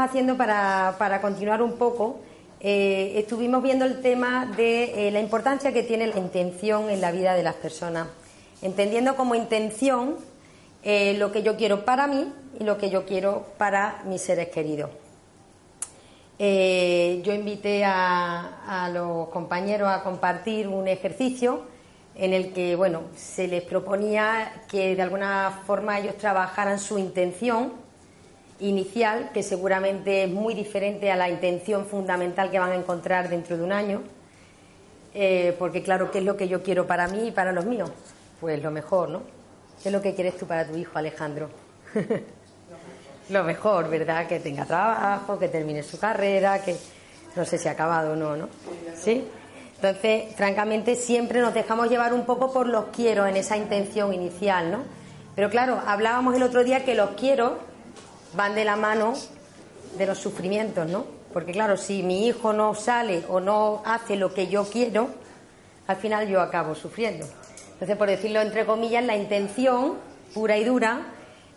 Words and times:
haciendo 0.00 0.36
para, 0.36 0.96
para 0.98 1.20
continuar 1.20 1.62
un 1.62 1.74
poco, 1.74 2.20
eh, 2.60 3.12
estuvimos 3.18 3.62
viendo 3.62 3.84
el 3.84 4.00
tema 4.00 4.46
de 4.56 5.08
eh, 5.08 5.10
la 5.10 5.20
importancia 5.20 5.72
que 5.72 5.82
tiene 5.82 6.06
la 6.06 6.18
intención 6.18 6.88
en 6.88 7.02
la 7.02 7.12
vida 7.12 7.34
de 7.34 7.42
las 7.42 7.54
personas, 7.54 8.08
entendiendo 8.62 9.14
como 9.14 9.34
intención 9.34 10.16
eh, 10.82 11.14
lo 11.18 11.32
que 11.32 11.42
yo 11.42 11.56
quiero 11.56 11.84
para 11.84 12.06
mí 12.06 12.32
y 12.58 12.64
lo 12.64 12.78
que 12.78 12.88
yo 12.88 13.04
quiero 13.04 13.46
para 13.58 14.02
mis 14.06 14.22
seres 14.22 14.48
queridos. 14.48 14.90
yo 16.38 17.32
invité 17.34 17.84
a, 17.84 18.84
a 18.84 18.88
los 18.88 19.28
compañeros 19.28 19.88
a 19.88 20.02
compartir 20.02 20.66
un 20.66 20.88
ejercicio 20.88 21.62
en 22.14 22.32
el 22.32 22.52
que 22.52 22.76
bueno 22.76 23.02
se 23.14 23.48
les 23.48 23.62
proponía 23.62 24.64
que 24.68 24.96
de 24.96 25.02
alguna 25.02 25.62
forma 25.66 25.98
ellos 25.98 26.16
trabajaran 26.16 26.78
su 26.78 26.98
intención 26.98 27.85
inicial, 28.60 29.30
que 29.32 29.42
seguramente 29.42 30.24
es 30.24 30.30
muy 30.30 30.54
diferente 30.54 31.10
a 31.10 31.16
la 31.16 31.28
intención 31.28 31.86
fundamental 31.86 32.50
que 32.50 32.58
van 32.58 32.72
a 32.72 32.76
encontrar 32.76 33.28
dentro 33.28 33.56
de 33.56 33.62
un 33.62 33.72
año, 33.72 34.02
eh, 35.14 35.54
porque 35.58 35.82
claro, 35.82 36.10
¿qué 36.10 36.18
es 36.18 36.24
lo 36.24 36.36
que 36.36 36.48
yo 36.48 36.62
quiero 36.62 36.86
para 36.86 37.08
mí 37.08 37.28
y 37.28 37.30
para 37.30 37.52
los 37.52 37.64
míos? 37.64 37.90
Pues 38.40 38.62
lo 38.62 38.70
mejor, 38.70 39.08
¿no? 39.08 39.22
¿Qué 39.82 39.88
es 39.88 39.92
lo 39.92 40.00
que 40.00 40.14
quieres 40.14 40.36
tú 40.36 40.46
para 40.46 40.66
tu 40.66 40.76
hijo, 40.76 40.98
Alejandro? 40.98 41.48
lo 43.30 43.44
mejor, 43.44 43.88
¿verdad? 43.88 44.26
Que 44.26 44.40
tenga 44.40 44.64
trabajo, 44.64 45.38
que 45.38 45.48
termine 45.48 45.82
su 45.82 45.98
carrera, 45.98 46.62
que 46.62 46.76
no 47.34 47.44
sé 47.44 47.58
si 47.58 47.68
ha 47.68 47.72
acabado 47.72 48.12
o 48.12 48.16
no, 48.16 48.36
¿no? 48.36 48.48
¿Sí? 48.94 49.26
Entonces, 49.76 50.34
francamente, 50.34 50.94
siempre 50.94 51.40
nos 51.40 51.52
dejamos 51.52 51.90
llevar 51.90 52.14
un 52.14 52.24
poco 52.24 52.52
por 52.52 52.66
los 52.66 52.86
quiero 52.86 53.26
en 53.26 53.36
esa 53.36 53.56
intención 53.56 54.14
inicial, 54.14 54.72
¿no? 54.72 54.78
Pero 55.34 55.50
claro, 55.50 55.80
hablábamos 55.86 56.34
el 56.34 56.42
otro 56.42 56.64
día 56.64 56.84
que 56.84 56.94
los 56.94 57.10
quiero 57.10 57.58
van 58.36 58.54
de 58.54 58.64
la 58.64 58.76
mano 58.76 59.14
de 59.98 60.06
los 60.06 60.18
sufrimientos, 60.18 60.88
¿no? 60.88 61.06
Porque 61.32 61.52
claro, 61.52 61.76
si 61.76 62.02
mi 62.02 62.26
hijo 62.26 62.52
no 62.52 62.74
sale 62.74 63.24
o 63.28 63.40
no 63.40 63.82
hace 63.84 64.16
lo 64.16 64.32
que 64.32 64.46
yo 64.46 64.64
quiero, 64.64 65.08
al 65.86 65.96
final 65.96 66.28
yo 66.28 66.40
acabo 66.40 66.74
sufriendo. 66.74 67.26
Entonces, 67.72 67.96
por 67.96 68.08
decirlo 68.08 68.40
entre 68.40 68.64
comillas, 68.64 69.04
la 69.04 69.16
intención 69.16 69.94
pura 70.34 70.56
y 70.56 70.64
dura 70.64 71.00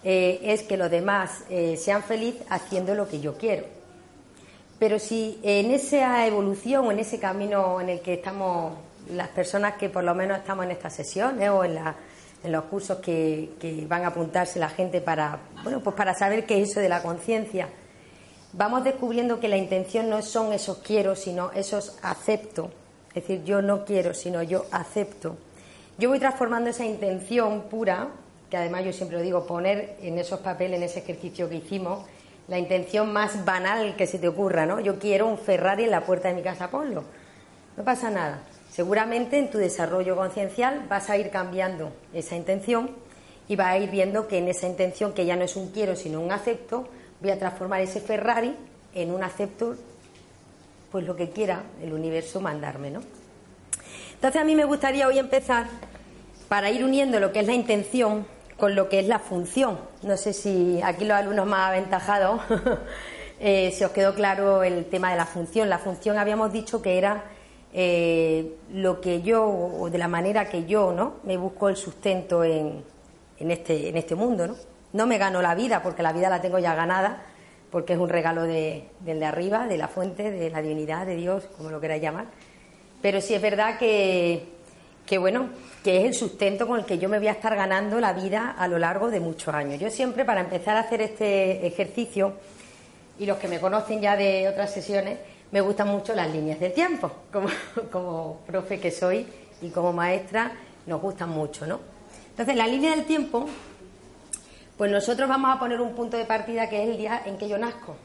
eh, 0.03 0.39
es 0.44 0.63
que 0.63 0.77
los 0.77 0.89
demás 0.89 1.44
eh, 1.50 1.77
sean 1.77 2.03
felices 2.03 2.45
haciendo 2.50 2.95
lo 2.95 3.07
que 3.07 3.19
yo 3.19 3.38
quiero. 3.38 3.66
Pero 4.80 4.97
si 5.00 5.39
en 5.44 5.72
esa 5.72 6.25
evolución, 6.25 6.91
en 6.91 7.00
ese 7.00 7.19
camino 7.19 7.81
en 7.81 7.89
el 7.89 8.02
que 8.02 8.13
estamos 8.13 8.73
las 9.11 9.27
personas 9.30 9.73
que 9.73 9.89
por 9.89 10.03
lo 10.03 10.13
menos 10.13 10.38
estamos 10.38 10.66
en 10.66 10.72
estas 10.72 10.94
sesiones 10.94 11.50
o 11.50 11.63
en 11.63 11.75
la 11.75 11.95
en 12.43 12.51
los 12.51 12.65
cursos 12.65 12.99
que, 12.99 13.85
van 13.88 14.03
a 14.03 14.07
apuntarse 14.07 14.59
la 14.59 14.69
gente 14.69 15.01
para, 15.01 15.39
bueno, 15.63 15.81
pues 15.81 15.95
para 15.95 16.13
saber 16.13 16.45
qué 16.45 16.61
es 16.61 16.72
eso 16.72 16.79
de 16.79 16.89
la 16.89 17.01
conciencia. 17.01 17.69
Vamos 18.53 18.83
descubriendo 18.83 19.39
que 19.39 19.47
la 19.47 19.57
intención 19.57 20.09
no 20.09 20.22
son 20.22 20.53
esos 20.53 20.79
quiero, 20.79 21.16
sino 21.16 21.51
esos 21.51 21.97
acepto. 22.01 22.72
Es 23.09 23.23
decir, 23.23 23.44
yo 23.44 23.61
no 23.61 23.85
quiero, 23.85 24.13
sino 24.13 24.41
yo 24.44 24.66
acepto. 24.72 25.38
Yo 25.97 26.09
voy 26.09 26.19
transformando 26.19 26.69
esa 26.69 26.85
intención 26.85 27.63
pura, 27.63 28.07
que 28.49 28.57
además 28.57 28.85
yo 28.85 28.94
siempre 28.94 29.17
lo 29.17 29.23
digo, 29.23 29.45
poner 29.45 29.97
en 30.01 30.17
esos 30.17 30.39
papeles, 30.39 30.78
en 30.78 30.83
ese 30.83 30.99
ejercicio 30.99 31.49
que 31.49 31.55
hicimos, 31.55 32.05
la 32.47 32.57
intención 32.57 33.13
más 33.13 33.45
banal 33.45 33.95
que 33.95 34.07
se 34.07 34.17
te 34.17 34.28
ocurra, 34.28 34.66
¿no? 34.66 34.79
Yo 34.79 34.97
quiero 34.97 35.28
un 35.28 35.38
Ferrari 35.38 35.83
en 35.83 35.91
la 35.91 36.01
puerta 36.01 36.29
de 36.29 36.33
mi 36.33 36.41
casa, 36.41 36.72
ponlo. 36.72 37.03
No 37.78 37.83
pasa 37.83 38.09
nada. 38.09 38.41
Seguramente 38.79 39.38
en 39.38 39.50
tu 39.51 39.57
desarrollo 39.57 40.16
conciencial 40.16 40.85
vas 40.88 41.09
a 41.09 41.17
ir 41.17 41.31
cambiando 41.31 41.91
esa 42.13 42.38
intención 42.38 42.91
y 43.50 43.57
vas 43.57 43.73
a 43.73 43.78
ir 43.78 43.91
viendo 43.91 44.29
que 44.29 44.38
en 44.38 44.47
esa 44.47 44.67
intención, 44.67 45.12
que 45.12 45.25
ya 45.25 45.35
no 45.35 45.44
es 45.44 45.57
un 45.57 45.72
quiero, 45.72 45.97
sino 45.97 46.22
un 46.22 46.31
acepto, 46.31 46.88
voy 47.19 47.31
a 47.31 47.38
transformar 47.38 47.81
ese 47.81 48.00
Ferrari 48.00 48.56
en 48.95 49.12
un 49.12 49.22
acepto, 49.22 49.75
pues 50.94 51.06
lo 51.06 51.17
que 51.17 51.29
quiera 51.29 51.63
el 51.84 51.91
universo 51.91 52.40
mandarme, 52.40 52.90
¿no? 52.90 53.01
Entonces 54.13 54.41
a 54.41 54.45
mí 54.45 54.56
me 54.56 54.63
gustaría 54.63 55.09
hoy 55.09 55.19
empezar 55.19 55.66
para 56.47 56.72
ir 56.72 56.85
uniendo 56.85 57.19
lo 57.19 57.34
que 57.34 57.41
es 57.41 57.47
la 57.47 57.56
intención 57.56 58.25
con 58.56 58.75
lo 58.75 58.88
que 58.88 59.00
es 59.00 59.07
la 59.09 59.19
función. 59.19 59.78
No 60.03 60.16
sé 60.16 60.31
si 60.31 60.79
aquí 60.81 61.03
los 61.03 61.17
alumnos 61.17 61.47
más 61.47 61.67
aventajados 61.67 62.40
eh, 63.41 63.73
se 63.78 63.85
os 63.85 63.91
quedó 63.91 64.16
claro 64.16 64.63
el 64.63 64.85
tema 64.85 65.11
de 65.11 65.17
la 65.17 65.25
función. 65.25 65.67
La 65.67 65.79
función 65.79 66.17
habíamos 66.17 66.53
dicho 66.53 66.81
que 66.81 66.97
era 66.97 67.25
eh, 67.74 68.56
lo 68.74 69.00
que 69.00 69.22
yo, 69.22 69.46
o 69.46 69.90
de 69.90 69.97
la 69.97 70.07
manera 70.07 70.50
que 70.50 70.66
yo, 70.66 70.91
¿no? 70.91 71.16
Me 71.24 71.38
busco 71.38 71.69
el 71.69 71.75
sustento 71.75 72.44
en, 72.44 72.84
en, 73.40 73.52
este, 73.52 73.90
en 73.90 73.97
este 73.97 74.16
mundo, 74.16 74.47
¿no? 74.47 74.56
No 74.94 75.06
me 75.06 75.18
gano 75.18 75.41
la 75.41 75.53
vida, 75.53 75.84
porque 75.84 76.02
la 76.02 76.12
vida 76.12 76.29
la 76.29 76.41
tengo 76.41 76.58
ya 76.58 76.74
ganada, 76.74 77.22
porque 77.72 77.94
es 77.94 78.00
un 78.00 78.09
regalo 78.09 78.44
de, 78.44 78.85
del 79.02 79.19
de 79.19 79.25
arriba, 79.25 79.68
de 79.68 79.78
la 79.78 79.88
fuente, 79.88 80.31
de 80.31 80.50
la 80.50 80.62
divinidad, 80.62 81.06
de 81.06 81.16
Dios, 81.16 81.44
como 81.58 81.69
lo 81.69 81.79
queráis 81.79 82.02
llamar. 82.02 82.25
Pero 83.02 83.22
sí 83.22 83.35
es 83.35 83.41
verdad 83.41 83.78
que, 83.78 84.47
que, 85.06 85.19
bueno, 85.19 85.50
que 85.84 86.00
es 86.00 86.06
el 86.06 86.13
sustento 86.16 86.68
con 86.68 86.79
el 86.79 86.85
que 86.85 86.97
yo 86.97 87.08
me 87.08 87.19
voy 87.19 87.28
a 87.28 87.34
estar 87.34 87.56
ganando 87.56 88.00
la 88.00 88.13
vida 88.13 88.56
a 88.58 88.68
lo 88.68 88.79
largo 88.79 89.12
de 89.12 89.19
muchos 89.19 89.53
años. 89.53 89.79
Yo 89.79 89.91
siempre, 89.91 90.25
para 90.25 90.41
empezar 90.41 90.75
a 90.75 90.81
hacer 90.81 91.02
este 91.02 91.68
ejercicio, 91.68 92.34
y 93.19 93.25
los 93.25 93.38
que 93.38 93.47
me 93.47 93.59
conocen 93.59 94.02
ya 94.02 94.16
de 94.16 94.47
otras 94.47 94.74
sesiones, 94.74 95.19
me 95.51 95.61
gustan 95.61 95.87
mucho 95.87 96.13
las 96.13 96.31
líneas 96.31 96.59
del 96.59 96.73
tiempo, 96.73 97.11
como, 97.31 97.49
como 97.91 98.41
profe 98.45 98.79
que 98.79 98.91
soy 98.91 99.27
y 99.61 99.69
como 99.69 99.93
maestra 99.93 100.51
nos 100.85 101.01
gustan 101.01 101.29
mucho, 101.29 101.65
¿no? 101.65 101.79
Entonces, 102.29 102.55
la 102.55 102.67
línea 102.67 102.91
del 102.91 103.05
tiempo, 103.05 103.47
pues 104.77 104.91
nosotros 104.91 105.27
vamos 105.27 105.55
a 105.55 105.59
poner 105.59 105.81
un 105.81 105.93
punto 105.93 106.17
de 106.17 106.25
partida 106.25 106.69
que 106.69 106.83
es 106.83 106.89
el 106.89 106.97
día 106.97 107.21
en 107.25 107.37
que 107.37 107.49
yo 107.49 107.57
nazco. 107.57 107.95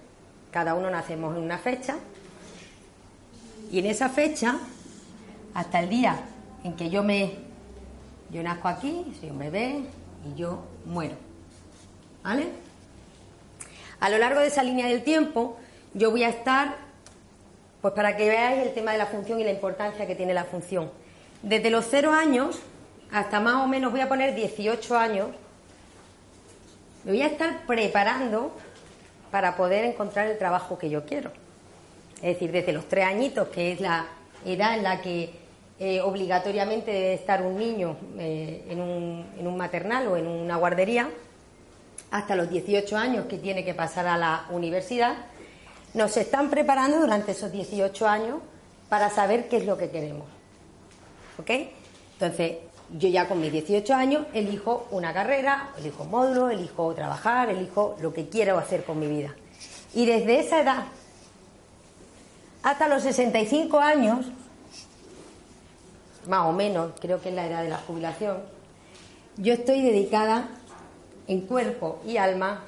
Cada 0.51 0.75
uno 0.75 0.91
nacemos 0.91 1.37
en 1.37 1.43
una 1.43 1.59
fecha 1.59 1.97
y 3.71 3.79
en 3.79 3.87
esa 3.87 4.09
fecha, 4.09 4.59
hasta 5.55 5.81
el 5.81 5.89
día 5.89 6.19
en 6.65 6.75
que 6.75 6.91
yo 6.91 7.03
me 7.03 7.45
yo 8.31 8.43
nazco 8.43 8.67
aquí, 8.67 9.05
soy 9.21 9.31
un 9.31 9.39
bebé 9.39 9.85
y 10.27 10.37
yo 10.37 10.65
muero. 10.87 11.15
¿Vale? 12.25 12.49
A 14.01 14.09
lo 14.09 14.19
largo 14.19 14.41
de 14.41 14.49
esa 14.49 14.63
línea 14.63 14.89
del 14.89 15.05
tiempo, 15.05 15.57
yo 15.93 16.11
voy 16.11 16.25
a 16.25 16.31
estar 16.31 16.84
pues 17.85 17.93
para 17.93 18.17
que 18.17 18.27
veáis 18.27 18.63
el 18.63 18.73
tema 18.73 18.93
de 18.93 18.97
la 18.97 19.05
función 19.05 19.39
y 19.41 19.45
la 19.45 19.51
importancia 19.51 20.07
que 20.07 20.15
tiene 20.15 20.33
la 20.33 20.45
función. 20.45 20.91
Desde 21.43 21.69
los 21.69 21.85
cero 21.87 22.13
años 22.13 22.59
hasta 23.13 23.41
más 23.41 23.57
o 23.57 23.67
menos 23.67 23.93
voy 23.93 24.01
a 24.01 24.09
poner 24.09 24.35
18 24.35 24.97
años, 24.97 25.29
me 27.05 27.13
voy 27.13 27.21
a 27.21 27.27
estar 27.27 27.67
preparando 27.67 28.57
para 29.31 29.55
poder 29.55 29.85
encontrar 29.85 30.29
el 30.29 30.39
trabajo 30.39 30.79
que 30.79 30.89
yo 30.89 31.05
quiero. 31.05 31.31
Es 32.23 32.37
decir, 32.37 32.53
desde 32.53 32.73
los 32.73 32.89
tres 32.89 33.05
añitos, 33.05 33.49
que 33.49 33.73
es 33.73 33.81
la 33.83 34.07
edad 34.47 34.79
en 34.79 34.83
la 34.83 35.03
que 35.03 35.35
eh, 35.79 36.01
obligatoriamente 36.01 36.91
debe 36.91 37.13
estar 37.13 37.43
un 37.43 37.59
niño 37.59 37.99
eh, 38.19 38.65
en, 38.71 38.81
un, 38.81 39.27
en 39.39 39.47
un 39.47 39.59
maternal 39.59 40.07
o 40.07 40.17
en 40.17 40.27
una 40.27 40.57
guardería, 40.57 41.11
hasta 42.11 42.35
los 42.35 42.49
18 42.49 42.97
años 42.97 43.27
que 43.27 43.37
tiene 43.37 43.63
que 43.63 43.75
pasar 43.75 44.07
a 44.07 44.17
la 44.17 44.47
universidad, 44.49 45.17
nos 45.95 46.17
están 46.17 46.51
preparando 46.51 47.01
durante 47.01 47.33
esos 47.33 47.51
18 47.51 48.07
años 48.07 48.41
para 48.89 49.11
saber 49.11 49.49
qué 49.49 49.59
es 49.59 49.67
lo 49.67 49.79
que 49.79 49.91
queremos. 49.91 50.27
¿Ok? 51.39 51.51
Entonces, 52.15 52.59
yo 52.91 53.09
ya 53.09 53.29
con 53.29 53.41
mis 53.41 53.51
18 53.51 53.95
años 53.95 54.27
elijo 54.35 54.87
una 54.91 55.13
carrera, 55.15 55.71
elijo 55.79 56.03
un 56.03 56.11
módulo, 56.11 56.51
elijo 56.51 56.93
trabajar, 56.95 57.49
elijo 57.49 57.97
lo 58.01 58.13
que 58.13 58.29
quiero 58.29 58.59
hacer 58.59 58.85
con 58.85 58.99
mi 58.99 59.07
vida. 59.07 59.35
Y 59.95 60.07
desde 60.07 60.41
esa 60.41 60.61
edad 60.61 60.85
hasta 62.63 62.89
los 62.89 63.03
65 63.03 63.79
años, 63.79 64.27
más 66.27 66.47
o 66.47 66.53
menos, 66.53 66.93
creo 66.99 67.21
que 67.21 67.29
es 67.29 67.35
la 67.35 67.47
edad 67.47 67.63
de 67.63 67.69
la 67.69 67.79
jubilación, 67.79 68.39
yo 69.37 69.53
estoy 69.53 69.83
dedicada 69.83 70.49
en 71.27 71.43
cuerpo 71.43 72.01
y 72.07 72.17
alma 72.17 72.63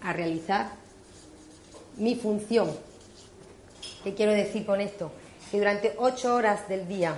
a 0.00 0.12
realizar 0.12 0.81
mi 1.96 2.14
función. 2.14 2.70
¿Qué 4.04 4.14
quiero 4.14 4.32
decir 4.32 4.66
con 4.66 4.80
esto? 4.80 5.10
Que 5.50 5.58
durante 5.58 5.94
ocho 5.98 6.34
horas 6.34 6.68
del 6.68 6.88
día, 6.88 7.14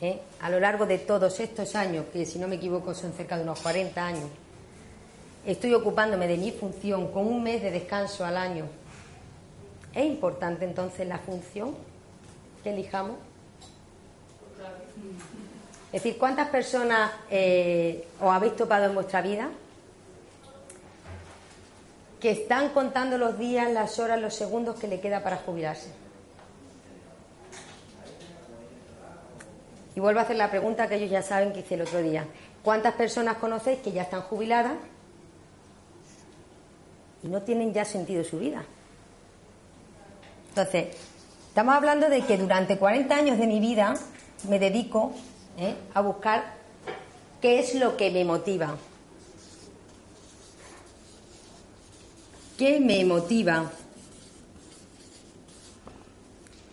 ¿eh? 0.00 0.20
a 0.40 0.50
lo 0.50 0.60
largo 0.60 0.86
de 0.86 0.98
todos 0.98 1.40
estos 1.40 1.74
años, 1.74 2.06
que 2.12 2.26
si 2.26 2.38
no 2.38 2.48
me 2.48 2.56
equivoco 2.56 2.94
son 2.94 3.12
cerca 3.12 3.36
de 3.36 3.44
unos 3.44 3.60
40 3.60 4.06
años, 4.06 4.28
estoy 5.46 5.74
ocupándome 5.74 6.26
de 6.26 6.36
mi 6.36 6.50
función 6.50 7.10
con 7.12 7.26
un 7.26 7.42
mes 7.42 7.62
de 7.62 7.70
descanso 7.70 8.24
al 8.24 8.36
año. 8.36 8.66
¿Es 9.94 10.04
importante 10.04 10.64
entonces 10.64 11.06
la 11.06 11.18
función 11.18 11.74
que 12.62 12.70
elijamos? 12.70 13.16
Es 15.86 16.02
decir, 16.02 16.18
¿cuántas 16.18 16.48
personas 16.48 17.10
eh, 17.30 18.06
os 18.20 18.30
habéis 18.30 18.56
topado 18.56 18.84
en 18.84 18.94
vuestra 18.94 19.22
vida 19.22 19.48
que 22.20 22.30
están 22.30 22.70
contando 22.70 23.18
los 23.18 23.38
días, 23.38 23.70
las 23.70 23.98
horas, 23.98 24.20
los 24.20 24.34
segundos 24.34 24.78
que 24.78 24.88
le 24.88 25.00
queda 25.00 25.22
para 25.22 25.36
jubilarse. 25.36 25.90
Y 29.94 30.00
vuelvo 30.00 30.20
a 30.20 30.22
hacer 30.22 30.36
la 30.36 30.50
pregunta 30.50 30.88
que 30.88 30.96
ellos 30.96 31.10
ya 31.10 31.22
saben 31.22 31.52
que 31.52 31.60
hice 31.60 31.74
el 31.74 31.82
otro 31.82 32.00
día. 32.02 32.26
¿Cuántas 32.62 32.94
personas 32.94 33.38
conocéis 33.38 33.80
que 33.80 33.92
ya 33.92 34.02
están 34.02 34.22
jubiladas 34.22 34.74
y 37.22 37.28
no 37.28 37.42
tienen 37.42 37.72
ya 37.72 37.84
sentido 37.84 38.24
su 38.24 38.38
vida. 38.38 38.64
Entonces, 40.50 40.96
estamos 41.48 41.74
hablando 41.74 42.08
de 42.08 42.22
que 42.22 42.36
durante 42.36 42.78
40 42.78 43.14
años 43.14 43.38
de 43.38 43.46
mi 43.46 43.60
vida 43.60 43.94
me 44.48 44.58
dedico 44.58 45.12
¿eh? 45.58 45.74
a 45.94 46.00
buscar 46.00 46.54
qué 47.40 47.58
es 47.60 47.74
lo 47.74 47.96
que 47.96 48.10
me 48.10 48.24
motiva. 48.24 48.76
¿Qué 52.58 52.80
me 52.80 53.04
motiva? 53.04 53.70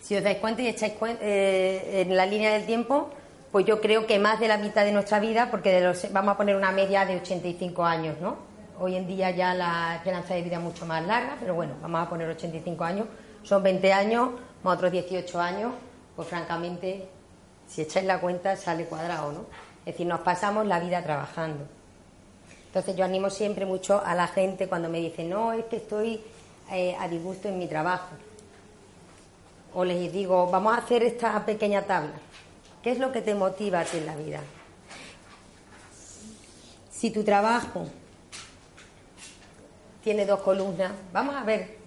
Si 0.01 0.15
os 0.15 0.23
dais 0.23 0.39
cuenta 0.39 0.63
y 0.63 0.67
echáis 0.67 0.93
cuenta, 0.93 1.23
eh, 1.23 2.01
en 2.01 2.17
la 2.17 2.25
línea 2.25 2.53
del 2.53 2.65
tiempo, 2.65 3.11
pues 3.51 3.67
yo 3.67 3.79
creo 3.79 4.07
que 4.07 4.17
más 4.17 4.39
de 4.39 4.47
la 4.47 4.57
mitad 4.57 4.83
de 4.83 4.91
nuestra 4.91 5.19
vida, 5.19 5.51
porque 5.51 5.71
de 5.71 5.81
los, 5.81 6.11
vamos 6.11 6.33
a 6.33 6.37
poner 6.37 6.55
una 6.55 6.71
media 6.71 7.05
de 7.05 7.17
85 7.17 7.85
años, 7.85 8.17
¿no? 8.19 8.37
Hoy 8.79 8.95
en 8.95 9.05
día 9.05 9.29
ya 9.29 9.53
la 9.53 9.97
esperanza 9.97 10.33
de 10.33 10.41
vida 10.41 10.55
es 10.55 10.63
mucho 10.63 10.87
más 10.87 11.05
larga, 11.05 11.37
pero 11.39 11.53
bueno, 11.53 11.75
vamos 11.79 12.01
a 12.01 12.09
poner 12.09 12.29
85 12.29 12.83
años, 12.83 13.05
son 13.43 13.61
20 13.61 13.93
años, 13.93 14.29
más 14.63 14.77
otros 14.77 14.91
18 14.91 15.39
años, 15.39 15.71
pues 16.15 16.27
francamente, 16.27 17.07
si 17.67 17.83
echáis 17.83 18.07
la 18.07 18.19
cuenta, 18.19 18.55
sale 18.55 18.85
cuadrado, 18.85 19.31
¿no? 19.31 19.45
Es 19.85 19.93
decir, 19.93 20.07
nos 20.07 20.21
pasamos 20.21 20.65
la 20.65 20.79
vida 20.79 21.03
trabajando. 21.03 21.74
Entonces 22.75 22.97
yo 22.97 23.05
animo 23.05 23.29
siempre 23.29 23.65
mucho 23.65 24.03
a 24.03 24.13
la 24.15 24.27
gente 24.27 24.67
cuando 24.67 24.89
me 24.89 24.99
dicen, 24.99 25.29
no, 25.29 25.53
es 25.53 25.63
que 25.63 25.77
estoy 25.77 26.19
eh, 26.69 26.93
a 26.99 27.07
disgusto 27.07 27.47
en 27.47 27.57
mi 27.57 27.67
trabajo. 27.67 28.09
O 29.73 29.85
les 29.85 30.11
digo, 30.11 30.51
vamos 30.51 30.75
a 30.75 30.79
hacer 30.79 31.01
esta 31.01 31.45
pequeña 31.45 31.83
tabla. 31.83 32.15
¿Qué 32.83 32.91
es 32.91 32.99
lo 32.99 33.13
que 33.13 33.21
te 33.21 33.33
motiva 33.33 33.79
a 33.79 33.85
ti 33.85 33.95
en 33.95 34.05
la 34.05 34.17
vida? 34.17 34.41
Si 36.91 37.11
tu 37.11 37.23
trabajo 37.23 37.87
tiene 40.03 40.25
dos 40.25 40.41
columnas, 40.41 40.91
vamos 41.13 41.33
a 41.33 41.45
ver 41.45 41.77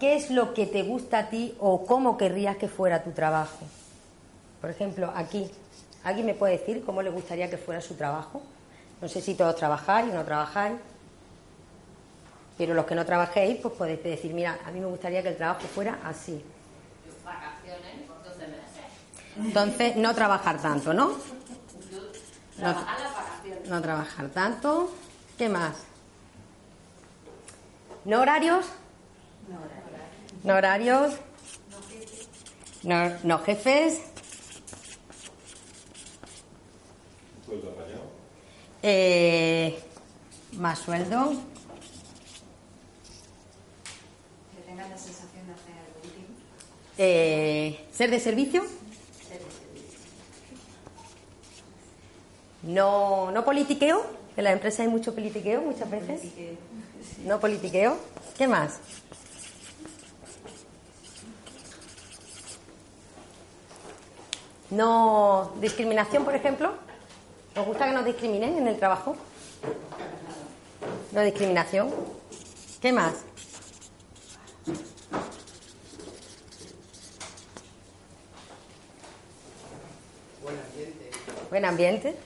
qué 0.00 0.16
es 0.16 0.32
lo 0.32 0.54
que 0.54 0.66
te 0.66 0.82
gusta 0.82 1.20
a 1.20 1.30
ti 1.30 1.54
o 1.60 1.86
cómo 1.86 2.16
querrías 2.16 2.56
que 2.56 2.66
fuera 2.66 3.04
tu 3.04 3.12
trabajo. 3.12 3.64
Por 4.60 4.70
ejemplo, 4.70 5.12
aquí, 5.14 5.48
¿Alguien 6.04 6.26
me 6.26 6.34
puede 6.34 6.58
decir 6.58 6.82
cómo 6.84 7.00
le 7.00 7.10
gustaría 7.10 7.48
que 7.48 7.58
fuera 7.58 7.80
su 7.80 7.94
trabajo? 7.94 8.42
No 9.02 9.08
sé 9.08 9.20
si 9.20 9.34
todos 9.34 9.56
trabajáis 9.56 10.12
o 10.12 10.14
no 10.14 10.24
trabajáis, 10.24 10.78
pero 12.56 12.72
los 12.72 12.86
que 12.86 12.94
no 12.94 13.04
trabajéis, 13.04 13.58
pues 13.60 13.74
podéis 13.74 14.00
decir, 14.00 14.32
mira, 14.32 14.60
a 14.64 14.70
mí 14.70 14.78
me 14.78 14.86
gustaría 14.86 15.20
que 15.24 15.30
el 15.30 15.36
trabajo 15.36 15.62
fuera 15.62 15.98
así. 16.04 16.40
Vacaciones 17.24 18.06
por 18.06 18.22
12 18.22 18.46
meses. 18.46 19.36
Entonces, 19.36 19.96
no 19.96 20.14
trabajar 20.14 20.62
tanto, 20.62 20.94
¿no? 20.94 21.16
Vacaciones. 22.60 23.68
No 23.68 23.82
trabajar 23.82 24.28
tanto. 24.28 24.94
¿Qué 25.36 25.48
más? 25.48 25.74
¿No 28.04 28.20
horarios? 28.20 28.66
No 30.44 30.54
horarios. 30.54 31.14
No, 32.84 33.10
no 33.24 33.38
jefes. 33.40 34.12
Eh, 38.82 39.78
más 40.54 40.80
sueldo. 40.80 41.32
Que 44.54 44.62
tengas 44.66 44.90
la 44.90 44.98
sensación 44.98 45.46
de 45.46 45.52
hacer 45.52 45.72
algo 45.72 46.00
útil. 46.00 46.26
Eh, 46.98 47.86
ser 47.92 48.10
de 48.10 48.18
servicio. 48.18 48.64
No, 52.62 53.30
no 53.30 53.44
politiqueo. 53.44 54.04
En 54.36 54.44
la 54.44 54.52
empresa 54.52 54.82
hay 54.82 54.88
mucho 54.88 55.14
politiqueo 55.14 55.60
muchas 55.62 55.90
veces. 55.90 56.22
No 57.24 57.38
politiqueo. 57.38 57.98
¿Qué 58.36 58.48
más? 58.48 58.78
No 64.70 65.52
discriminación, 65.60 66.24
por 66.24 66.34
ejemplo. 66.34 66.72
¿Os 67.54 67.66
gusta 67.66 67.84
que 67.86 67.92
nos 67.92 68.04
discriminen 68.06 68.56
en 68.56 68.66
el 68.66 68.78
trabajo? 68.78 69.14
No 71.12 71.20
discriminación. 71.20 71.92
¿Qué 72.80 72.92
más? 72.92 73.12
Buen 80.42 80.56
ambiente. 80.58 81.10
Buen 81.50 81.64
ambiente. 81.66 82.16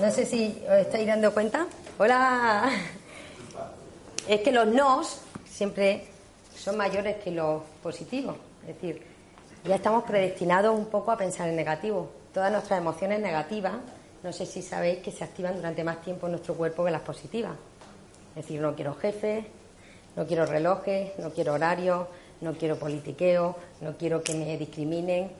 No 0.00 0.10
sé 0.10 0.26
si 0.26 0.64
os 0.68 0.78
estáis 0.78 1.06
dando 1.06 1.32
cuenta. 1.32 1.68
Hola. 1.98 2.72
Es 4.26 4.40
que 4.40 4.50
los 4.50 4.66
nos 4.66 5.20
siempre 5.48 6.08
son 6.56 6.76
mayores 6.76 7.22
que 7.22 7.30
los 7.30 7.62
positivos. 7.84 8.36
Es 8.62 8.74
decir, 8.74 9.11
ya 9.64 9.76
estamos 9.76 10.04
predestinados 10.04 10.76
un 10.76 10.86
poco 10.86 11.12
a 11.12 11.16
pensar 11.16 11.48
en 11.48 11.56
negativo. 11.56 12.10
Todas 12.34 12.50
nuestras 12.50 12.80
emociones 12.80 13.20
negativas, 13.20 13.74
no 14.22 14.32
sé 14.32 14.46
si 14.46 14.60
sabéis 14.60 14.98
que 14.98 15.12
se 15.12 15.22
activan 15.22 15.56
durante 15.56 15.84
más 15.84 16.00
tiempo 16.02 16.26
en 16.26 16.32
nuestro 16.32 16.54
cuerpo 16.54 16.84
que 16.84 16.90
las 16.90 17.02
positivas. 17.02 17.52
Es 18.30 18.42
decir, 18.42 18.60
no 18.60 18.74
quiero 18.74 18.94
jefes, 18.94 19.44
no 20.16 20.26
quiero 20.26 20.46
relojes, 20.46 21.16
no 21.18 21.30
quiero 21.30 21.54
horarios, 21.54 22.08
no 22.40 22.54
quiero 22.54 22.76
politiqueo, 22.76 23.56
no 23.80 23.96
quiero 23.96 24.22
que 24.22 24.34
me 24.34 24.56
discriminen. 24.56 25.30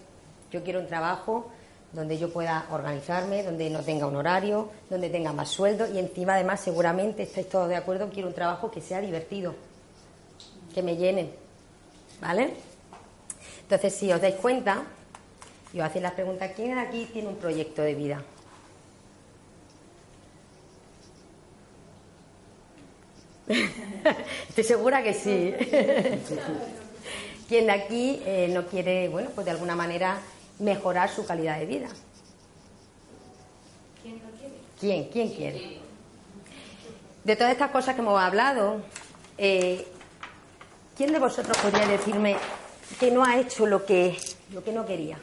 Yo 0.52 0.62
quiero 0.62 0.80
un 0.80 0.86
trabajo 0.86 1.50
donde 1.92 2.16
yo 2.16 2.32
pueda 2.32 2.66
organizarme, 2.70 3.42
donde 3.42 3.68
no 3.70 3.80
tenga 3.80 4.06
un 4.06 4.16
horario, 4.16 4.68
donde 4.88 5.10
tenga 5.10 5.32
más 5.32 5.48
sueldo 5.48 5.86
y 5.92 5.98
encima 5.98 6.34
además 6.34 6.60
seguramente 6.60 7.24
estáis 7.24 7.48
todos 7.48 7.68
de 7.68 7.76
acuerdo, 7.76 8.08
quiero 8.08 8.28
un 8.28 8.34
trabajo 8.34 8.70
que 8.70 8.80
sea 8.80 9.00
divertido, 9.00 9.54
que 10.74 10.82
me 10.82 10.96
llene. 10.96 11.30
¿Vale? 12.20 12.71
Entonces, 13.62 13.94
si 13.94 14.12
os 14.12 14.20
dais 14.20 14.34
cuenta, 14.34 14.84
y 15.72 15.80
os 15.80 15.86
hacéis 15.86 16.02
la 16.02 16.14
pregunta, 16.14 16.52
¿quién 16.52 16.78
aquí 16.78 17.08
tiene 17.12 17.28
un 17.28 17.36
proyecto 17.36 17.82
de 17.82 17.94
vida? 17.94 18.22
Estoy 24.48 24.64
segura 24.64 25.02
que 25.02 25.14
sí. 25.14 25.54
¿Quién 27.48 27.66
de 27.66 27.72
aquí 27.72 28.22
eh, 28.24 28.48
no 28.52 28.66
quiere, 28.66 29.08
bueno, 29.08 29.30
pues 29.34 29.44
de 29.44 29.50
alguna 29.50 29.76
manera 29.76 30.18
mejorar 30.58 31.10
su 31.10 31.26
calidad 31.26 31.58
de 31.58 31.66
vida? 31.66 31.88
¿Quién 34.02 34.22
no 34.22 34.30
quiere? 34.38 34.54
¿Quién? 34.80 35.04
¿Quién 35.10 35.28
quiere? 35.28 35.78
De 37.24 37.36
todas 37.36 37.52
estas 37.52 37.70
cosas 37.70 37.94
que 37.94 38.00
hemos 38.00 38.20
hablado, 38.20 38.82
eh, 39.38 39.86
¿quién 40.96 41.12
de 41.12 41.18
vosotros 41.18 41.56
podría 41.58 41.86
decirme 41.86 42.36
que 42.98 43.10
no 43.10 43.24
ha 43.24 43.36
hecho 43.38 43.66
lo 43.66 43.84
que, 43.86 44.16
lo 44.52 44.62
que 44.64 44.72
no 44.72 44.86
quería 44.86 45.18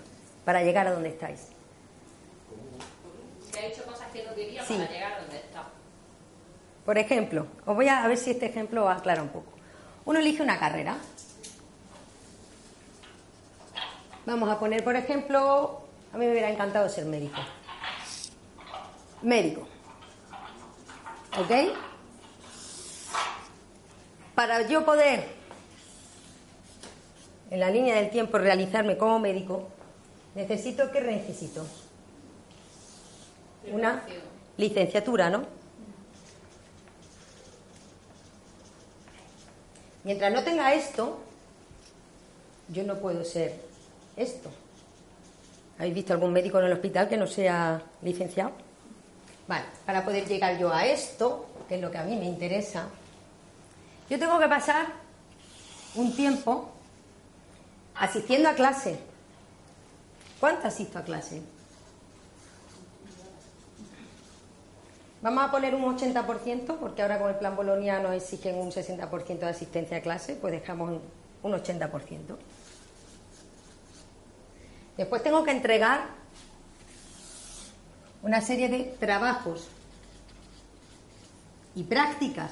para 0.46 0.64
llegar 0.64 0.88
a 0.88 0.92
donde 0.94 1.10
estáis? 1.10 1.48
Que 3.52 3.60
ha 3.60 3.66
hecho 3.68 3.84
cosas 3.86 4.08
que 4.12 4.24
no 4.24 4.34
quería 4.36 4.64
Sí. 4.66 4.76
para 4.76 4.90
llegar 4.92 5.14
a 5.14 5.22
donde 5.22 5.38
está. 5.38 5.64
Por 6.86 6.98
ejemplo, 6.98 7.48
os 7.66 7.76
voy 7.76 7.88
a, 7.88 8.04
a 8.04 8.08
ver 8.08 8.18
si 8.18 8.32
este 8.32 8.48
ejemplo 8.48 8.86
os 8.86 8.92
aclara 8.96 9.22
un 9.22 9.30
poco. 9.30 9.52
Uno 10.06 10.20
elige 10.20 10.42
una 10.42 10.58
carrera. 10.60 10.98
Vamos 14.26 14.50
a 14.50 14.60
poner, 14.60 14.84
por 14.84 14.96
ejemplo, 14.96 15.82
a 16.14 16.18
mí 16.18 16.26
me 16.26 16.32
hubiera 16.32 16.50
encantado 16.50 16.88
ser 16.90 17.06
médico. 17.06 17.40
Médico. 19.22 19.68
¿Ok? 21.40 21.52
Para 24.36 24.68
yo 24.68 24.86
poder, 24.86 25.28
en 27.50 27.60
la 27.60 27.70
línea 27.70 27.96
del 27.96 28.10
tiempo, 28.10 28.38
realizarme 28.38 28.98
como 28.98 29.20
médico, 29.20 29.68
necesito, 30.36 30.92
¿qué 30.92 31.02
necesito? 31.02 31.66
Una 33.72 34.04
licenciatura, 34.58 35.30
¿no? 35.30 35.44
Mientras 40.04 40.32
no 40.32 40.44
tenga 40.44 40.74
esto, 40.74 41.20
yo 42.70 42.84
no 42.84 42.96
puedo 43.00 43.24
ser 43.24 43.60
esto. 44.16 44.50
¿Habéis 45.78 45.96
visto 45.96 46.14
algún 46.14 46.34
médico 46.34 46.60
en 46.60 46.66
el 46.66 46.74
hospital 46.74 47.10
que 47.10 47.18
no 47.18 47.26
sea 47.28 47.82
licenciado? 48.02 48.52
Vale, 49.48 49.66
para 49.86 50.06
poder 50.06 50.28
llegar 50.28 50.58
yo 50.60 50.72
a 50.72 50.86
esto, 50.86 51.48
que 51.68 51.76
es 51.76 51.82
lo 51.82 51.90
que 51.90 51.98
a 51.98 52.04
mí 52.04 52.16
me 52.16 52.26
interesa, 52.26 52.88
yo 54.10 54.20
tengo 54.20 54.40
que 54.40 54.48
pasar 54.48 54.88
un 55.96 56.16
tiempo 56.16 56.70
asistiendo 58.00 58.50
a 58.50 58.54
clase. 58.54 59.00
¿Cuánto 60.40 60.68
asisto 60.68 60.98
a 61.00 61.04
clase? 61.04 61.42
Vamos 65.22 65.44
a 65.44 65.52
poner 65.52 65.76
un 65.76 65.84
80%, 65.98 66.78
porque 66.80 67.02
ahora 67.02 67.20
con 67.20 67.30
el 67.30 67.36
plan 67.36 67.56
Bolonia 67.58 68.00
nos 68.00 68.14
exigen 68.14 68.56
un 68.56 68.72
60% 68.72 69.40
de 69.40 69.52
asistencia 69.52 69.98
a 69.98 70.02
clase, 70.02 70.36
pues 70.36 70.54
dejamos 70.54 70.92
un- 70.92 71.02
un 71.44 71.54
80%. 71.54 72.38
Después 74.96 75.22
tengo 75.22 75.44
que 75.44 75.52
entregar 75.52 76.06
una 78.22 78.40
serie 78.42 78.70
de 78.70 78.84
trabajos 79.00 79.68
y 81.76 81.84
prácticas. 81.84 82.52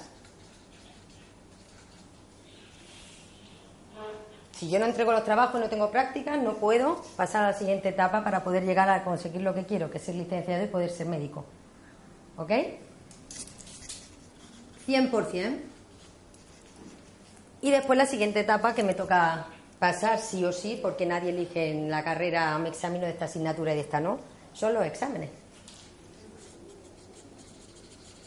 Si 4.58 4.70
yo 4.70 4.80
no 4.80 4.86
entrego 4.86 5.12
los 5.12 5.24
trabajos 5.24 5.62
no 5.62 5.70
tengo 5.70 5.92
prácticas, 5.92 6.42
no 6.42 6.56
puedo 6.56 7.04
pasar 7.16 7.44
a 7.44 7.52
la 7.52 7.58
siguiente 7.58 7.90
etapa 7.90 8.24
para 8.24 8.44
poder 8.44 8.64
llegar 8.64 8.90
a 8.90 9.04
conseguir 9.04 9.42
lo 9.42 9.54
que 9.54 9.66
quiero, 9.66 9.92
que 9.92 10.00
es 10.00 10.04
ser 10.04 10.16
licenciado 10.16 10.64
y 10.64 10.68
poder 10.68 10.90
ser 10.90 11.06
médico. 11.06 11.46
¿Ok? 12.38 12.52
100%. 14.88 15.60
Y 17.62 17.70
después 17.70 17.98
la 17.98 18.08
siguiente 18.08 18.40
etapa 18.40 18.74
que 18.74 18.84
me 18.84 18.96
toca 18.96 19.46
pasar 19.78 20.20
sí 20.20 20.44
o 20.44 20.52
sí, 20.52 20.80
porque 20.82 21.06
nadie 21.06 21.30
elige 21.30 21.70
en 21.70 21.92
la 21.92 22.04
carrera, 22.04 22.58
me 22.58 22.70
examino 22.70 23.06
de 23.06 23.12
esta 23.12 23.26
asignatura 23.26 23.74
y 23.74 23.76
de 23.76 23.82
esta 23.82 24.00
no, 24.00 24.18
son 24.54 24.74
los 24.74 24.86
exámenes. 24.86 25.30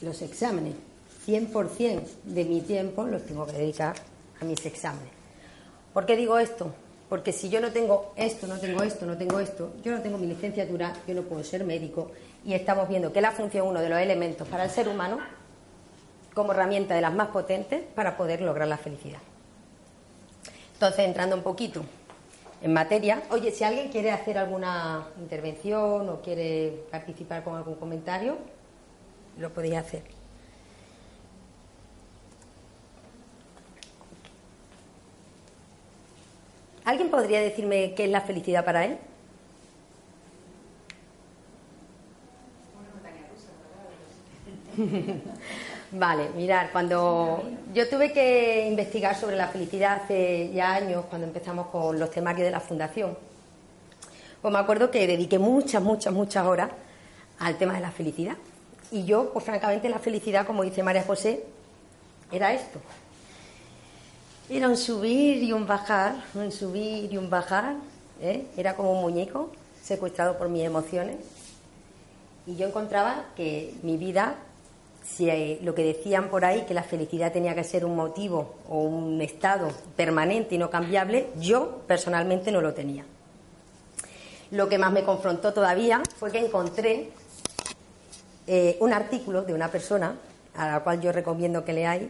Los 0.00 0.22
exámenes. 0.22 0.74
100% 1.26 2.02
de 2.22 2.44
mi 2.44 2.60
tiempo 2.60 3.04
los 3.04 3.26
tengo 3.26 3.46
que 3.46 3.52
dedicar 3.52 3.96
a 4.40 4.44
mis 4.44 4.64
exámenes. 4.64 5.19
¿Por 5.92 6.06
qué 6.06 6.16
digo 6.16 6.38
esto? 6.38 6.72
Porque 7.08 7.32
si 7.32 7.48
yo 7.48 7.60
no 7.60 7.72
tengo 7.72 8.12
esto, 8.14 8.46
no 8.46 8.58
tengo 8.58 8.82
esto, 8.82 9.04
no 9.04 9.16
tengo 9.16 9.40
esto, 9.40 9.72
yo 9.82 9.90
no 9.90 10.00
tengo 10.00 10.16
mi 10.16 10.28
licenciatura, 10.28 10.92
yo 11.08 11.14
no 11.14 11.22
puedo 11.22 11.42
ser 11.42 11.64
médico. 11.64 12.12
Y 12.44 12.54
estamos 12.54 12.88
viendo 12.88 13.12
que 13.12 13.20
la 13.20 13.32
función, 13.32 13.66
uno 13.66 13.80
de 13.80 13.88
los 13.88 13.98
elementos 13.98 14.46
para 14.46 14.64
el 14.64 14.70
ser 14.70 14.88
humano, 14.88 15.18
como 16.34 16.52
herramienta 16.52 16.94
de 16.94 17.00
las 17.00 17.12
más 17.12 17.28
potentes 17.28 17.82
para 17.94 18.16
poder 18.16 18.40
lograr 18.40 18.68
la 18.68 18.78
felicidad. 18.78 19.18
Entonces, 20.74 21.00
entrando 21.00 21.34
un 21.34 21.42
poquito 21.42 21.82
en 22.62 22.72
materia, 22.72 23.22
oye, 23.30 23.50
si 23.50 23.64
alguien 23.64 23.90
quiere 23.90 24.12
hacer 24.12 24.38
alguna 24.38 25.08
intervención 25.18 26.08
o 26.08 26.20
quiere 26.20 26.84
participar 26.92 27.42
con 27.42 27.56
algún 27.56 27.74
comentario, 27.74 28.38
lo 29.38 29.50
podía 29.50 29.80
hacer. 29.80 30.19
¿Alguien 36.90 37.08
podría 37.08 37.40
decirme 37.40 37.94
qué 37.94 38.06
es 38.06 38.10
la 38.10 38.20
felicidad 38.20 38.64
para 38.64 38.84
él? 38.84 38.98
Vale, 45.92 46.30
mirar, 46.30 46.72
cuando 46.72 47.44
yo 47.72 47.88
tuve 47.88 48.12
que 48.12 48.66
investigar 48.66 49.14
sobre 49.14 49.36
la 49.36 49.46
felicidad 49.46 50.00
hace 50.02 50.50
ya 50.52 50.74
años, 50.74 51.04
cuando 51.08 51.28
empezamos 51.28 51.68
con 51.68 51.96
los 51.96 52.10
temarios 52.10 52.44
de 52.44 52.50
la 52.50 52.58
Fundación, 52.58 53.16
pues 54.42 54.52
me 54.52 54.58
acuerdo 54.58 54.90
que 54.90 55.06
dediqué 55.06 55.38
muchas, 55.38 55.80
muchas, 55.80 56.12
muchas 56.12 56.44
horas 56.44 56.72
al 57.38 57.56
tema 57.56 57.74
de 57.74 57.82
la 57.82 57.92
felicidad. 57.92 58.34
Y 58.90 59.04
yo, 59.04 59.32
pues 59.32 59.44
francamente, 59.44 59.88
la 59.88 60.00
felicidad, 60.00 60.44
como 60.44 60.64
dice 60.64 60.82
María 60.82 61.04
José, 61.04 61.44
era 62.32 62.52
esto. 62.52 62.80
Era 64.52 64.68
un 64.68 64.76
subir 64.76 65.44
y 65.44 65.52
un 65.52 65.64
bajar, 65.64 66.24
un 66.34 66.50
subir 66.50 67.12
y 67.12 67.16
un 67.16 67.30
bajar. 67.30 67.76
¿eh? 68.20 68.46
Era 68.56 68.74
como 68.74 68.90
un 68.90 69.00
muñeco 69.00 69.48
secuestrado 69.80 70.38
por 70.38 70.48
mis 70.48 70.64
emociones. 70.64 71.18
Y 72.48 72.56
yo 72.56 72.66
encontraba 72.66 73.26
que 73.36 73.72
mi 73.84 73.96
vida, 73.96 74.34
si 75.04 75.56
lo 75.62 75.72
que 75.76 75.84
decían 75.84 76.30
por 76.30 76.44
ahí, 76.44 76.62
que 76.62 76.74
la 76.74 76.82
felicidad 76.82 77.32
tenía 77.32 77.54
que 77.54 77.62
ser 77.62 77.84
un 77.84 77.94
motivo 77.94 78.56
o 78.68 78.80
un 78.80 79.20
estado 79.20 79.68
permanente 79.94 80.56
y 80.56 80.58
no 80.58 80.68
cambiable, 80.68 81.28
yo 81.38 81.82
personalmente 81.86 82.50
no 82.50 82.60
lo 82.60 82.74
tenía. 82.74 83.04
Lo 84.50 84.68
que 84.68 84.78
más 84.78 84.90
me 84.90 85.04
confrontó 85.04 85.52
todavía 85.52 86.02
fue 86.18 86.32
que 86.32 86.44
encontré 86.44 87.12
eh, 88.48 88.76
un 88.80 88.92
artículo 88.92 89.42
de 89.42 89.54
una 89.54 89.68
persona, 89.68 90.16
a 90.56 90.72
la 90.72 90.80
cual 90.80 91.00
yo 91.00 91.12
recomiendo 91.12 91.64
que 91.64 91.72
leáis, 91.72 92.08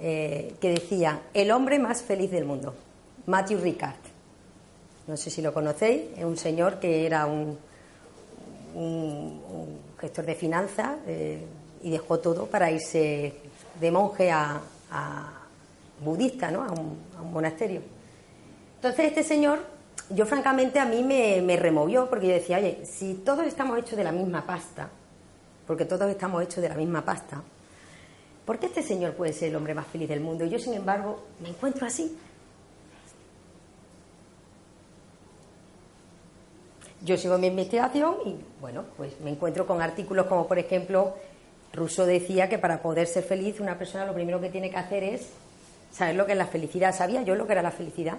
eh, 0.00 0.54
que 0.60 0.70
decía 0.70 1.22
El 1.32 1.50
hombre 1.50 1.78
más 1.78 2.02
feliz 2.02 2.30
del 2.30 2.44
mundo, 2.44 2.74
Matthew 3.26 3.60
Ricard. 3.60 3.94
No 5.06 5.16
sé 5.16 5.30
si 5.30 5.40
lo 5.40 5.54
conocéis, 5.54 6.02
es 6.16 6.24
un 6.24 6.36
señor 6.36 6.78
que 6.80 7.06
era 7.06 7.26
un, 7.26 7.58
gestor 9.98 10.26
de 10.26 10.34
finanzas 10.34 10.98
eh, 11.06 11.42
y 11.82 11.90
dejó 11.90 12.18
todo 12.18 12.46
para 12.46 12.70
irse 12.70 13.34
de 13.80 13.90
monje 13.90 14.30
a, 14.30 14.60
budista, 16.04 16.50
¿no? 16.50 16.62
a, 16.62 16.72
un, 16.72 17.32
monasterio. 17.32 17.80
Entonces 18.74 19.06
este 19.06 19.22
señor, 19.22 19.60
yo 20.10 20.26
francamente 20.26 20.78
a 20.78 20.84
mí 20.84 21.02
me 21.02 21.56
removió 21.56 22.10
porque 22.10 22.26
yo 22.26 22.34
decía, 22.34 22.58
oye, 22.58 22.84
si 22.84 23.14
todos 23.14 23.46
estamos 23.46 23.78
hechos 23.78 23.96
de 23.96 24.04
la 24.04 24.12
misma 24.12 24.44
pasta, 24.44 24.90
porque 25.66 25.84
todos 25.84 26.08
estamos 26.10 26.42
hechos 26.42 26.62
de 26.62 26.68
la 26.68 26.74
misma 26.74 27.04
pasta, 27.04 27.42
¿Por 28.46 28.60
qué 28.60 28.66
este 28.66 28.82
señor 28.82 29.14
puede 29.14 29.32
ser 29.32 29.48
el 29.48 29.56
hombre 29.56 29.74
más 29.74 29.88
feliz 29.88 30.08
del 30.08 30.20
mundo 30.20 30.44
y 30.44 30.50
yo, 30.50 30.58
sin 30.60 30.74
embargo, 30.74 31.20
me 31.40 31.48
encuentro 31.48 31.84
así? 31.84 32.16
Yo 37.02 37.16
sigo 37.16 37.36
mi 37.38 37.48
investigación 37.48 38.14
y, 38.24 38.36
bueno, 38.60 38.84
pues 38.96 39.20
me 39.20 39.30
encuentro 39.30 39.66
con 39.66 39.82
artículos 39.82 40.26
como, 40.26 40.46
por 40.46 40.60
ejemplo, 40.60 41.14
Rousseau 41.72 42.06
decía 42.06 42.48
que 42.48 42.58
para 42.58 42.82
poder 42.82 43.08
ser 43.08 43.24
feliz 43.24 43.58
una 43.58 43.78
persona 43.78 44.06
lo 44.06 44.14
primero 44.14 44.40
que 44.40 44.48
tiene 44.48 44.70
que 44.70 44.76
hacer 44.76 45.02
es 45.02 45.28
saber 45.92 46.14
lo 46.14 46.24
que 46.24 46.32
es 46.32 46.38
la 46.38 46.46
felicidad. 46.46 46.94
¿Sabía 46.94 47.22
yo 47.22 47.34
lo 47.34 47.46
que 47.46 47.52
era 47.52 47.62
la 47.62 47.72
felicidad? 47.72 48.18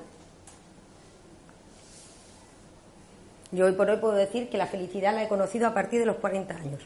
Yo 3.52 3.66
hoy 3.66 3.72
por 3.72 3.90
hoy 3.90 3.98
puedo 3.98 4.14
decir 4.14 4.50
que 4.50 4.58
la 4.58 4.68
felicidad 4.68 5.14
la 5.14 5.24
he 5.24 5.30
conocido 5.30 5.68
a 5.68 5.74
partir 5.74 6.02
de 6.02 6.06
los 6.06 6.18
40 6.18 6.54
años. 6.54 6.82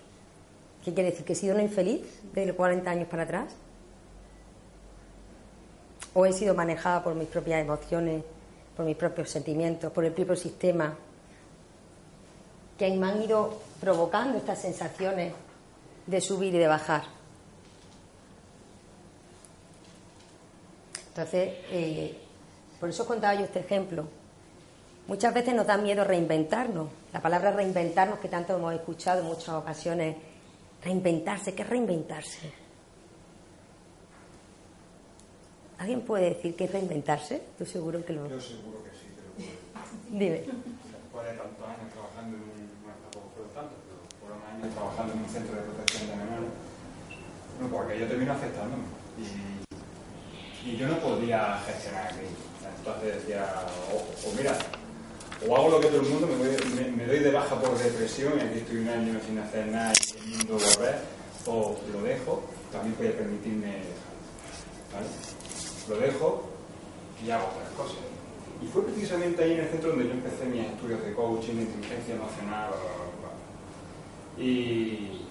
¿Qué 0.83 0.93
quiere 0.93 1.11
decir? 1.11 1.25
¿Que 1.25 1.33
he 1.33 1.35
sido 1.35 1.53
una 1.53 1.63
infeliz 1.63 2.01
de 2.33 2.53
40 2.53 2.89
años 2.89 3.07
para 3.07 3.23
atrás? 3.23 3.53
¿O 6.13 6.25
he 6.25 6.33
sido 6.33 6.55
manejada 6.55 7.03
por 7.03 7.13
mis 7.13 7.27
propias 7.27 7.61
emociones, 7.61 8.23
por 8.75 8.85
mis 8.85 8.97
propios 8.97 9.29
sentimientos, 9.29 9.91
por 9.91 10.03
el 10.05 10.11
propio 10.11 10.35
sistema, 10.35 10.95
que 12.77 12.89
me 12.91 13.07
han 13.07 13.21
ido 13.21 13.59
provocando 13.79 14.37
estas 14.37 14.59
sensaciones 14.59 15.33
de 16.07 16.21
subir 16.21 16.55
y 16.55 16.57
de 16.57 16.67
bajar? 16.67 17.03
Entonces, 21.09 21.53
eh, 21.69 22.17
por 22.79 22.89
eso 22.89 23.05
contaba 23.05 23.35
yo 23.35 23.45
este 23.45 23.59
ejemplo. 23.59 24.05
Muchas 25.07 25.33
veces 25.33 25.53
nos 25.53 25.67
da 25.67 25.77
miedo 25.77 26.03
reinventarnos. 26.03 26.87
La 27.13 27.21
palabra 27.21 27.51
reinventarnos 27.51 28.19
que 28.19 28.29
tanto 28.29 28.55
hemos 28.55 28.73
escuchado 28.73 29.21
en 29.21 29.27
muchas 29.27 29.49
ocasiones 29.49 30.15
Reinventarse, 30.83 31.53
¿qué 31.53 31.61
es 31.61 31.69
reinventarse? 31.69 32.51
¿Alguien 35.77 36.01
puede 36.01 36.29
decir 36.29 36.55
qué 36.55 36.65
es 36.65 36.71
reinventarse? 36.71 37.35
Estoy 37.35 37.67
seguro 37.67 38.05
que 38.05 38.13
lo. 38.13 38.27
Yo 38.27 38.39
seguro 38.41 38.83
que 38.83 38.89
sí, 38.91 39.07
pero. 39.15 39.45
Dime. 40.09 40.37
Después 40.41 41.25
de 41.25 41.33
tantos 41.33 41.65
años 41.65 41.93
trabajando 41.93 42.37
en 42.37 42.43
un. 42.43 42.49
Bueno, 42.81 42.97
tampoco 43.01 43.29
fueron 43.33 43.51
tantos, 43.53 43.77
pero 43.85 44.01
fueron 44.21 44.41
años 44.45 44.73
trabajando 44.73 45.13
en 45.13 45.19
un 45.19 45.29
centro 45.29 45.55
de 45.55 45.61
protección 45.61 46.07
de 46.09 46.15
menores. 46.15 46.49
No, 47.61 47.67
porque 47.67 47.99
yo 47.99 48.07
termino 48.07 48.33
afectándome. 48.33 48.83
Y, 49.21 50.69
y 50.69 50.77
yo 50.77 50.87
no 50.87 50.97
podía 50.97 51.59
gestionar 51.65 52.07
aquello. 52.07 52.37
Entonces 52.77 53.15
decía, 53.21 53.45
o, 53.93 53.97
o 53.97 54.33
mira, 54.35 54.57
o 55.47 55.55
hago 55.55 55.69
lo 55.69 55.79
que 55.79 55.87
todo 55.87 56.01
el 56.01 56.09
mundo, 56.09 56.27
me, 56.27 57.05
doy 57.05 57.19
de 57.19 57.31
baja 57.31 57.59
por 57.59 57.77
depresión 57.77 58.33
y 58.37 58.41
aquí 58.41 58.59
estoy 58.59 58.77
un 58.77 58.89
año 58.89 59.19
sin 59.25 59.39
hacer 59.39 59.67
nada 59.67 59.91
y 59.93 60.31
el 60.31 60.37
mundo 60.37 60.53
volver, 60.53 60.99
o 61.47 61.75
lo 61.91 62.03
dejo, 62.03 62.43
también 62.71 62.95
voy 62.97 63.07
a 63.07 63.17
permitirme 63.17 63.81
¿vale? 64.93 65.07
Lo 65.89 65.97
dejo 65.97 66.43
y 67.25 67.31
hago 67.31 67.47
otras 67.47 67.69
cosas. 67.71 68.03
Y 68.61 68.67
fue 68.67 68.83
precisamente 68.83 69.43
ahí 69.43 69.53
en 69.53 69.61
el 69.61 69.69
centro 69.69 69.89
donde 69.89 70.05
yo 70.05 70.11
empecé 70.11 70.45
mis 70.45 70.65
estudios 70.65 71.03
de 71.03 71.13
coaching, 71.13 71.55
de 71.55 71.61
inteligencia 71.63 72.15
emocional, 72.15 72.69
Y, 74.37 75.25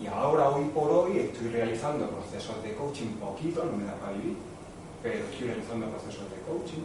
y 0.00 0.06
ahora, 0.10 0.48
hoy 0.48 0.64
por 0.74 0.90
hoy, 0.90 1.18
estoy 1.18 1.48
realizando 1.48 2.08
procesos 2.08 2.62
de 2.62 2.74
coaching 2.74 3.18
poquito, 3.20 3.64
no 3.64 3.76
me 3.76 3.84
da 3.84 3.94
para 3.96 4.12
vivir, 4.12 4.36
pero 5.02 5.24
estoy 5.24 5.48
realizando 5.48 5.86
procesos 5.90 6.24
de 6.30 6.40
coaching 6.48 6.84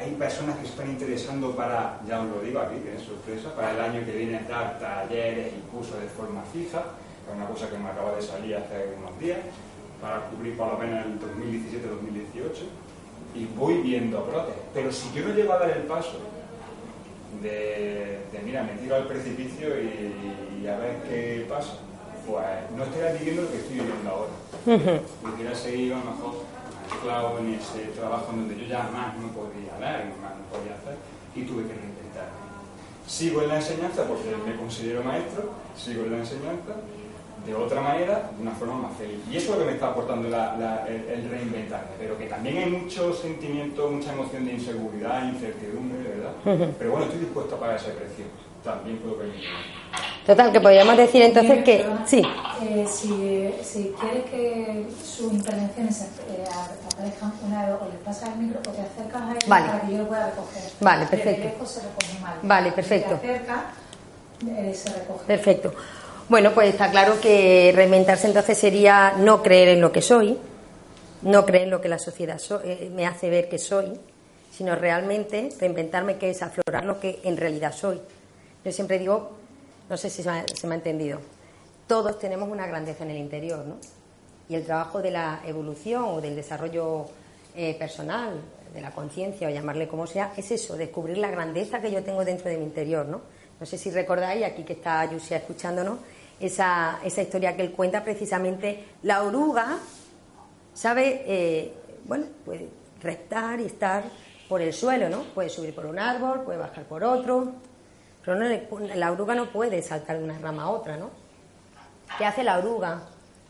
hay 0.00 0.12
personas 0.12 0.56
que 0.56 0.64
se 0.64 0.70
están 0.70 0.88
interesando 0.88 1.54
para, 1.54 2.00
ya 2.08 2.20
os 2.20 2.30
lo 2.30 2.40
digo 2.40 2.58
aquí, 2.58 2.76
que 2.76 2.96
es 2.96 3.02
sorpresa, 3.02 3.54
para 3.54 3.72
el 3.72 3.80
año 3.80 4.06
que 4.06 4.12
viene 4.12 4.40
dar 4.48 4.78
talleres 4.78 5.52
y 5.52 5.60
cursos 5.70 6.00
de 6.00 6.08
forma 6.08 6.42
fija, 6.50 6.82
que 7.24 7.30
es 7.30 7.36
una 7.36 7.46
cosa 7.46 7.68
que 7.68 7.76
me 7.76 7.90
acaba 7.90 8.16
de 8.16 8.22
salir 8.22 8.56
hace 8.56 8.94
unos 8.96 9.18
días, 9.20 9.38
para 10.00 10.24
cubrir 10.30 10.56
por 10.56 10.68
lo 10.72 10.78
menos 10.78 11.04
el 11.04 11.20
2017-2018, 11.20 12.64
y 13.34 13.44
voy 13.54 13.74
viendo 13.82 14.24
brotes. 14.24 14.54
Pero 14.72 14.90
si 14.90 15.12
yo 15.12 15.28
no 15.28 15.34
llego 15.34 15.52
a 15.52 15.58
dar 15.58 15.70
el 15.70 15.82
paso 15.82 16.18
de, 17.42 18.20
mira, 18.42 18.62
me 18.62 18.72
tiro 18.80 18.96
al 18.96 19.06
precipicio 19.06 19.68
y, 19.82 20.66
a 20.66 20.78
ver 20.78 20.96
qué 21.08 21.46
pasa, 21.46 21.74
pues 22.26 22.46
no 22.74 22.84
estaría 22.84 23.12
viviendo 23.18 23.42
lo 23.42 23.50
que 23.50 23.58
estoy 23.58 23.80
viviendo 23.80 24.10
ahora. 24.10 24.32
Y 24.64 25.36
quiero 25.36 25.54
seguir 25.54 25.92
a 25.92 25.98
lo 25.98 26.04
mejor 26.04 26.49
en 26.94 27.54
ese 27.54 27.92
trabajo 27.98 28.26
en 28.32 28.38
donde 28.48 28.56
yo 28.62 28.66
ya 28.68 28.88
más 28.92 29.16
no 29.16 29.28
podía 29.28 29.74
hablar, 29.74 30.04
más 30.20 30.32
no 30.36 30.44
podía 30.50 30.74
hacer, 30.74 30.96
y 31.34 31.42
tuve 31.42 31.62
que 31.62 31.74
reinventarme. 31.74 32.40
Sigo 33.06 33.42
en 33.42 33.48
la 33.48 33.56
enseñanza 33.56 34.04
porque 34.04 34.34
me 34.46 34.56
considero 34.56 35.02
maestro, 35.02 35.50
sigo 35.76 36.04
en 36.04 36.12
la 36.12 36.18
enseñanza 36.18 36.74
de 37.46 37.54
otra 37.54 37.80
manera, 37.80 38.30
de 38.36 38.42
una 38.42 38.52
forma 38.52 38.74
más 38.88 38.96
feliz. 38.98 39.18
Y 39.30 39.36
eso 39.36 39.52
es 39.52 39.58
lo 39.58 39.64
que 39.64 39.70
me 39.70 39.72
está 39.76 39.88
aportando 39.90 40.28
la- 40.28 40.56
la- 40.56 40.86
el, 40.86 41.04
el 41.08 41.30
reinventarme, 41.30 41.92
pero 41.98 42.18
que 42.18 42.26
también 42.26 42.58
hay 42.58 42.70
mucho 42.70 43.14
sentimiento, 43.14 43.88
mucha 43.90 44.12
emoción 44.12 44.44
de 44.44 44.52
inseguridad, 44.54 45.24
incertidumbre, 45.32 46.02
¿verdad? 46.02 46.32
Pero 46.78 46.90
bueno, 46.90 47.06
estoy 47.06 47.20
dispuesto 47.20 47.54
a 47.54 47.60
pagar 47.60 47.76
ese 47.76 47.90
precio. 47.92 48.24
También 48.64 48.98
puedo 48.98 49.16
permitirme. 49.16 49.80
Total, 50.26 50.52
que 50.52 50.60
podríamos 50.60 50.96
decir 50.96 51.22
entonces 51.22 51.64
que 51.64 51.84
sí, 52.06 52.22
Eh, 52.62 52.86
si, 52.86 53.50
si 53.64 53.94
quieres 53.98 54.24
que 54.30 54.86
sus 55.02 55.32
intervenciones 55.32 56.02
eh, 56.02 56.44
aparezcan 56.92 57.32
una 57.46 57.66
vez 57.66 57.74
o 57.80 57.84
le 57.86 57.98
pasas 58.04 58.28
el 58.28 58.36
micro 58.36 58.60
o 58.60 58.62
te 58.70 58.82
acercas 58.82 59.22
a 59.22 59.32
él 59.32 59.38
Vale. 59.46 59.66
para 59.66 59.80
que 59.80 59.92
yo 59.92 59.98
lo 59.98 60.08
pueda 60.08 60.26
recoger. 60.30 60.62
Vale, 60.80 61.06
perfecto. 61.06 61.44
lejos 61.48 61.70
se 61.70 61.80
recoge 61.80 62.18
mal. 62.20 62.34
Vale, 62.42 62.68
Si 62.68 62.74
perfecto. 62.74 63.14
te 63.16 63.30
acercas, 63.34 63.60
eh, 64.46 64.74
se 64.74 64.88
recoge. 64.92 65.24
perfecto. 65.26 65.74
Bueno, 66.28 66.52
pues 66.52 66.68
está 66.68 66.90
claro 66.90 67.20
que 67.20 67.72
reinventarse 67.74 68.26
entonces 68.28 68.56
sería 68.58 69.14
no 69.16 69.42
creer 69.42 69.68
en 69.68 69.80
lo 69.80 69.90
que 69.90 70.02
soy, 70.02 70.38
no 71.22 71.44
creer 71.46 71.64
en 71.64 71.70
lo 71.70 71.80
que 71.80 71.88
la 71.88 71.98
sociedad 71.98 72.38
so- 72.38 72.60
eh, 72.62 72.90
me 72.94 73.06
hace 73.06 73.30
ver 73.30 73.48
que 73.48 73.58
soy, 73.58 73.98
sino 74.52 74.76
realmente 74.76 75.48
reinventarme 75.58 76.18
que 76.18 76.30
es 76.30 76.42
aflorar 76.42 76.84
lo 76.84 77.00
que 77.00 77.20
en 77.24 77.36
realidad 77.36 77.72
soy. 77.74 78.00
Yo 78.64 78.72
siempre 78.72 78.98
digo, 78.98 79.30
no 79.88 79.96
sé 79.96 80.10
si 80.10 80.22
se 80.22 80.66
me 80.66 80.74
ha, 80.74 80.76
entendido, 80.76 81.18
todos 81.86 82.18
tenemos 82.18 82.48
una 82.48 82.66
grandeza 82.66 83.04
en 83.04 83.10
el 83.10 83.16
interior, 83.16 83.64
¿no? 83.64 83.76
Y 84.48 84.54
el 84.54 84.64
trabajo 84.64 85.00
de 85.00 85.10
la 85.10 85.40
evolución 85.46 86.04
o 86.04 86.20
del 86.20 86.36
desarrollo 86.36 87.06
eh, 87.54 87.74
personal, 87.78 88.40
de 88.74 88.80
la 88.80 88.92
conciencia 88.92 89.48
o 89.48 89.50
llamarle 89.50 89.88
como 89.88 90.06
sea, 90.06 90.32
es 90.36 90.50
eso, 90.50 90.76
descubrir 90.76 91.18
la 91.18 91.30
grandeza 91.30 91.80
que 91.80 91.90
yo 91.90 92.02
tengo 92.04 92.24
dentro 92.24 92.50
de 92.50 92.58
mi 92.58 92.64
interior, 92.64 93.06
¿no? 93.06 93.22
No 93.58 93.66
sé 93.66 93.78
si 93.78 93.90
recordáis, 93.90 94.44
aquí 94.44 94.62
que 94.62 94.74
está 94.74 95.10
Yusia 95.10 95.38
escuchándonos, 95.38 95.98
esa, 96.38 97.00
esa 97.04 97.22
historia 97.22 97.56
que 97.56 97.62
él 97.62 97.72
cuenta 97.72 98.04
precisamente, 98.04 98.84
la 99.02 99.22
oruga 99.22 99.78
sabe, 100.74 101.24
eh, 101.26 101.72
bueno, 102.04 102.26
puede 102.44 102.68
rectar 103.02 103.58
y 103.60 103.64
estar 103.64 104.04
por 104.48 104.60
el 104.60 104.72
suelo, 104.72 105.08
¿no? 105.08 105.22
Puede 105.34 105.48
subir 105.48 105.74
por 105.74 105.86
un 105.86 105.98
árbol, 105.98 106.42
puede 106.42 106.58
bajar 106.58 106.84
por 106.84 107.04
otro, 107.04 107.52
pero 108.24 108.36
no 108.36 108.46
la 108.94 109.12
oruga 109.12 109.34
no 109.34 109.46
puede 109.46 109.82
saltar 109.82 110.18
de 110.18 110.24
una 110.24 110.38
rama 110.38 110.64
a 110.64 110.70
otra, 110.70 110.96
¿no? 110.96 111.10
¿Qué 112.18 112.24
hace 112.24 112.42
la 112.42 112.58
oruga 112.58 113.00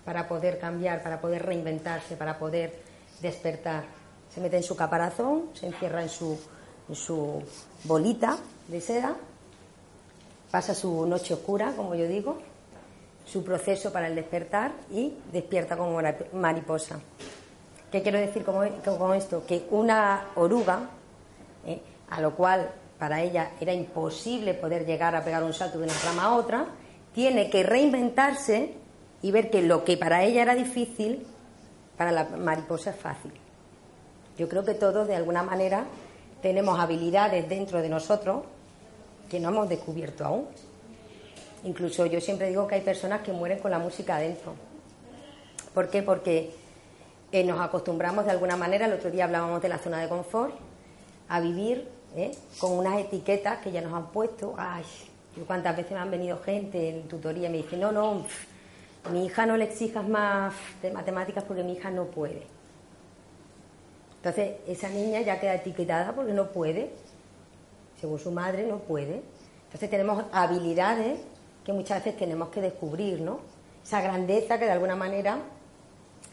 para 0.05 0.29
poder 0.29 0.59
cambiar, 0.59 1.03
para 1.03 1.21
poder 1.21 1.45
reinventarse, 1.45 2.17
para 2.17 2.39
poder 2.39 2.79
despertar? 3.21 3.85
Se 4.33 4.41
mete 4.41 4.57
en 4.59 4.63
su 4.63 4.77
caparazón, 4.77 5.51
se 5.55 5.67
encierra 5.67 6.03
en 6.03 6.09
su, 6.09 6.39
bolita 7.85 8.37
de 8.69 8.81
seda, 8.81 9.17
pasa 10.51 10.75
su 10.75 11.07
noche 11.07 11.35
oscura, 11.35 11.73
como 11.77 11.95
yo 11.95 12.07
digo, 12.07 12.39
su 13.27 13.43
proceso 13.43 13.93
para 13.93 14.07
el 14.07 14.15
despertar 14.15 14.73
y 14.91 15.15
despierta 15.33 15.77
como 15.77 16.01
mariposa. 16.33 17.01
¿Qué 17.91 18.03
quiero 18.03 18.19
decir 18.19 18.45
con, 18.45 18.69
con 18.83 19.15
esto? 19.15 19.45
Que 19.47 19.67
una 19.71 20.29
oruga, 20.37 20.91
eh, 21.67 21.81
a 22.09 22.21
lo 22.21 22.37
cual 22.37 22.71
para 23.01 23.23
ella 23.23 23.53
era 23.59 23.73
imposible 23.73 24.53
poder 24.53 24.85
llegar 24.85 25.17
a 25.17 25.25
pegar 25.25 25.43
un 25.43 25.55
salto 25.55 25.79
de 25.79 25.85
una 25.85 25.95
rama 26.05 26.25
a 26.25 26.37
otra, 26.37 26.67
tiene 27.15 27.49
que 27.49 27.63
reinventarse 27.63 28.75
y 29.23 29.33
ver 29.33 29.51
que 29.51 29.63
lo 29.63 29.85
que 29.85 29.97
para 29.97 30.23
ella 30.23 30.43
era 30.43 30.55
difícil, 30.55 31.27
para 31.97 32.13
la 32.13 32.25
mariposa 32.25 32.91
es 32.91 32.97
fácil. 32.97 33.33
Yo 34.37 34.51
creo 34.51 34.67
que 34.67 34.75
todos, 34.75 35.09
de 35.09 35.17
alguna 35.17 35.43
manera, 35.43 35.87
tenemos 36.43 36.79
habilidades 36.79 37.49
dentro 37.49 37.81
de 37.81 37.89
nosotros 37.89 38.45
que 39.31 39.41
no 39.41 39.49
hemos 39.49 39.71
descubierto 39.71 40.27
aún. 40.27 40.47
Incluso 41.65 42.05
yo 42.05 42.21
siempre 42.21 42.49
digo 42.49 42.67
que 42.67 42.75
hay 42.75 42.81
personas 42.83 43.23
que 43.23 43.33
mueren 43.33 43.61
con 43.61 43.71
la 43.71 43.79
música 43.79 44.17
adentro. 44.17 44.55
¿Por 45.73 45.89
qué? 45.89 46.03
Porque 46.03 46.51
eh, 47.33 47.45
nos 47.45 47.61
acostumbramos 47.61 48.27
de 48.27 48.33
alguna 48.33 48.57
manera, 48.57 48.85
el 48.85 48.93
otro 48.93 49.11
día 49.11 49.25
hablábamos 49.25 49.63
de 49.63 49.71
la 49.71 49.79
zona 49.79 50.03
de 50.03 50.09
confort, 50.09 50.55
a 51.31 51.41
vivir 51.41 52.00
¿eh? 52.17 52.33
con 52.59 52.73
unas 52.73 52.99
etiquetas 53.01 53.59
que 53.59 53.73
ya 53.73 53.81
nos 53.81 53.93
han 53.93 54.09
puesto. 54.09 54.55
Ay, 54.57 54.85
cuántas 55.47 55.77
veces 55.77 55.93
me 55.93 55.99
han 55.99 56.11
venido 56.11 56.39
gente 56.43 56.91
en 56.91 57.09
tutoría 57.09 57.49
y 57.49 57.53
me 57.53 57.59
dicen, 57.59 57.81
no, 57.81 57.93
no, 57.93 58.25
mi 59.13 59.27
hija 59.27 59.47
no 59.47 59.57
le 59.57 59.65
exijas 59.65 60.07
más 60.07 60.55
de 60.83 60.91
matemáticas 60.91 61.45
porque 61.45 61.63
mi 61.63 61.73
hija 61.73 61.91
no 61.91 62.07
puede. 62.07 62.43
Entonces, 64.17 64.57
esa 64.67 64.91
niña 64.91 65.23
ya 65.23 65.41
queda 65.41 65.55
etiquetada 65.55 66.13
porque 66.13 66.33
no 66.33 66.49
puede, 66.49 66.91
según 68.01 68.19
su 68.19 68.31
madre 68.31 68.67
no 68.67 68.79
puede. 68.79 69.23
Entonces 69.65 69.89
tenemos 69.89 70.25
habilidades 70.33 71.21
que 71.65 71.73
muchas 71.73 72.05
veces 72.05 72.19
tenemos 72.19 72.49
que 72.49 72.61
descubrir, 72.61 73.21
¿no? 73.21 73.41
Esa 73.83 74.01
grandeza 74.01 74.59
que 74.59 74.67
de 74.67 74.73
alguna 74.73 74.97
manera 74.97 75.39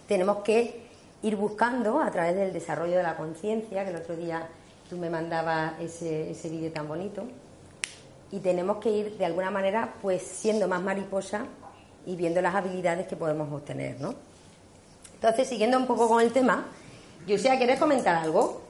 tenemos 0.08 0.38
que 0.38 0.88
ir 1.22 1.36
buscando 1.36 2.02
a 2.02 2.12
través 2.12 2.36
del 2.36 2.52
desarrollo 2.52 2.98
de 2.98 3.04
la 3.04 3.16
conciencia, 3.16 3.84
que 3.84 3.92
el 3.92 3.96
otro 3.98 4.16
día 4.16 4.48
tú 4.90 4.98
me 4.98 5.10
mandabas 5.10 5.80
ese, 5.80 6.32
ese 6.32 6.50
vídeo 6.50 6.72
tan 6.72 6.88
bonito, 6.88 7.26
y 8.32 8.40
tenemos 8.40 8.78
que 8.78 8.90
ir 8.90 9.18
de 9.18 9.26
alguna 9.26 9.52
manera 9.52 9.94
pues 10.02 10.22
siendo 10.22 10.68
más 10.68 10.82
mariposa 10.82 11.46
y 12.06 12.16
viendo 12.16 12.42
las 12.42 12.56
habilidades 12.56 13.08
que 13.08 13.16
podemos 13.16 13.52
obtener, 13.52 14.00
¿no? 14.00 14.16
Entonces, 15.16 15.48
siguiendo 15.48 15.78
un 15.78 15.88
poco 15.88 16.08
con 16.08 16.22
el 16.22 16.32
tema, 16.32 16.66
Yusia, 17.26 17.58
¿quieres 17.58 17.80
comentar 17.80 18.16
algo? 18.16 18.62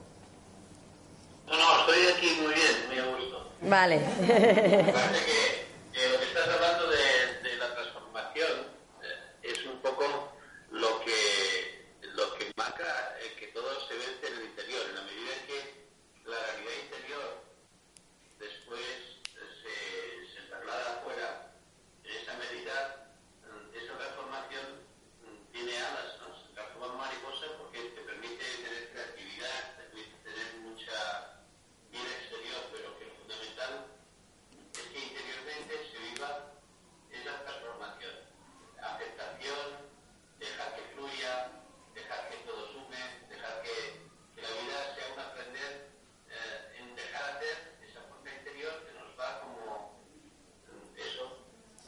No, 1.47 1.53
no, 1.53 1.79
estoy 1.81 2.07
aquí 2.15 2.41
muy 2.41 2.53
bien, 2.53 2.75
muy 2.87 2.97
a 2.99 3.05
gusto. 3.15 3.51
Vale. 3.61 3.97
Que, 3.97 4.03
que 5.93 6.09
lo 6.09 6.19
que 6.19 6.25
estás 6.25 6.47
hablando 6.47 6.89
de, 6.89 7.49
de 7.49 7.57
la 7.57 7.73
transformación 7.73 8.51
eh, 9.01 9.51
es 9.51 9.65
un 9.65 9.79
poco 9.81 10.03
lo 10.71 10.99
que, 11.01 11.95
lo 12.13 12.33
que 12.37 12.51
marca 12.55 13.15
eh, 13.21 13.35
que 13.39 13.47
todo 13.47 13.67
se 13.87 13.93
vence 13.95 14.27
en 14.27 14.33
el 14.39 14.45
interior. 14.49 14.81
En 14.89 14.95
la 14.95 15.01
medida 15.01 15.31
en 15.39 15.47
que 15.47 16.29
la 16.29 16.37
realidad 16.37 16.73
interior 16.85 17.27
después 18.39 18.81
eh, 18.81 19.47
se, 19.63 19.73
se 20.33 20.47
traslada 20.49 20.99
afuera, 20.99 21.51
en 22.03 22.11
esa 22.11 22.33
medida, 22.37 23.07
mm, 23.47 23.71
esa 23.71 23.93
transformación 23.97 24.65
mm, 25.23 25.51
tiene 25.51 25.73
alas, 25.79 26.19
¿no? 26.19 26.35
Se 26.35 26.53
transforma 26.53 26.93
en 26.93 26.97
mariposa 26.99 27.47
porque 27.57 27.79
te 27.95 28.01
permite 28.03 28.43
tener 28.61 28.91
creatividad, 28.91 29.57
te 29.79 29.83
permite 29.87 30.15
tener 30.27 30.47
mucha 30.61 30.99
vida 31.89 32.11
exterior, 32.21 32.61
pero 32.69 32.93
que 32.99 33.05
lo 33.07 33.13
fundamental 33.23 33.87
es 34.77 34.85
que 34.93 34.99
interiormente 34.99 35.73
se 35.89 35.97
viva 35.97 36.53
esa 37.09 37.33
transformación. 37.47 38.15
Aceptación, 38.77 39.67
dejar 40.37 40.69
que 40.75 40.83
fluya, 40.93 41.33
dejar 41.95 42.29
que 42.29 42.37
todo 42.45 42.61
sume, 42.75 43.01
dejar 43.29 43.55
que, 43.63 44.03
que 44.35 44.41
la 44.43 44.51
vida 44.51 44.77
sea 44.93 45.07
un 45.15 45.19
aprender 45.19 45.71
eh, 46.29 46.77
en 46.77 46.95
dejar 46.95 47.23
hacer 47.37 47.57
esa 47.81 48.01
fuerza 48.05 48.29
interior 48.37 48.73
que 48.85 48.93
nos 48.99 49.09
va 49.17 49.41
como 49.41 49.97
mm, 50.67 50.91
eso, 50.99 51.25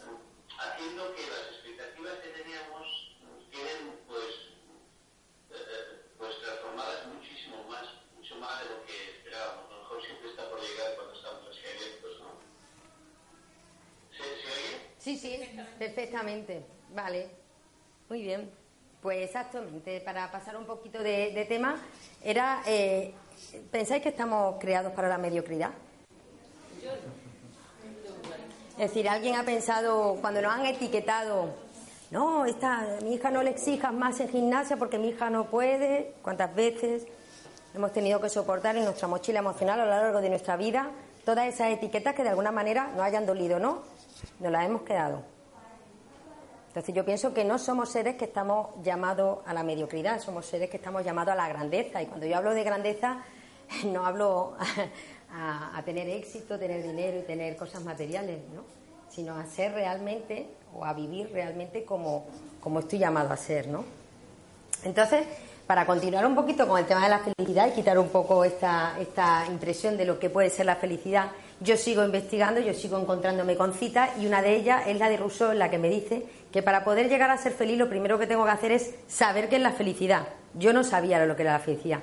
mm, 0.01 0.17
haciendo 0.57 1.13
que 1.13 1.23
las 1.27 1.45
expectativas 1.53 2.15
que 2.23 2.29
teníamos 2.39 2.87
mm, 3.21 3.51
queden 3.51 3.83
pues 4.09 4.33
eh, 5.53 5.61
eh, 5.61 5.83
pues 6.17 6.33
transformadas 6.41 7.05
muchísimo 7.13 7.63
más, 7.69 7.85
mucho 8.17 8.35
más 8.41 8.63
de 8.63 8.65
lo 8.69 8.85
que 8.85 8.95
esperábamos. 9.17 9.69
A 9.69 9.73
lo 9.73 9.81
mejor 9.81 10.01
siempre 10.03 10.29
está 10.29 10.49
por 10.49 10.59
llegar 10.61 10.95
cuando 10.95 11.13
estamos 11.13 11.43
así 11.49 11.61
abiertos, 11.65 12.13
¿no? 12.21 12.29
¿Se, 14.13 14.23
se 14.23 14.47
oye? 14.51 14.73
Sí, 14.99 15.17
sí, 15.17 15.37
perfectamente. 15.79 16.63
Vale, 16.93 17.29
muy 18.09 18.21
bien. 18.21 18.51
Pues 19.01 19.25
exactamente, 19.25 20.01
para 20.01 20.29
pasar 20.29 20.57
un 20.57 20.65
poquito 20.65 21.01
de, 21.01 21.31
de 21.31 21.45
tema, 21.45 21.77
era, 22.21 22.61
eh, 22.67 23.13
¿pensáis 23.71 24.03
que 24.03 24.09
estamos 24.09 24.57
creados 24.59 24.91
para 24.91 25.07
la 25.07 25.17
mediocridad? 25.17 25.71
Es 28.71 28.89
decir, 28.89 29.07
alguien 29.07 29.35
ha 29.35 29.43
pensado, 29.43 30.17
cuando 30.19 30.41
nos 30.41 30.53
han 30.53 30.65
etiquetado, 30.65 31.53
no, 32.11 32.45
esta, 32.45 32.97
mi 33.03 33.13
hija 33.13 33.31
no 33.31 33.41
le 33.41 33.51
exijas 33.51 33.93
más 33.93 34.19
en 34.19 34.27
gimnasia 34.27 34.75
porque 34.75 34.97
mi 34.97 35.09
hija 35.09 35.29
no 35.29 35.45
puede, 35.45 36.15
¿cuántas 36.21 36.53
veces 36.53 37.07
hemos 37.73 37.93
tenido 37.93 38.19
que 38.19 38.29
soportar 38.29 38.75
en 38.75 38.83
nuestra 38.83 39.07
mochila 39.07 39.39
emocional 39.39 39.79
a 39.79 39.85
lo 39.85 39.91
largo 39.91 40.19
de 40.19 40.29
nuestra 40.29 40.57
vida 40.57 40.91
todas 41.23 41.47
esas 41.47 41.69
etiquetas 41.69 42.15
que 42.15 42.23
de 42.23 42.29
alguna 42.29 42.51
manera 42.51 42.87
nos 42.95 43.03
hayan 43.03 43.25
dolido, 43.25 43.59
¿no? 43.59 43.83
Nos 44.39 44.51
las 44.51 44.65
hemos 44.65 44.81
quedado. 44.81 45.38
Entonces 46.69 46.93
yo 46.93 47.03
pienso 47.03 47.33
que 47.33 47.43
no 47.43 47.57
somos 47.57 47.89
seres 47.89 48.15
que 48.15 48.25
estamos 48.25 48.67
llamados 48.83 49.39
a 49.47 49.55
la 49.55 49.63
mediocridad, 49.63 50.21
somos 50.21 50.45
seres 50.45 50.69
que 50.69 50.77
estamos 50.77 51.03
llamados 51.03 51.33
a 51.33 51.35
la 51.35 51.49
grandeza. 51.49 52.01
Y 52.03 52.05
cuando 52.05 52.27
yo 52.27 52.37
hablo 52.37 52.53
de 52.53 52.63
grandeza, 52.63 53.23
no 53.85 54.05
hablo 54.05 54.55
a, 55.33 55.81
tener 55.83 56.07
éxito, 56.07 56.59
tener 56.59 56.83
dinero 56.83 57.17
y 57.17 57.23
tener 57.23 57.57
cosas 57.57 57.83
materiales, 57.83 58.39
¿no? 58.53 58.61
sino 59.09 59.35
a 59.35 59.45
ser 59.47 59.73
realmente 59.73 60.45
o 60.75 60.85
a 60.85 60.93
vivir 60.93 61.31
realmente 61.33 61.83
como, 61.85 62.27
como 62.61 62.81
estoy 62.81 62.99
llamado 62.99 63.33
a 63.33 63.37
ser. 63.37 63.67
¿no? 63.67 63.83
Entonces, 64.83 65.25
para 65.69 65.85
continuar 65.85 66.25
un 66.25 66.33
poquito 66.33 66.67
con 66.67 66.79
el 66.79 66.87
tema 66.87 67.03
de 67.03 67.09
la 67.09 67.19
felicidad 67.19 67.67
y 67.67 67.73
quitar 67.73 67.99
un 67.99 68.09
poco 68.09 68.43
esta, 68.43 68.95
esta 68.99 69.45
impresión 69.51 69.97
de 69.97 70.05
lo 70.05 70.17
que 70.17 70.31
puede 70.31 70.49
ser 70.49 70.65
la 70.65 70.77
felicidad, 70.77 71.29
yo 71.59 71.77
sigo 71.77 72.03
investigando, 72.03 72.59
yo 72.59 72.73
sigo 72.73 72.97
encontrándome 72.97 73.55
con 73.55 73.75
citas 73.75 74.09
y 74.19 74.25
una 74.25 74.41
de 74.41 74.55
ellas 74.55 74.87
es 74.87 74.97
la 74.97 75.09
de 75.09 75.17
Rousseau, 75.17 75.51
en 75.51 75.59
la 75.59 75.69
que 75.69 75.77
me 75.77 75.87
dice 75.91 76.23
que 76.51 76.63
para 76.63 76.83
poder 76.83 77.07
llegar 77.07 77.29
a 77.29 77.37
ser 77.37 77.51
feliz 77.51 77.77
lo 77.77 77.87
primero 77.87 78.17
que 78.17 78.25
tengo 78.25 78.45
que 78.45 78.49
hacer 78.49 78.71
es 78.71 78.95
saber 79.07 79.47
qué 79.47 79.57
es 79.57 79.61
la 79.61 79.73
felicidad. 79.73 80.29
Yo 80.55 80.73
no 80.73 80.83
sabía 80.83 81.23
lo 81.23 81.35
que 81.35 81.43
era 81.43 81.53
la 81.53 81.59
felicidad. 81.59 81.99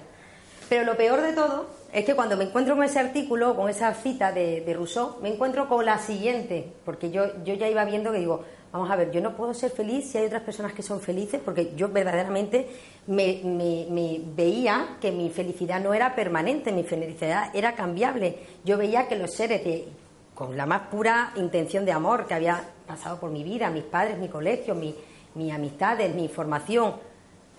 Pero 0.68 0.85
lo 0.85 0.96
peor 0.96 1.22
de 1.22 1.33
todo 1.33 1.66
es 1.92 2.05
que 2.05 2.14
cuando 2.14 2.37
me 2.37 2.44
encuentro 2.44 2.76
con 2.76 2.85
ese 2.85 3.00
artículo, 3.00 3.57
con 3.57 3.68
esa 3.68 3.92
cita 3.94 4.31
de, 4.31 4.62
Rousseau, 4.76 5.16
me 5.22 5.35
encuentro 5.35 5.68
con 5.68 5.85
la 5.85 5.98
siguiente, 5.98 6.72
porque 6.85 7.11
yo, 7.11 7.42
yo 7.42 7.55
ya 7.55 7.68
iba 7.68 7.85
viendo 7.85 8.12
que 8.12 8.18
digo, 8.18 8.44
vamos 8.72 8.90
a 8.90 8.96
ver, 8.96 9.11
yo 9.11 9.20
no 9.20 9.37
puedo 9.37 9.55
ser 9.55 9.70
feliz 9.70 10.11
si 10.11 10.18
hay 10.18 10.26
otras 10.26 10.42
personas 10.42 10.72
que 10.72 10.83
son 10.83 11.00
felices, 11.00 11.40
porque 11.44 11.72
yo 11.76 11.88
verdaderamente 11.88 12.68
me, 13.07 13.40
me- 13.44 14.20
veía 14.35 14.96
que 15.00 15.12
mi 15.12 15.31
felicidad 15.31 15.81
no 15.81 15.94
era 15.94 16.14
permanente, 16.14 16.72
mi 16.72 16.83
felicidad 16.83 17.50
era 17.55 17.74
cambiable. 17.74 18.38
Yo 18.64 18.76
veía 18.76 19.09
que 19.09 19.16
los 19.16 19.33
seres 19.33 19.64
de- 19.64 19.88
con 20.35 20.57
la 20.57 20.66
más 20.66 20.83
pura 20.88 21.33
intención 21.37 21.85
de 21.87 21.92
amor 21.92 22.26
que 22.26 22.35
había 22.35 22.62
pasado 22.87 23.18
por 23.18 23.31
mi 23.31 23.42
vida, 23.42 23.70
mis 23.70 23.85
padres, 23.85 24.18
mi 24.18 24.29
colegio, 24.29 24.74
mi, 24.74 24.94
mis 25.35 25.52
amistades, 25.52 26.14
mi 26.14 26.29
formación, 26.29 26.94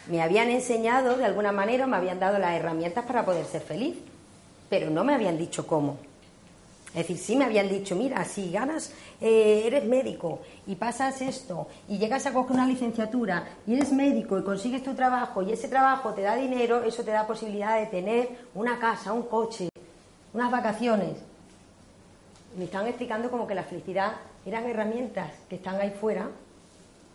me 0.07 0.21
habían 0.21 0.49
enseñado 0.49 1.17
de 1.17 1.25
alguna 1.25 1.51
manera, 1.51 1.87
me 1.87 1.97
habían 1.97 2.19
dado 2.19 2.37
las 2.37 2.51
herramientas 2.53 3.03
para 3.05 3.25
poder 3.25 3.45
ser 3.45 3.61
feliz, 3.61 3.95
pero 4.69 4.89
no 4.91 5.03
me 5.03 5.15
habían 5.15 5.37
dicho 5.37 5.65
cómo. 5.65 5.97
Es 6.89 7.07
decir, 7.07 7.17
sí 7.17 7.35
me 7.35 7.45
habían 7.45 7.67
dicho, 7.67 7.95
mira, 7.95 8.23
si 8.23 8.49
ganas, 8.49 8.91
eh, 9.19 9.63
eres 9.65 9.85
médico 9.85 10.39
y 10.65 10.75
pasas 10.75 11.21
esto 11.21 11.67
y 11.89 11.97
llegas 11.97 12.25
a 12.25 12.33
coger 12.33 12.53
una 12.53 12.65
licenciatura 12.65 13.45
y 13.67 13.75
eres 13.75 13.91
médico 13.91 14.39
y 14.39 14.43
consigues 14.43 14.83
tu 14.83 14.93
trabajo 14.95 15.41
y 15.41 15.51
ese 15.51 15.67
trabajo 15.67 16.13
te 16.13 16.21
da 16.21 16.35
dinero, 16.35 16.83
eso 16.83 17.03
te 17.03 17.11
da 17.11 17.27
posibilidad 17.27 17.77
de 17.77 17.87
tener 17.87 18.29
una 18.55 18.79
casa, 18.79 19.13
un 19.13 19.23
coche, 19.23 19.69
unas 20.33 20.49
vacaciones. 20.49 21.17
Me 22.57 22.65
estaban 22.65 22.87
explicando 22.87 23.29
como 23.29 23.45
que 23.45 23.53
la 23.53 23.63
felicidad 23.63 24.13
eran 24.45 24.65
herramientas 24.65 25.31
que 25.49 25.57
están 25.57 25.79
ahí 25.79 25.91
fuera 25.91 26.29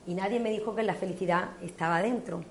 y 0.07 0.15
nadie 0.15 0.39
me 0.39 0.51
dijo 0.51 0.77
que 0.77 0.83
la 0.83 0.95
felicidad 0.95 1.49
estaba 1.63 2.03
dentro. 2.03 2.45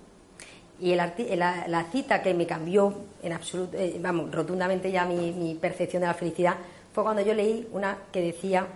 Y 0.79 0.93
el 0.93 0.97
la, 1.37 1.67
la 1.67 1.83
cita 1.91 2.23
que 2.23 2.33
me 2.33 2.47
cambió 2.47 2.93
en 3.21 3.33
absoluto, 3.33 3.77
eh, 3.77 3.97
vamos, 4.01 4.31
rotundamente 4.31 4.91
ya 4.91 5.05
mi 5.05 5.55
percepción 5.61 6.01
de 6.01 6.07
la 6.07 6.15
felicidad 6.15 6.55
fue 6.93 7.03
cuando 7.03 7.21
yo 7.21 7.33
leí 7.33 7.67
una 7.71 7.97
que 8.11 8.21
decía 8.21 8.67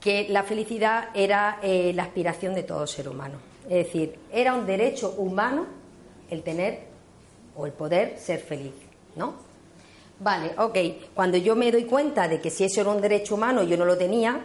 que 0.00 0.28
la 0.28 0.42
felicidad 0.42 1.08
era 1.14 1.58
eh, 1.62 1.92
la 1.94 2.04
aspiración 2.04 2.54
de 2.54 2.62
todo 2.62 2.86
ser 2.86 3.08
humano. 3.08 3.38
Es 3.64 3.86
decir, 3.86 4.18
era 4.32 4.54
un 4.54 4.66
derecho 4.66 5.14
humano 5.16 5.66
el 6.30 6.42
tener 6.42 6.80
o 7.56 7.66
el 7.66 7.72
poder 7.72 8.18
ser 8.18 8.40
feliz, 8.40 8.74
¿no? 9.16 9.34
Vale, 10.18 10.52
ok. 10.58 10.78
Cuando 11.14 11.36
yo 11.36 11.56
me 11.56 11.70
doy 11.70 11.84
cuenta 11.84 12.28
de 12.28 12.40
que 12.40 12.50
si 12.50 12.64
eso 12.64 12.80
era 12.80 12.90
un 12.90 13.00
derecho 13.00 13.34
humano 13.34 13.62
yo 13.64 13.76
no 13.76 13.84
lo 13.84 13.98
tenía, 13.98 14.40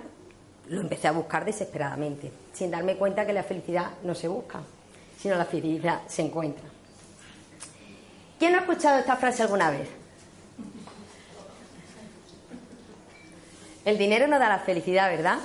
lo 0.70 0.82
empecé 0.82 1.08
a 1.08 1.12
buscar 1.12 1.46
desesperadamente, 1.46 2.32
sin 2.54 2.72
darme 2.72 2.96
cuenta 2.96 3.26
que 3.26 3.34
la 3.34 3.44
felicidad 3.44 3.92
no 4.04 4.16
se 4.16 4.28
busca, 4.28 4.62
sino 5.18 5.36
la 5.36 5.46
felicidad 5.46 6.02
se 6.08 6.24
encuentra. 6.24 6.64
¿Quién 8.40 8.56
ha 8.56 8.60
escuchado 8.60 9.00
esta 9.00 9.16
frase 9.16 9.44
alguna 9.44 9.70
vez? 9.70 10.01
El 13.84 13.98
dinero 13.98 14.28
no 14.28 14.38
da 14.38 14.48
la 14.48 14.60
felicidad, 14.60 15.10
¿verdad? 15.10 15.40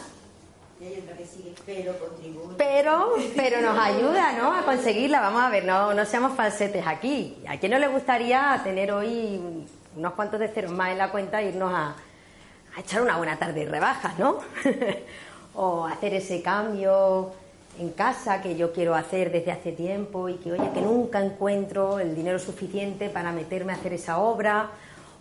Pero, 2.59 3.15
pero 3.35 3.61
nos 3.63 3.79
ayuda, 3.83 4.33
¿no? 4.33 4.55
A 4.55 4.63
conseguirla. 4.63 5.21
Vamos 5.21 5.43
a 5.43 5.49
ver, 5.49 5.65
no, 5.65 5.95
no 5.95 6.05
seamos 6.05 6.37
falsetes 6.37 6.87
aquí. 6.87 7.39
¿A 7.49 7.57
quién 7.57 7.73
no 7.73 7.79
le 7.79 7.89
gustaría 7.89 8.61
tener 8.63 8.93
hoy 8.93 9.41
unos 9.97 10.13
cuantos 10.13 10.39
de 10.39 10.49
ceros 10.49 10.73
más 10.73 10.91
en 10.91 10.99
la 10.99 11.11
cuenta 11.11 11.41
e 11.41 11.49
irnos 11.49 11.73
a, 11.73 11.97
a 12.77 12.81
echar 12.81 13.01
una 13.01 13.17
buena 13.17 13.39
tarde 13.39 13.65
de 13.65 13.71
rebajas, 13.71 14.19
¿no? 14.19 14.39
o 15.55 15.87
hacer 15.87 16.13
ese 16.13 16.43
cambio 16.43 17.33
en 17.79 17.91
casa 17.91 18.43
que 18.43 18.57
yo 18.57 18.73
quiero 18.73 18.95
hacer 18.95 19.33
desde 19.33 19.53
hace 19.53 19.73
tiempo 19.73 20.29
y 20.29 20.35
que, 20.35 20.53
oye, 20.53 20.71
que 20.75 20.83
nunca 20.83 21.25
encuentro 21.25 21.99
el 21.99 22.15
dinero 22.15 22.39
suficiente 22.39 23.09
para 23.09 23.33
meterme 23.33 23.73
a 23.73 23.77
hacer 23.77 23.95
esa 23.95 24.19
obra. 24.19 24.71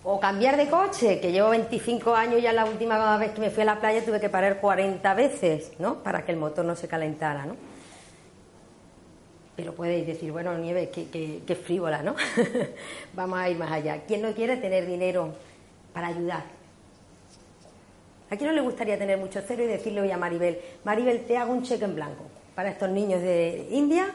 O 0.08 0.20
cambiar 0.20 0.56
de 0.56 0.70
coche, 0.70 1.20
que 1.20 1.32
llevo 1.32 1.50
25 1.50 2.14
años 2.14 2.40
ya 2.42 2.54
la 2.54 2.66
última 2.66 3.18
vez 3.18 3.32
que 3.32 3.42
me 3.42 3.50
fui 3.50 3.64
a 3.64 3.66
la 3.66 3.80
playa 3.80 4.06
tuve 4.06 4.20
que 4.20 4.30
parar 4.30 4.62
40 4.62 5.14
veces, 5.16 5.72
¿no? 5.80 6.04
Para 6.04 6.24
que 6.24 6.32
el 6.32 6.38
motor 6.38 6.64
no 6.64 6.76
se 6.76 6.88
calentara, 6.88 7.46
¿no? 7.48 7.56
Pero 9.56 9.74
podéis 9.74 10.06
decir, 10.06 10.32
bueno, 10.32 10.56
Nieve, 10.58 10.90
qué- 10.92 11.42
qué 11.46 11.56
frívola, 11.56 12.04
¿no? 12.04 12.16
Vamos 13.14 13.40
a 13.40 13.50
ir 13.50 13.58
más 13.58 13.72
allá. 13.72 14.02
¿Quién 14.08 14.22
no 14.22 14.32
quiere 14.34 14.58
tener 14.58 14.86
dinero 14.86 15.30
para 15.94 16.08
ayudar? 16.08 16.44
¿A 18.30 18.36
quién 18.36 18.50
no 18.50 18.56
le 18.56 18.62
gustaría 18.62 19.00
tener 19.00 19.18
mucho 19.18 19.40
cero 19.48 19.64
y 19.64 19.68
decirle 19.68 20.02
hoy 20.02 20.12
a 20.12 20.18
Maribel, 20.18 20.60
Maribel, 20.84 21.22
te 21.26 21.38
hago 21.38 21.52
un 21.54 21.64
cheque 21.64 21.86
en 21.86 21.96
blanco 21.96 22.24
para 22.54 22.70
estos 22.70 22.90
niños 22.90 23.22
de 23.22 23.68
India 23.72 24.08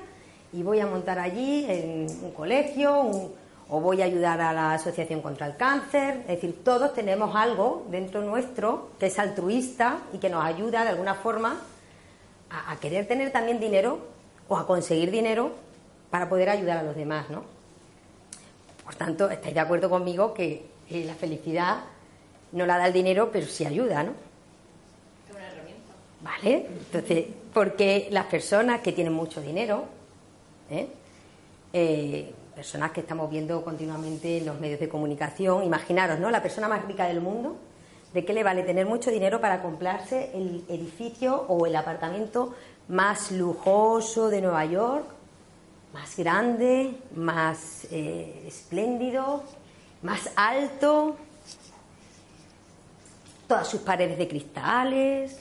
y 0.53 0.63
voy 0.63 0.79
a 0.81 0.87
montar 0.87 1.19
allí 1.19 1.65
en 1.69 2.07
un 2.23 2.31
colegio 2.33 3.01
un- 3.01 3.40
o 3.71 3.81
voy 3.81 4.03
a 4.03 4.05
ayudar 4.05 4.41
a 4.41 4.53
la 4.53 4.75
Asociación 4.75 5.23
contra 5.23 5.47
el 5.47 5.57
Cáncer? 5.57 6.23
Es 6.23 6.27
decir, 6.27 6.63
todos 6.65 6.93
tenemos 6.93 7.35
algo 7.37 7.87
dentro 7.89 8.21
nuestro 8.23 8.91
que 8.99 9.07
es 9.07 9.19
altruista 9.19 10.01
y 10.13 10.19
que 10.19 10.29
nos 10.29 10.45
ayuda 10.45 10.83
de 10.83 10.91
alguna 10.91 11.15
forma 11.15 11.61
a, 12.51 12.77
querer 12.81 13.07
tener 13.07 13.31
también 13.31 13.61
dinero 13.61 14.01
o 14.49 14.57
a 14.57 14.67
conseguir 14.67 15.13
dinero 15.13 15.53
para 16.11 16.29
poder 16.29 16.51
ayudar 16.51 16.79
a 16.79 16.83
los 16.83 16.97
demás, 16.97 17.31
¿no? 17.31 17.45
Por 18.85 18.97
tanto, 18.97 19.31
estáis 19.31 19.55
de 19.55 19.61
acuerdo 19.61 19.89
conmigo 19.89 20.35
que 20.35 20.67
la 20.91 21.15
felicidad 21.15 21.85
no 22.51 22.67
la 22.67 22.77
da 22.79 22.89
el 22.89 22.93
dinero, 22.93 23.31
pero 23.33 23.47
sí 23.47 23.65
ayuda, 23.65 24.03
¿no? 24.03 24.11
Es 25.29 25.37
una 25.37 25.47
herramienta. 25.47 25.93
¿Vale? 26.23 26.67
Entonces, 26.67 27.27
porque 27.55 28.09
las 28.11 28.27
personas 28.27 28.81
que 28.81 28.91
tienen 28.91 29.13
mucho 29.13 29.41
dinero, 29.41 29.85
¿eh? 30.71 30.89
Eh, 31.73 32.35
personas 32.61 32.91
que 32.91 33.01
estamos 33.01 33.31
viendo 33.31 33.65
continuamente 33.65 34.37
en 34.37 34.45
los 34.45 34.61
medios 34.61 34.79
de 34.79 34.87
comunicación, 34.87 35.65
imaginaros, 35.65 36.19
¿no? 36.19 36.31
La 36.31 36.43
persona 36.43 36.69
más 36.69 36.85
rica 36.85 37.07
del 37.07 37.23
mundo, 37.23 37.57
¿de 38.13 38.23
qué 38.23 38.35
le 38.35 38.43
vale 38.43 38.63
tener 38.65 38.85
mucho 38.85 39.11
dinero 39.11 39.41
para 39.41 39.63
comprarse 39.63 40.31
el 40.35 40.63
edificio 40.69 41.47
o 41.49 41.65
el 41.65 41.75
apartamento 41.75 42.55
más 42.89 43.31
lujoso 43.31 44.29
de 44.29 44.43
Nueva 44.43 44.67
York, 44.67 45.07
más 45.95 46.15
grande, 46.19 46.99
más 47.17 47.87
eh, 47.91 48.45
espléndido, 48.47 49.43
más 50.03 50.29
alto, 50.37 51.17
todas 53.49 53.67
sus 53.69 53.81
paredes 53.81 54.19
de 54.19 54.29
cristales, 54.29 55.35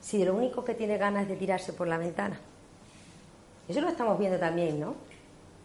si 0.00 0.18
de 0.18 0.26
lo 0.26 0.36
único 0.36 0.64
que 0.64 0.74
tiene 0.74 0.98
ganas 0.98 1.24
es 1.24 1.30
de 1.30 1.36
tirarse 1.36 1.72
por 1.72 1.88
la 1.88 1.98
ventana. 1.98 2.38
Eso 3.66 3.80
lo 3.80 3.88
estamos 3.88 4.16
viendo 4.20 4.38
también, 4.38 4.78
¿no? 4.78 5.03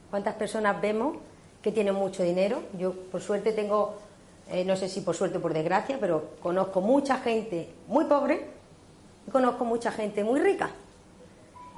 ¿Cuántas 0.10 0.36
personas 0.36 0.82
vemos 0.82 1.18
que 1.62 1.72
tienen 1.72 1.94
mucho 1.94 2.24
dinero? 2.24 2.64
Yo, 2.78 2.94
por 2.94 3.22
suerte, 3.22 3.52
tengo, 3.52 3.96
eh, 4.52 4.66
no 4.66 4.76
sé 4.76 4.90
si 4.90 5.02
por 5.02 5.16
suerte 5.16 5.38
o 5.38 5.42
por 5.42 5.54
desgracia, 5.54 5.98
pero 6.00 6.32
conozco 6.42 6.82
mucha 6.82 7.18
gente 7.18 7.70
muy 7.88 8.06
pobre 8.06 8.48
y 9.28 9.32
conozco 9.32 9.66
mucha 9.66 9.92
gente 9.92 10.24
muy 10.24 10.40
rica. 10.40 10.72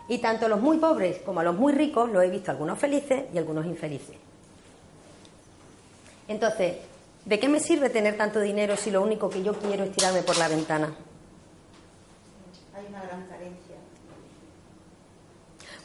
Y 0.07 0.19
tanto 0.19 0.45
a 0.45 0.49
los 0.49 0.61
muy 0.61 0.77
pobres 0.77 1.19
como 1.19 1.41
a 1.41 1.43
los 1.43 1.55
muy 1.55 1.73
ricos 1.73 2.09
los 2.09 2.23
he 2.23 2.29
visto 2.29 2.51
algunos 2.51 2.79
felices 2.79 3.25
y 3.33 3.37
algunos 3.37 3.65
infelices. 3.65 4.15
Entonces, 6.27 6.77
¿de 7.25 7.39
qué 7.39 7.49
me 7.49 7.59
sirve 7.59 7.89
tener 7.89 8.17
tanto 8.17 8.39
dinero 8.39 8.77
si 8.77 8.91
lo 8.91 9.01
único 9.01 9.29
que 9.29 9.43
yo 9.43 9.53
quiero 9.53 9.83
es 9.83 9.91
tirarme 9.91 10.21
por 10.21 10.37
la 10.37 10.47
ventana? 10.47 10.93
Hay 12.73 12.85
una 12.87 13.03
gran 13.03 13.25
carencia. 13.27 13.75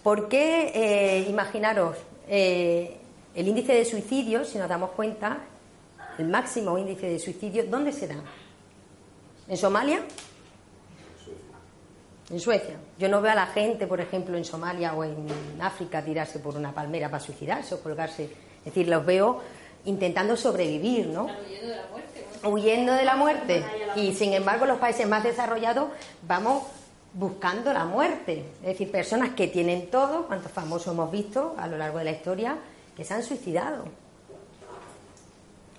¿Por 0.02 0.28
qué, 0.28 0.70
eh, 0.74 1.26
imaginaros, 1.28 1.96
eh, 2.28 2.96
el 3.34 3.48
índice 3.48 3.74
de 3.74 3.84
suicidio, 3.84 4.44
si 4.44 4.58
nos 4.58 4.68
damos 4.68 4.90
cuenta, 4.90 5.38
el 6.18 6.28
máximo 6.28 6.78
índice 6.78 7.08
de 7.08 7.18
suicidio, 7.18 7.64
¿dónde 7.68 7.92
se 7.92 8.08
da? 8.08 8.16
¿En 9.48 9.56
Somalia? 9.56 10.00
En 12.30 12.40
Suecia. 12.40 12.76
Yo 12.98 13.08
no 13.08 13.20
veo 13.20 13.32
a 13.32 13.36
la 13.36 13.46
gente, 13.46 13.86
por 13.86 14.00
ejemplo, 14.00 14.36
en 14.36 14.44
Somalia 14.44 14.94
o 14.94 15.04
en 15.04 15.26
África 15.60 16.04
tirarse 16.04 16.40
por 16.40 16.56
una 16.56 16.74
palmera 16.74 17.08
para 17.10 17.22
suicidarse 17.22 17.74
o 17.74 17.80
colgarse. 17.80 18.24
Es 18.24 18.64
decir, 18.64 18.88
los 18.88 19.06
veo 19.06 19.40
intentando 19.84 20.36
sobrevivir, 20.36 21.06
¿no? 21.06 21.26
Huyendo 21.26 21.68
de 21.68 21.76
la 21.76 21.86
muerte. 21.86 22.26
¿no? 22.42 22.50
huyendo 22.50 22.92
de 22.92 23.04
la 23.04 23.16
muerte. 23.16 23.64
Y 23.96 24.14
sin 24.14 24.32
embargo, 24.32 24.66
los 24.66 24.78
países 24.78 25.06
más 25.06 25.22
desarrollados 25.22 25.90
vamos 26.26 26.64
buscando 27.16 27.72
la 27.72 27.84
muerte. 27.84 28.44
Es 28.60 28.68
decir, 28.68 28.90
personas 28.90 29.30
que 29.30 29.48
tienen 29.48 29.90
todo, 29.90 30.26
cuantos 30.26 30.52
famosos 30.52 30.92
hemos 30.92 31.10
visto 31.10 31.54
a 31.58 31.66
lo 31.66 31.78
largo 31.78 31.98
de 31.98 32.04
la 32.04 32.10
historia, 32.12 32.58
que 32.94 33.04
se 33.04 33.14
han 33.14 33.22
suicidado. 33.22 33.84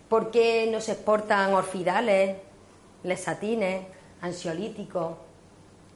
¿Por 0.09 0.31
qué 0.31 0.67
no 0.71 0.81
se 0.81 0.93
exportan 0.93 1.53
orfidales, 1.53 2.37
lesatines, 3.03 3.85
ansiolíticos? 4.21 5.17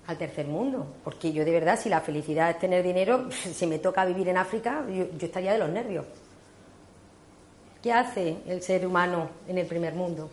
al 0.07 0.17
tercer 0.17 0.47
mundo, 0.47 0.87
porque 1.03 1.31
yo 1.31 1.45
de 1.45 1.51
verdad, 1.51 1.79
si 1.79 1.87
la 1.87 2.01
felicidad 2.01 2.49
es 2.49 2.59
tener 2.59 2.83
dinero, 2.83 3.29
si 3.53 3.67
me 3.67 3.79
toca 3.79 4.03
vivir 4.03 4.27
en 4.29 4.37
África, 4.37 4.83
yo, 4.89 5.05
estaría 5.19 5.53
de 5.53 5.59
los 5.59 5.69
nervios. 5.69 6.05
¿Qué 7.81 7.93
hace 7.93 8.37
el 8.47 8.61
ser 8.61 8.85
humano 8.85 9.29
en 9.47 9.57
el 9.57 9.65
primer 9.67 9.93
mundo? 9.93 10.29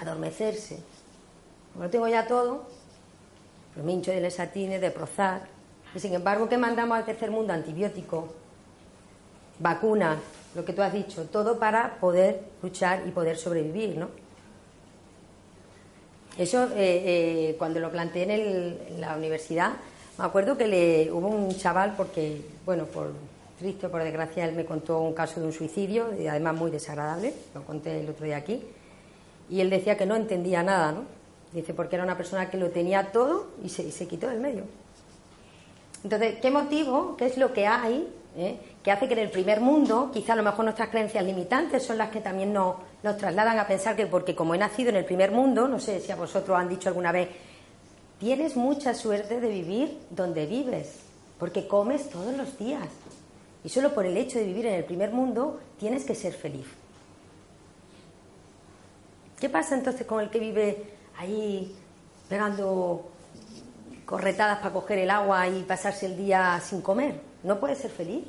Adormecerse. 0.00 0.78
Como 1.72 1.84
lo 1.84 1.90
tengo 1.90 2.08
ya 2.08 2.26
todo, 2.26 2.66
me 3.82 3.92
hincho 3.92 4.10
de 4.10 4.20
lesatines, 4.20 4.80
de 4.80 4.90
prozar. 4.90 5.42
Y 5.94 5.98
sin 6.00 6.14
embargo, 6.14 6.48
¿qué 6.48 6.58
mandamos 6.58 6.98
al 6.98 7.04
tercer 7.04 7.30
mundo? 7.30 7.52
Antibióticos, 7.52 8.24
vacunas, 9.58 10.18
lo 10.54 10.64
que 10.64 10.72
tú 10.72 10.82
has 10.82 10.92
dicho, 10.92 11.24
todo 11.24 11.58
para 11.58 11.96
poder 12.00 12.40
luchar 12.62 13.02
y 13.06 13.10
poder 13.10 13.36
sobrevivir, 13.36 13.96
¿no? 13.96 14.08
Eso, 16.38 16.64
eh, 16.74 16.74
eh, 16.76 17.54
cuando 17.58 17.80
lo 17.80 17.90
planteé 17.90 18.24
en, 18.24 18.30
el- 18.30 19.00
la 19.00 19.16
universidad, 19.16 19.72
me 20.18 20.24
acuerdo 20.24 20.56
que 20.58 20.66
le, 20.66 21.10
hubo 21.12 21.28
un 21.28 21.56
chaval, 21.56 21.94
porque, 21.96 22.42
bueno, 22.66 22.84
por 22.84 23.12
triste 23.58 23.88
por 23.88 24.02
desgracia, 24.02 24.44
él 24.44 24.54
me 24.54 24.66
contó 24.66 25.00
un 25.00 25.14
caso 25.14 25.40
de 25.40 25.46
un 25.46 25.52
suicidio, 25.52 26.10
y 26.18 26.26
además 26.26 26.54
muy 26.56 26.70
desagradable, 26.70 27.32
lo 27.54 27.62
conté 27.64 28.00
el 28.00 28.10
otro 28.10 28.26
día 28.26 28.36
aquí, 28.36 28.62
y 29.48 29.60
él 29.60 29.70
decía 29.70 29.96
que 29.96 30.04
no 30.04 30.14
entendía 30.14 30.62
nada, 30.62 30.92
¿no? 30.92 31.04
Dice, 31.52 31.74
porque 31.74 31.96
era 31.96 32.04
una 32.04 32.16
persona 32.16 32.50
que 32.50 32.58
lo 32.58 32.70
tenía 32.70 33.12
todo 33.12 33.48
y 33.64 33.68
se, 33.68 33.90
se 33.90 34.06
quitó 34.06 34.28
del 34.28 34.40
medio. 34.40 34.64
Entonces, 36.04 36.36
¿qué 36.40 36.50
motivo, 36.50 37.16
qué 37.16 37.26
es 37.26 37.38
lo 37.38 37.52
que 37.52 37.66
hay 37.66 38.08
eh, 38.38 38.58
que 38.82 38.92
hace 38.92 39.08
que 39.08 39.14
en 39.14 39.20
el 39.20 39.30
primer 39.30 39.62
mundo, 39.62 40.10
quizá 40.12 40.34
a 40.34 40.36
lo 40.36 40.42
mejor 40.42 40.64
nuestras 40.66 40.90
creencias 40.90 41.24
limitantes 41.24 41.82
son 41.82 41.96
las 41.96 42.10
que 42.10 42.20
también 42.20 42.52
nos, 42.52 42.76
nos 43.02 43.16
trasladan 43.16 43.58
a 43.58 43.66
pensar 43.66 43.96
que 43.96 44.06
porque 44.06 44.34
como 44.34 44.54
he 44.54 44.58
nacido 44.58 44.90
en 44.90 44.96
el 44.96 45.06
primer 45.06 45.32
mundo, 45.32 45.66
no 45.66 45.80
sé 45.80 46.00
si 46.00 46.12
a 46.12 46.16
vosotros 46.16 46.56
han 46.58 46.68
dicho 46.68 46.90
alguna 46.90 47.12
vez, 47.12 47.30
tienes 48.20 48.54
mucha 48.54 48.92
suerte 48.92 49.40
de 49.40 49.48
vivir 49.48 49.98
donde 50.10 50.44
vives, 50.44 50.98
porque 51.38 51.66
comes 51.66 52.10
todos 52.10 52.36
los 52.36 52.58
días. 52.58 52.86
Y 53.64 53.70
solo 53.70 53.94
por 53.94 54.04
el 54.04 54.16
hecho 54.18 54.38
de 54.38 54.44
vivir 54.44 54.66
en 54.66 54.74
el 54.74 54.84
primer 54.84 55.12
mundo 55.12 55.58
tienes 55.78 56.04
que 56.04 56.14
ser 56.14 56.34
feliz. 56.34 56.66
¿Qué 59.40 59.48
pasa 59.48 59.74
entonces 59.74 60.06
con 60.06 60.20
el 60.20 60.28
que 60.28 60.38
vive 60.38 60.95
ahí 61.18 61.74
pegando 62.28 63.10
corretadas 64.04 64.58
para 64.58 64.72
coger 64.72 64.98
el 64.98 65.10
agua 65.10 65.48
y 65.48 65.62
pasarse 65.62 66.06
el 66.06 66.16
día 66.16 66.60
sin 66.64 66.80
comer? 66.80 67.20
¿No 67.42 67.58
puede 67.58 67.74
ser 67.74 67.90
feliz? 67.90 68.24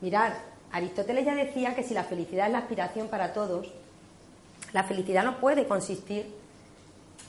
Mirad, 0.00 0.32
Aristóteles 0.70 1.24
ya 1.24 1.34
decía 1.34 1.74
que 1.74 1.82
si 1.82 1.94
la 1.94 2.04
felicidad 2.04 2.46
es 2.46 2.52
la 2.52 2.58
aspiración 2.58 3.08
para 3.08 3.32
todos, 3.32 3.66
la 4.72 4.84
felicidad 4.84 5.24
no 5.24 5.38
puede 5.38 5.66
consistir 5.66 6.26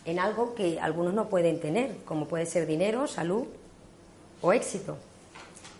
en 0.06 0.20
algo 0.20 0.56
que 0.56 0.80
algunos 0.80 1.14
no 1.14 1.30
pueden 1.30 1.60
tener, 1.60 1.98
como 2.06 2.28
puede 2.28 2.46
ser 2.46 2.66
dinero, 2.66 3.08
salud 3.08 3.46
o 4.42 4.54
éxito. 4.54 4.98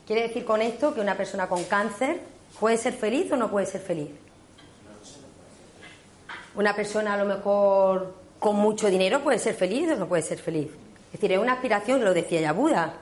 Quiere 0.08 0.24
decir 0.24 0.46
con 0.46 0.62
esto 0.62 0.94
que 0.94 1.02
una 1.02 1.16
persona 1.16 1.48
con 1.48 1.64
cáncer 1.66 2.22
puede 2.60 2.78
ser 2.78 2.94
feliz 2.94 3.32
o 3.32 3.38
no 3.38 3.52
puede 3.52 3.66
ser 3.66 3.82
feliz. 3.82 4.10
Una 6.60 6.76
persona 6.76 7.14
a 7.14 7.18
lo 7.18 7.24
mejor 7.24 8.16
con 8.38 8.58
mucho 8.58 8.90
dinero 8.90 9.22
puede 9.22 9.40
ser 9.40 9.56
feliz 9.56 9.90
o 9.92 9.96
no 9.96 10.10
puede 10.10 10.24
ser 10.24 10.40
feliz. 10.40 10.68
Es 11.06 11.14
decir, 11.14 11.32
es 11.32 11.40
una 11.40 11.54
aspiración, 11.54 12.04
lo 12.04 12.14
decía 12.14 12.42
ya 12.42 12.52
Buda, 12.52 12.96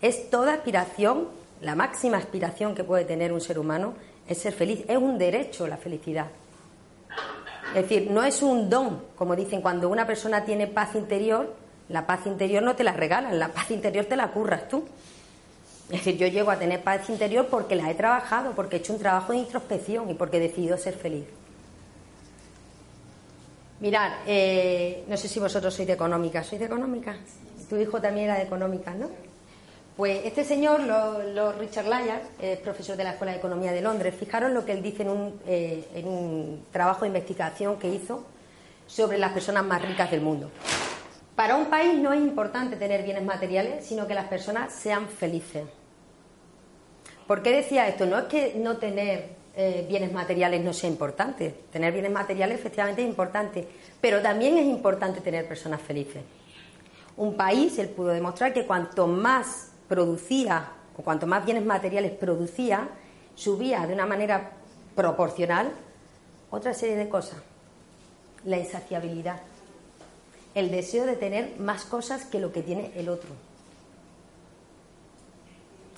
es 0.00 0.30
toda 0.30 0.54
aspiración, 0.54 1.28
la 1.60 1.74
máxima 1.74 2.16
aspiración 2.16 2.74
que 2.74 2.84
puede 2.84 3.04
tener 3.04 3.30
un 3.34 3.42
ser 3.42 3.58
humano 3.58 3.92
es 4.26 4.38
ser 4.38 4.54
feliz, 4.54 4.86
es 4.88 4.96
un 4.96 5.18
derecho 5.18 5.66
la 5.66 5.76
felicidad. 5.76 6.28
Es 7.74 7.82
decir, 7.82 8.10
no 8.10 8.22
es 8.22 8.40
un 8.40 8.70
don, 8.70 9.02
como 9.14 9.36
dicen, 9.36 9.60
cuando 9.60 9.90
una 9.90 10.06
persona 10.06 10.46
tiene 10.46 10.66
paz 10.66 10.94
interior, 10.94 11.54
la 11.90 12.06
paz 12.06 12.24
interior 12.24 12.62
no 12.62 12.76
te 12.76 12.82
la 12.82 12.94
regalan, 12.94 13.38
la 13.38 13.48
paz 13.48 13.70
interior 13.72 14.06
te 14.06 14.16
la 14.16 14.28
curras 14.28 14.70
tú. 14.70 14.86
Es 15.90 16.02
decir, 16.02 16.16
yo 16.16 16.28
llego 16.28 16.50
a 16.50 16.58
tener 16.58 16.82
paz 16.82 17.10
interior 17.10 17.46
porque 17.50 17.76
la 17.76 17.90
he 17.90 17.94
trabajado, 17.94 18.52
porque 18.52 18.76
he 18.76 18.78
hecho 18.78 18.94
un 18.94 18.98
trabajo 18.98 19.32
de 19.32 19.38
introspección 19.40 20.08
y 20.08 20.14
porque 20.14 20.38
he 20.38 20.40
decidido 20.40 20.78
ser 20.78 20.94
feliz. 20.94 21.26
Mirad, 23.82 24.12
eh, 24.28 25.02
no 25.08 25.16
sé 25.16 25.26
si 25.26 25.40
vosotros 25.40 25.74
sois 25.74 25.88
de 25.88 25.94
económica. 25.94 26.44
¿Sois 26.44 26.60
de 26.60 26.66
económica? 26.66 27.16
Tu 27.68 27.76
hijo 27.78 28.00
también 28.00 28.26
era 28.26 28.36
de 28.36 28.44
económica, 28.44 28.94
¿no? 28.94 29.10
Pues 29.96 30.20
este 30.24 30.44
señor, 30.44 30.82
lo, 30.84 31.50
Richard 31.54 31.86
Lyar, 31.86 32.22
es 32.40 32.60
profesor 32.60 32.96
de 32.96 33.02
la 33.02 33.10
Escuela 33.10 33.32
de 33.32 33.38
Economía 33.38 33.72
de 33.72 33.80
Londres. 33.80 34.14
Fijaros 34.14 34.52
lo 34.52 34.64
que 34.64 34.70
él 34.70 34.84
dice 34.84 35.02
en 35.02 35.08
un, 35.10 35.40
eh, 35.48 35.84
en 35.96 36.06
un 36.06 36.64
trabajo 36.70 37.00
de 37.00 37.08
investigación 37.08 37.76
que 37.80 37.88
hizo 37.88 38.24
sobre 38.86 39.18
las 39.18 39.32
personas 39.32 39.64
más 39.64 39.82
ricas 39.82 40.12
del 40.12 40.20
mundo. 40.20 40.52
Para 41.34 41.56
un 41.56 41.66
país 41.66 41.98
no 41.98 42.12
es 42.12 42.20
importante 42.20 42.76
tener 42.76 43.02
bienes 43.02 43.24
materiales, 43.24 43.84
sino 43.84 44.06
que 44.06 44.14
las 44.14 44.28
personas 44.28 44.72
sean 44.72 45.08
felices. 45.08 45.64
¿Por 47.26 47.42
qué 47.42 47.50
decía 47.50 47.88
esto? 47.88 48.06
No 48.06 48.16
es 48.16 48.24
que 48.26 48.54
no 48.54 48.76
tener 48.76 49.41
eh, 49.54 49.84
bienes 49.88 50.12
materiales 50.12 50.64
no 50.64 50.72
sea 50.72 50.88
importante. 50.88 51.54
Tener 51.70 51.92
bienes 51.92 52.12
materiales 52.12 52.58
efectivamente 52.58 53.02
es 53.02 53.08
importante, 53.08 53.68
pero 54.00 54.22
también 54.22 54.56
es 54.56 54.66
importante 54.66 55.20
tener 55.20 55.46
personas 55.46 55.80
felices. 55.80 56.22
Un 57.16 57.36
país, 57.36 57.78
él 57.78 57.88
pudo 57.90 58.08
demostrar 58.08 58.54
que 58.54 58.66
cuanto 58.66 59.06
más 59.06 59.72
producía 59.88 60.70
o 60.96 61.02
cuanto 61.02 61.26
más 61.26 61.44
bienes 61.44 61.64
materiales 61.64 62.12
producía, 62.12 62.88
subía 63.34 63.86
de 63.86 63.94
una 63.94 64.06
manera 64.06 64.52
proporcional 64.94 65.72
otra 66.50 66.74
serie 66.74 66.96
de 66.96 67.08
cosas. 67.08 67.38
La 68.44 68.58
insaciabilidad, 68.58 69.40
el 70.54 70.70
deseo 70.70 71.06
de 71.06 71.16
tener 71.16 71.58
más 71.58 71.84
cosas 71.84 72.24
que 72.24 72.40
lo 72.40 72.52
que 72.52 72.62
tiene 72.62 72.92
el 72.96 73.08
otro, 73.08 73.30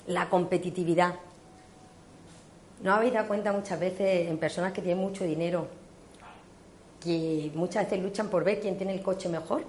la 0.07 0.29
competitividad. 0.29 1.15
¿No 2.81 2.93
habéis 2.93 3.13
dado 3.13 3.27
cuenta 3.27 3.51
muchas 3.51 3.79
veces 3.79 4.29
en 4.29 4.37
personas 4.37 4.73
que 4.73 4.81
tienen 4.81 5.03
mucho 5.03 5.23
dinero 5.23 5.67
que 7.03 7.51
muchas 7.53 7.85
veces 7.85 8.03
luchan 8.03 8.29
por 8.29 8.43
ver 8.43 8.59
quién 8.59 8.77
tiene 8.77 8.93
el 8.93 9.01
coche 9.01 9.29
mejor? 9.29 9.63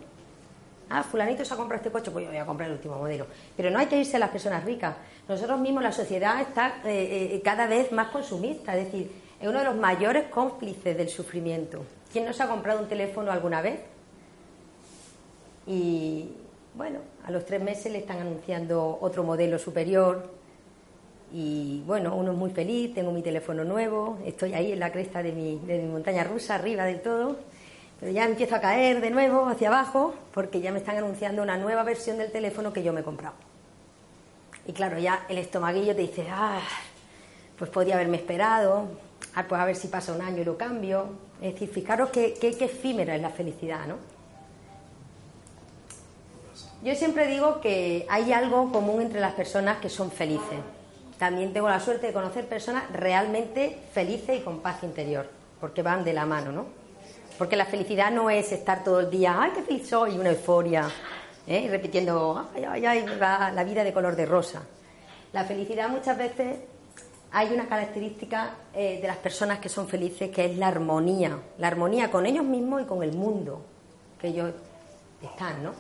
Ah, 0.88 1.03
fulanito 1.03 1.45
se 1.45 1.53
ha 1.53 1.57
comprado 1.57 1.81
este 1.81 1.90
coche, 1.90 2.11
pues 2.11 2.25
yo 2.25 2.31
voy 2.31 2.38
a 2.38 2.47
comprar 2.47 2.69
el 2.69 2.77
último 2.77 2.97
modelo. 2.97 3.27
Pero 3.57 3.71
no 3.71 3.79
hay 3.79 3.87
que 3.87 3.99
irse 3.99 4.16
a 4.16 4.21
las 4.21 4.31
personas 4.31 4.64
ricas. 4.64 4.95
Nosotros 5.29 5.59
mismos, 5.59 5.83
la 5.83 5.92
sociedad 5.92 6.40
está 6.40 6.81
eh, 6.85 7.35
eh, 7.35 7.42
cada 7.45 7.66
vez 7.66 7.90
más 7.90 8.09
consumista, 8.09 8.77
es 8.77 8.87
decir, 8.87 9.11
es 9.40 9.49
uno 9.49 9.59
de 9.59 9.64
los 9.64 9.77
mayores 9.77 10.29
cómplices 10.29 10.97
del 10.97 11.09
sufrimiento. 11.09 11.85
¿Quién 12.12 12.25
no 12.25 12.33
se 12.33 12.42
ha 12.42 12.49
comprado 12.49 12.81
un 12.81 12.88
teléfono 12.88 13.33
alguna 13.33 13.61
vez? 13.61 13.81
Y 15.66 16.31
bueno, 16.75 17.01
a 17.25 17.31
los 17.33 17.45
tres 17.45 17.61
meses 17.61 17.90
le 17.90 17.99
están 17.99 18.21
anunciando 18.21 18.99
otro 19.01 19.25
modelo 19.25 19.59
superior. 19.59 20.36
Y 21.33 21.83
bueno, 21.87 22.15
uno 22.15 22.33
es 22.33 22.39
muy 22.39 22.51
feliz, 22.51 22.95
tengo 22.95 23.11
mi 23.11 23.23
teléfono 23.23 23.65
nuevo, 23.65 24.19
estoy 24.25 24.55
ahí 24.55 24.73
en 24.73 24.79
la 24.79 24.93
cresta 24.93 25.23
de 25.23 25.33
mi, 25.33 25.59
de 25.59 25.79
mi 25.79 25.89
montaña 25.89 26.25
rusa, 26.25 26.55
arriba 26.55 26.85
del 26.85 27.01
todo. 27.01 27.37
Pero 27.99 28.12
ya 28.12 28.25
empiezo 28.25 28.55
a 28.55 28.61
caer 28.61 29.01
de 29.01 29.11
nuevo 29.11 29.47
hacia 29.49 29.69
abajo 29.69 30.15
porque 30.33 30.61
ya 30.61 30.71
me 30.71 30.79
están 30.79 30.97
anunciando 30.99 31.43
una 31.43 31.57
nueva 31.57 31.83
versión 31.83 32.19
del 32.19 32.31
teléfono 32.31 32.73
que 32.73 32.83
yo 32.83 32.93
me 32.93 33.01
he 33.01 33.05
comprado. 33.05 33.35
Y 34.67 34.73
claro, 34.73 34.99
ya 34.99 35.25
el 35.29 35.39
estomaguillo 35.39 35.95
te 35.95 36.03
dice, 36.03 36.27
ah, 36.31 36.61
pues 37.59 37.71
podía 37.71 37.95
haberme 37.95 38.19
esperado, 38.19 38.89
ah, 39.35 39.45
pues 39.49 39.61
a 39.61 39.65
ver 39.65 39.77
si 39.77 39.89
pasa 39.89 40.12
un 40.12 40.21
año 40.21 40.43
y 40.43 40.45
lo 40.45 40.59
cambio. 40.59 41.07
Es 41.41 41.55
decir, 41.55 41.71
fijaros 41.71 42.11
qué, 42.11 42.35
qué, 42.41 42.57
qué 42.57 42.67
efímera 42.67 43.15
es 43.15 43.23
la 43.23 43.31
felicidad, 43.31 43.87
¿no? 43.87 43.97
Yo 46.83 46.95
siempre 46.95 47.27
digo 47.27 47.61
que 47.61 48.07
hay 48.09 48.33
algo 48.33 48.71
común 48.71 49.01
entre 49.01 49.21
las 49.21 49.33
personas 49.33 49.79
que 49.79 49.89
son 49.89 50.11
felices. 50.11 50.59
También 51.19 51.53
tengo 51.53 51.69
la 51.69 51.81
suerte 51.81 52.09
de 52.09 52.13
conocer 52.13 52.47
personas 52.47 52.85
realmente 52.93 53.79
felices 53.93 54.39
y 54.39 54.43
con 54.43 54.61
paz 54.61 54.83
interior, 54.83 55.29
porque 55.61 55.83
van 55.83 56.05
de 56.05 56.13
la 56.13 56.27
mano, 56.27 56.53
¿no? 56.53 56.67
Porque 57.39 57.57
la 57.57 57.67
felicidad 57.67 58.11
no 58.11 58.31
es 58.31 58.53
estar 58.53 58.85
todo 58.85 59.01
el 59.01 59.11
día, 59.11 59.37
¡ay, 59.41 59.53
qué 59.55 59.63
feliz 59.63 59.89
soy! 59.89 60.19
Una 60.19 60.31
euforia, 60.31 60.89
¿eh? 61.47 61.61
y 61.61 61.69
repitiendo, 61.69 62.49
¡ay, 62.55 62.65
ay, 62.65 62.87
ay! 62.87 63.07
La, 63.19 63.51
la 63.51 63.65
vida 63.65 63.85
de 63.85 63.93
color 63.93 64.17
de 64.17 64.27
rosa. 64.27 64.63
La 65.33 65.45
felicidad 65.45 65.89
muchas 65.89 66.17
veces 66.17 66.57
hay 67.33 67.53
una 67.53 67.67
característica 67.67 68.55
eh, 68.73 68.99
de 69.01 69.07
las 69.07 69.17
personas 69.19 69.59
que 69.59 69.69
son 69.69 69.89
felices 69.89 70.31
que 70.31 70.47
es 70.47 70.57
la 70.57 70.69
armonía. 70.69 71.39
La 71.59 71.69
armonía 71.69 72.11
con 72.11 72.25
ellos 72.25 72.45
mismos 72.45 72.83
y 72.83 72.85
con 72.85 73.03
el 73.03 73.13
mundo 73.13 73.65
que 74.19 74.29
ellos 74.29 74.53
están, 75.23 75.63
¿no? 75.63 75.73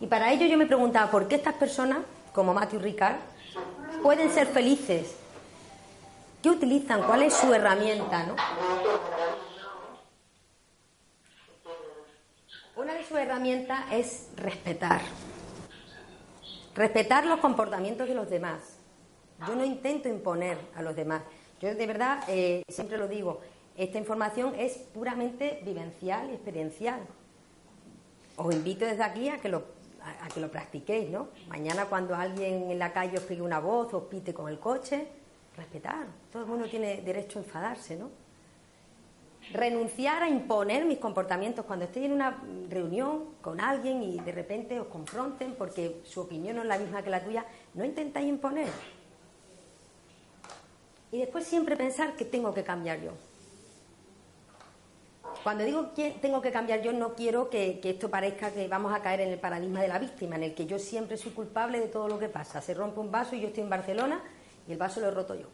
Y 0.00 0.06
para 0.06 0.32
ello 0.32 0.46
yo 0.46 0.56
me 0.56 0.66
preguntaba, 0.66 1.10
¿por 1.10 1.28
qué 1.28 1.34
estas 1.34 1.54
personas, 1.54 1.98
como 2.32 2.54
Matthew 2.54 2.80
Ricard, 2.80 3.16
pueden 4.02 4.30
ser 4.30 4.46
felices? 4.46 5.16
¿Qué 6.42 6.50
utilizan? 6.50 7.02
¿Cuál 7.02 7.22
es 7.22 7.34
su 7.34 7.52
herramienta, 7.52 8.24
no? 8.24 8.36
Una 12.76 12.94
de 12.94 13.04
sus 13.04 13.18
herramientas 13.18 13.84
es 13.92 14.28
respetar. 14.36 15.02
Respetar 16.74 17.26
los 17.26 17.40
comportamientos 17.40 18.08
de 18.08 18.14
los 18.14 18.30
demás. 18.30 18.78
Yo 19.46 19.54
no 19.54 19.64
intento 19.64 20.08
imponer 20.08 20.58
a 20.74 20.82
los 20.82 20.96
demás. 20.96 21.22
Yo 21.60 21.74
de 21.74 21.86
verdad, 21.86 22.22
eh, 22.28 22.62
siempre 22.68 22.96
lo 22.96 23.06
digo, 23.06 23.40
esta 23.76 23.98
información 23.98 24.54
es 24.58 24.78
puramente 24.94 25.60
vivencial 25.64 26.30
y 26.30 26.34
experiencial. 26.34 27.00
os 28.36 28.54
invito 28.54 28.86
desde 28.86 29.02
aquí 29.02 29.28
a 29.28 29.38
que 29.38 29.50
lo, 29.50 29.64
a, 30.02 30.28
que 30.28 30.40
lo 30.40 30.50
practiquéis, 30.50 31.10
¿no? 31.10 31.28
Mañana 31.48 31.86
cuando 31.86 32.14
alguien 32.14 32.70
en 32.70 32.78
la 32.78 32.92
calle 32.92 33.18
os 33.18 33.24
pegue 33.24 33.42
una 33.42 33.60
voz 33.60 33.92
os 33.94 34.04
pite 34.04 34.32
con 34.34 34.48
el 34.48 34.58
coche, 34.58 35.06
respetar. 35.56 36.06
Todo 36.32 36.42
el 36.42 36.48
mundo 36.48 36.66
tiene 36.68 37.02
derecho 37.02 37.38
a 37.38 37.42
enfadarse, 37.42 37.96
¿no? 37.96 38.10
Renunciar 39.52 40.22
a 40.22 40.28
imponer 40.28 40.84
mis 40.84 40.98
comportamientos 40.98 41.64
cuando 41.64 41.86
estoy 41.86 42.04
en 42.04 42.12
una 42.12 42.42
reunión 42.68 43.34
con 43.40 43.60
alguien 43.60 44.02
y 44.02 44.20
de 44.20 44.32
repente 44.32 44.78
os 44.78 44.86
confronten 44.86 45.54
porque 45.54 46.02
su 46.04 46.20
opinión 46.20 46.56
no 46.56 46.62
es 46.62 46.68
la 46.68 46.78
misma 46.78 47.02
que 47.02 47.10
la 47.10 47.24
tuya, 47.24 47.44
no 47.74 47.84
intentáis 47.84 48.28
imponer. 48.28 48.68
Y 51.12 51.18
después 51.18 51.44
siempre 51.44 51.76
pensar 51.76 52.14
que 52.14 52.24
tengo 52.24 52.54
que 52.54 52.62
cambiar 52.62 53.00
yo. 53.00 53.12
Cuando 55.42 55.64
digo 55.64 55.94
que 55.94 56.10
tengo 56.20 56.42
que 56.42 56.52
cambiar 56.52 56.82
yo, 56.82 56.92
no 56.92 57.14
quiero 57.14 57.48
que, 57.48 57.80
esto 57.82 58.10
parezca 58.10 58.50
que 58.50 58.68
vamos 58.68 58.92
a 58.92 59.00
caer 59.00 59.22
en 59.22 59.30
el 59.30 59.38
paradigma 59.38 59.80
de 59.80 59.88
la 59.88 59.98
víctima, 59.98 60.36
en 60.36 60.42
el 60.42 60.54
que 60.54 60.66
yo 60.66 60.78
siempre 60.78 61.16
soy 61.16 61.32
culpable 61.32 61.80
de 61.80 61.88
todo 61.88 62.08
lo 62.08 62.18
que 62.18 62.28
pasa. 62.28 62.60
Se 62.60 62.74
rompe 62.74 63.00
un 63.00 63.10
vaso 63.10 63.34
y 63.34 63.40
yo 63.40 63.48
estoy 63.48 63.62
en 63.62 63.70
Barcelona 63.70 64.22
y 64.68 64.72
el 64.72 64.78
vaso 64.78 65.00
lo 65.00 65.08
he 65.08 65.10
roto 65.10 65.34
yo. 65.34 65.46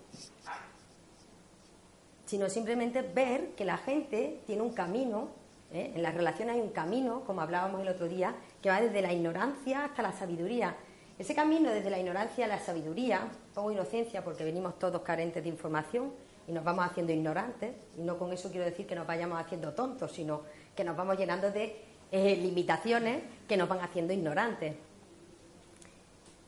Sino 2.24 2.48
simplemente 2.48 3.02
ver 3.02 3.50
que 3.50 3.64
la 3.64 3.76
gente 3.76 4.40
tiene 4.44 4.62
un 4.62 4.72
camino, 4.72 5.28
¿eh? 5.72 5.92
en 5.94 6.02
las 6.02 6.14
relaciones 6.14 6.56
hay 6.56 6.60
un 6.60 6.70
camino, 6.70 7.22
como 7.24 7.40
hablábamos 7.40 7.80
el 7.80 7.88
otro 7.88 8.08
día, 8.08 8.34
que 8.60 8.70
va 8.70 8.80
desde 8.80 9.02
la 9.02 9.12
ignorancia 9.12 9.84
hasta 9.84 10.02
la 10.02 10.12
sabiduría. 10.12 10.74
Ese 11.16 11.34
camino 11.36 11.70
desde 11.70 11.90
la 11.90 12.00
ignorancia 12.00 12.46
a 12.46 12.48
la 12.48 12.58
sabiduría, 12.58 13.28
pongo 13.54 13.70
inocencia 13.70 14.24
porque 14.24 14.42
venimos 14.42 14.80
todos 14.80 15.00
carentes 15.02 15.44
de 15.44 15.48
información, 15.48 16.12
y 16.48 16.52
nos 16.52 16.64
vamos 16.64 16.86
haciendo 16.86 17.12
ignorantes, 17.12 17.74
y 17.98 18.02
no 18.02 18.18
con 18.18 18.32
eso 18.32 18.50
quiero 18.50 18.64
decir 18.64 18.86
que 18.86 18.94
nos 18.94 19.06
vayamos 19.06 19.40
haciendo 19.40 19.72
tontos, 19.72 20.12
sino 20.12 20.42
que 20.74 20.84
nos 20.84 20.96
vamos 20.96 21.18
llenando 21.18 21.50
de 21.50 21.76
eh, 22.10 22.36
limitaciones 22.36 23.22
que 23.48 23.56
nos 23.56 23.68
van 23.68 23.80
haciendo 23.80 24.12
ignorantes. 24.12 24.74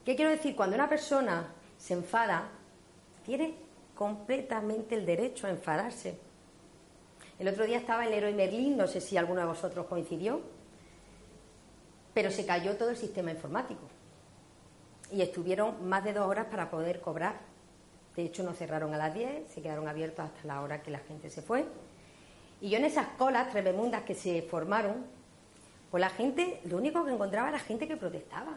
¿Qué 0.04 0.14
quiero 0.14 0.30
decir? 0.30 0.54
Cuando 0.54 0.76
una 0.76 0.88
persona 0.88 1.52
se 1.76 1.94
enfada, 1.94 2.48
tiene 3.24 3.54
completamente 3.94 4.94
el 4.94 5.04
derecho 5.04 5.46
a 5.46 5.50
enfadarse. 5.50 6.18
El 7.38 7.48
otro 7.48 7.64
día 7.64 7.78
estaba 7.78 8.06
el 8.06 8.12
héroe 8.12 8.32
Merlín, 8.32 8.76
no 8.76 8.86
sé 8.86 9.00
si 9.00 9.16
alguno 9.16 9.40
de 9.40 9.46
vosotros 9.46 9.86
coincidió, 9.86 10.40
pero 12.14 12.30
se 12.30 12.46
cayó 12.46 12.76
todo 12.76 12.90
el 12.90 12.96
sistema 12.96 13.30
informático 13.30 13.82
y 15.10 15.22
estuvieron 15.22 15.88
más 15.88 16.04
de 16.04 16.12
dos 16.12 16.26
horas 16.26 16.46
para 16.46 16.70
poder 16.70 17.00
cobrar 17.00 17.47
de 18.18 18.24
hecho, 18.24 18.42
no 18.42 18.52
cerraron 18.52 18.92
a 18.92 18.96
las 18.96 19.14
10, 19.14 19.48
se 19.48 19.62
quedaron 19.62 19.86
abiertos 19.86 20.24
hasta 20.24 20.44
la 20.44 20.60
hora 20.60 20.82
que 20.82 20.90
la 20.90 20.98
gente 20.98 21.30
se 21.30 21.40
fue. 21.40 21.64
Y 22.60 22.68
yo 22.68 22.78
en 22.78 22.84
esas 22.84 23.06
colas 23.16 23.48
tremendas 23.52 24.02
que 24.02 24.16
se 24.16 24.42
formaron, 24.42 25.06
pues 25.88 26.00
la 26.00 26.10
gente, 26.10 26.60
lo 26.64 26.78
único 26.78 27.04
que 27.04 27.12
encontraba 27.12 27.48
era 27.48 27.60
gente 27.60 27.86
que 27.86 27.96
protestaba. 27.96 28.54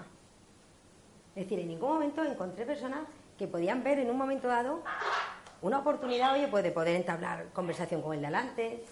Es 1.35 1.43
decir, 1.43 1.59
en 1.59 1.67
ningún 1.67 1.93
momento 1.93 2.23
encontré 2.23 2.65
personas 2.65 3.01
que 3.37 3.47
podían 3.47 3.83
ver 3.83 3.99
en 3.99 4.09
un 4.09 4.17
momento 4.17 4.47
dado 4.47 4.81
una 5.61 5.77
oportunidad, 5.77 6.33
oye, 6.33 6.47
pues 6.47 6.63
de 6.63 6.71
poder 6.71 6.95
entablar 6.95 7.49
conversación 7.53 8.01
con 8.01 8.15
el 8.15 8.21
de 8.21 8.25
adelante, 8.25 8.83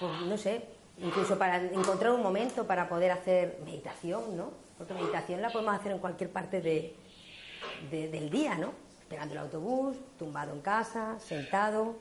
pues 0.00 0.22
no 0.22 0.36
sé, 0.36 0.70
incluso 0.98 1.38
para 1.38 1.62
encontrar 1.62 2.10
un 2.10 2.20
momento 2.20 2.66
para 2.66 2.88
poder 2.88 3.12
hacer 3.12 3.60
meditación, 3.64 4.36
¿no? 4.36 4.50
Porque 4.76 4.92
meditación 4.92 5.40
la 5.40 5.50
podemos 5.50 5.72
hacer 5.72 5.92
en 5.92 5.98
cualquier 5.98 6.30
parte 6.30 6.60
de, 6.60 6.96
de, 7.92 8.08
del 8.08 8.28
día, 8.28 8.56
¿no? 8.56 8.83
Esperando 9.04 9.34
el 9.34 9.40
autobús, 9.40 9.98
tumbado 10.18 10.54
en 10.54 10.60
casa, 10.62 11.18
sentado. 11.20 11.96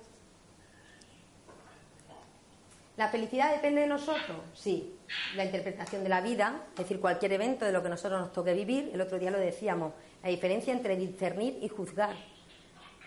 ¿La 2.95 3.09
felicidad 3.09 3.53
depende 3.53 3.81
de 3.81 3.87
nosotros? 3.87 4.37
Sí. 4.55 4.95
La 5.35 5.43
interpretación 5.43 6.03
de 6.03 6.09
la 6.09 6.21
vida, 6.21 6.61
es 6.71 6.79
decir, 6.79 7.01
cualquier 7.01 7.33
evento 7.33 7.65
de 7.65 7.73
lo 7.73 7.83
que 7.83 7.89
nosotros 7.89 8.21
nos 8.21 8.31
toque 8.31 8.53
vivir, 8.53 8.91
el 8.93 9.01
otro 9.01 9.19
día 9.19 9.31
lo 9.31 9.37
decíamos, 9.37 9.93
la 10.21 10.29
diferencia 10.29 10.71
entre 10.71 10.95
discernir 10.95 11.59
y 11.61 11.67
juzgar. 11.67 12.15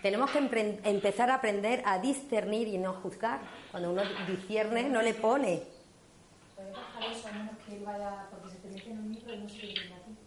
Tenemos 0.03 0.29
que 0.29 0.37
empezar 0.83 1.31
a 1.31 1.35
aprender 1.35 1.81
a 1.83 1.97
discernir 1.97 2.67
y 2.67 2.77
no 2.77 2.93
juzgar. 2.93 3.39
Cuando 3.71 3.91
uno 3.91 4.03
discierne, 4.27 4.83
no 4.89 5.01
le 5.01 5.15
pone. 5.15 5.63
¿Puedes 6.55 6.71
bajar 6.71 7.03
eso 7.11 7.27
a 7.29 7.31
menos 7.31 7.55
que 7.65 7.77
él 7.77 7.83
vaya, 7.83 8.27
porque 8.29 8.49
se 8.49 8.57
te 8.57 8.67
mete 8.69 8.91
en 8.91 8.99
un 8.99 9.09
micro 9.09 9.33
y 9.33 9.37
no 9.39 9.49
se 9.49 9.59
te 9.59 9.67
viene 9.67 9.95
a 9.95 9.99
ti? 9.99 10.17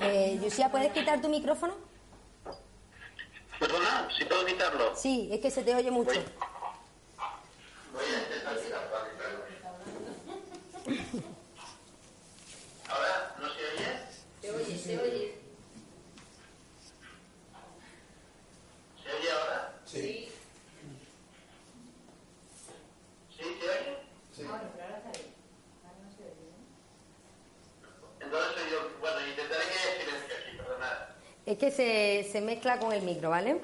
Eh, 0.00 0.38
Lucía, 0.42 0.70
¿puedes 0.70 0.92
quitar 0.92 1.20
tu 1.20 1.28
micrófono? 1.28 1.74
Perdona, 3.58 4.08
si 4.16 4.24
puedo 4.24 4.46
quitarlo. 4.46 4.96
Sí, 4.96 5.28
es 5.30 5.40
que 5.40 5.50
se 5.50 5.62
te 5.62 5.74
oye 5.74 5.90
mucho. 5.90 6.12
Voy, 6.12 6.22
voy 7.92 8.04
a 8.04 8.22
intentar 8.22 8.56
quitarlo. 8.62 8.96
¿Ahora 12.88 13.36
no 13.40 13.48
se 13.48 13.60
oye? 13.66 13.88
Se 14.40 14.50
oye, 14.52 14.78
se 14.78 14.98
oye. 14.98 15.38
¿Se 19.02 19.12
oye 19.12 19.30
ahora? 19.32 19.74
¿Sí 19.84 20.30
se 23.60 23.68
oye? 23.68 23.96
Sí. 24.32 24.42
Bueno, 24.44 24.64
pero 24.72 24.84
ahora 24.84 24.98
está 24.98 25.10
bien. 25.10 25.34
Ahora 25.84 25.98
no 26.04 26.10
se 26.16 26.22
oye, 26.24 26.44
¿no? 26.50 28.24
Entonces 28.24 28.62
yo, 28.70 28.78
bueno, 29.00 29.26
intentaré 29.26 29.64
que 29.64 29.78
haya 29.78 29.92
silencio 30.00 30.34
aquí, 30.36 30.56
perdonad. 30.56 30.98
Es 31.50 31.58
que 31.58 31.72
se, 31.72 32.30
se 32.30 32.40
mezcla 32.40 32.78
con 32.78 32.92
el 32.92 33.02
micro, 33.02 33.28
¿vale? 33.28 33.60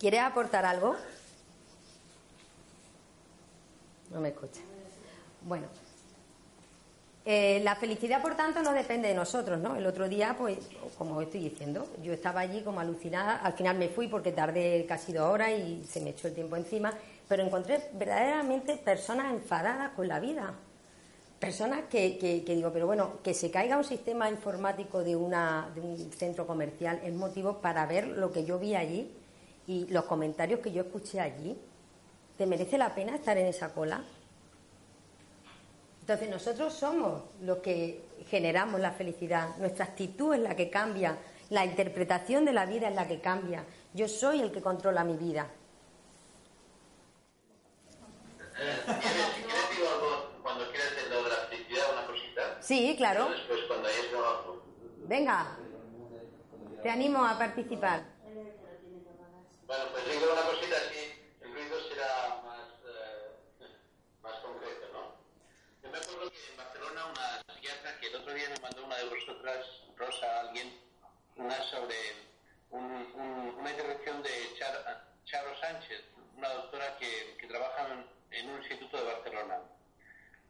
¿Quieres 0.00 0.20
aportar 0.20 0.64
algo? 0.64 0.96
No 4.10 4.20
me 4.20 4.30
escucha. 4.30 4.62
Bueno. 5.42 5.68
Eh, 7.24 7.60
la 7.62 7.76
felicidad, 7.76 8.20
por 8.20 8.34
tanto, 8.34 8.62
no 8.62 8.72
depende 8.72 9.06
de 9.06 9.14
nosotros, 9.14 9.60
¿no? 9.60 9.76
El 9.76 9.86
otro 9.86 10.08
día, 10.08 10.34
pues, 10.36 10.58
como 10.98 11.22
estoy 11.22 11.48
diciendo, 11.48 11.86
yo 12.02 12.12
estaba 12.12 12.40
allí 12.40 12.62
como 12.62 12.80
alucinada. 12.80 13.36
Al 13.36 13.52
final 13.52 13.78
me 13.78 13.88
fui 13.88 14.08
porque 14.08 14.32
tardé 14.32 14.86
casi 14.88 15.12
dos 15.12 15.32
horas 15.32 15.50
y 15.50 15.84
se 15.84 16.00
me 16.00 16.10
echó 16.10 16.26
el 16.26 16.34
tiempo 16.34 16.56
encima. 16.56 16.92
Pero 17.28 17.44
encontré 17.44 17.90
verdaderamente 17.92 18.76
personas 18.76 19.32
enfadadas 19.32 19.92
con 19.92 20.08
la 20.08 20.18
vida. 20.18 20.52
Personas 21.38 21.84
que, 21.90 22.16
que, 22.18 22.54
digo, 22.54 22.72
pero 22.72 22.86
bueno, 22.86 23.18
que 23.22 23.34
se 23.34 23.50
caiga 23.50 23.76
un 23.76 23.84
sistema 23.84 24.30
informático 24.30 25.04
de, 25.04 25.14
una, 25.16 25.70
de 25.74 25.82
un 25.82 26.12
centro 26.12 26.46
comercial 26.46 27.00
es 27.04 27.12
motivo 27.12 27.58
para 27.58 27.84
ver 27.84 28.08
lo 28.08 28.32
que 28.32 28.44
yo 28.44 28.58
vi 28.58 28.74
allí 28.74 29.12
y 29.66 29.86
los 29.88 30.04
comentarios 30.04 30.60
que 30.60 30.72
yo 30.72 30.82
escuché 30.82 31.20
allí. 31.20 31.58
¿Te 32.38 32.46
merece 32.46 32.78
la 32.78 32.94
pena 32.94 33.14
estar 33.14 33.36
en 33.36 33.46
esa 33.46 33.74
cola? 33.74 34.02
Entonces 36.00 36.30
nosotros 36.30 36.72
somos 36.72 37.22
los 37.42 37.58
que 37.58 38.00
generamos 38.28 38.80
la 38.80 38.92
felicidad, 38.92 39.56
nuestra 39.58 39.86
actitud 39.86 40.34
es 40.34 40.40
la 40.40 40.54
que 40.54 40.70
cambia, 40.70 41.18
la 41.50 41.64
interpretación 41.64 42.44
de 42.44 42.52
la 42.52 42.64
vida 42.64 42.88
es 42.88 42.94
la 42.94 43.06
que 43.06 43.20
cambia. 43.20 43.64
Yo 43.92 44.08
soy 44.08 44.40
el 44.40 44.52
que 44.52 44.62
controla 44.62 45.04
mi 45.04 45.16
vida. 45.16 45.48
Sí, 52.66 52.94
claro. 52.96 53.28
Cuando 53.68 53.88
hayas 53.88 54.10
grabado. 54.10 54.62
Venga, 55.06 55.56
te 56.82 56.90
animo 56.90 57.24
a 57.24 57.38
participar. 57.38 58.02
Bueno, 59.66 59.84
pues 59.92 60.04
digo 60.10 60.32
una 60.32 60.42
cosita 60.42 60.76
así, 60.76 61.12
el 61.42 61.52
ruido 61.52 61.76
será 61.88 62.42
más, 62.44 62.68
eh, 62.88 63.66
más 64.22 64.34
concreto, 64.40 64.86
¿no? 64.92 65.14
Yo 65.82 65.90
me 65.90 65.98
acuerdo 65.98 66.30
que 66.30 66.50
en 66.50 66.56
Barcelona 66.56 67.06
una 67.06 67.54
psiquiatra 67.54 68.00
que 68.00 68.06
el 68.08 68.16
otro 68.16 68.34
día 68.34 68.48
me 68.50 68.60
mandó 68.60 68.84
una 68.84 68.96
de 68.96 69.04
vosotras, 69.08 69.66
Rosa, 69.96 70.40
alguien, 70.40 70.72
una 71.36 71.62
sobre 71.70 71.94
un, 72.70 72.84
un- 72.84 73.54
una 73.60 73.70
intervención 73.70 74.22
de 74.22 74.30
Char- 74.58 75.04
Charo 75.24 75.56
Sánchez, 75.60 76.02
una 76.36 76.48
doctora 76.50 76.96
que, 76.98 77.36
que 77.40 77.46
trabaja 77.46 77.88
en, 77.92 78.06
en 78.38 78.50
un 78.50 78.58
instituto 78.58 78.96
de 78.98 79.04
Barcelona. 79.04 79.58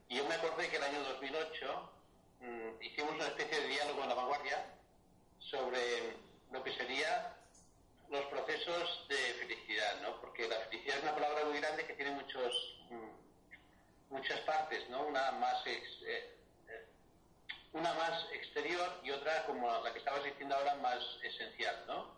Y 0.08 0.16
yo 0.16 0.24
me 0.26 0.34
acordé 0.34 0.68
que 0.68 0.76
el 0.76 0.82
año 0.82 1.02
2008 1.04 1.92
mm, 2.40 2.82
hicimos 2.82 3.14
una 3.14 3.26
especie 3.26 3.60
de 3.60 3.68
diálogo 3.68 4.02
en 4.02 4.08
la 4.08 4.14
vanguardia 4.14 4.64
sobre 5.38 6.16
lo 6.52 6.62
que 6.62 6.72
sería 6.72 7.36
los 8.10 8.24
procesos 8.26 9.06
de 9.08 9.16
felicidad, 9.16 10.00
¿no? 10.02 10.20
Porque 10.20 10.48
la 10.48 10.56
felicidad 10.60 10.98
es 10.98 11.02
una 11.02 11.14
palabra 11.14 11.44
muy 11.44 11.58
grande 11.58 11.86
que 11.86 11.94
tiene 11.94 12.12
muchos 12.12 12.78
mm, 12.90 14.14
muchas 14.14 14.40
partes, 14.40 14.88
¿no? 14.88 15.06
Una 15.06 15.32
más 15.32 15.66
eh, 15.66 15.82
eh, 16.06 16.36
una 17.72 17.92
más 17.94 18.26
exterior 18.32 19.00
y 19.02 19.10
otra 19.10 19.44
como 19.46 19.68
la 19.82 19.92
que 19.92 19.98
estabas 19.98 20.24
diciendo 20.24 20.54
ahora 20.54 20.74
más 20.76 20.98
esencial, 21.22 21.84
¿no? 21.86 22.14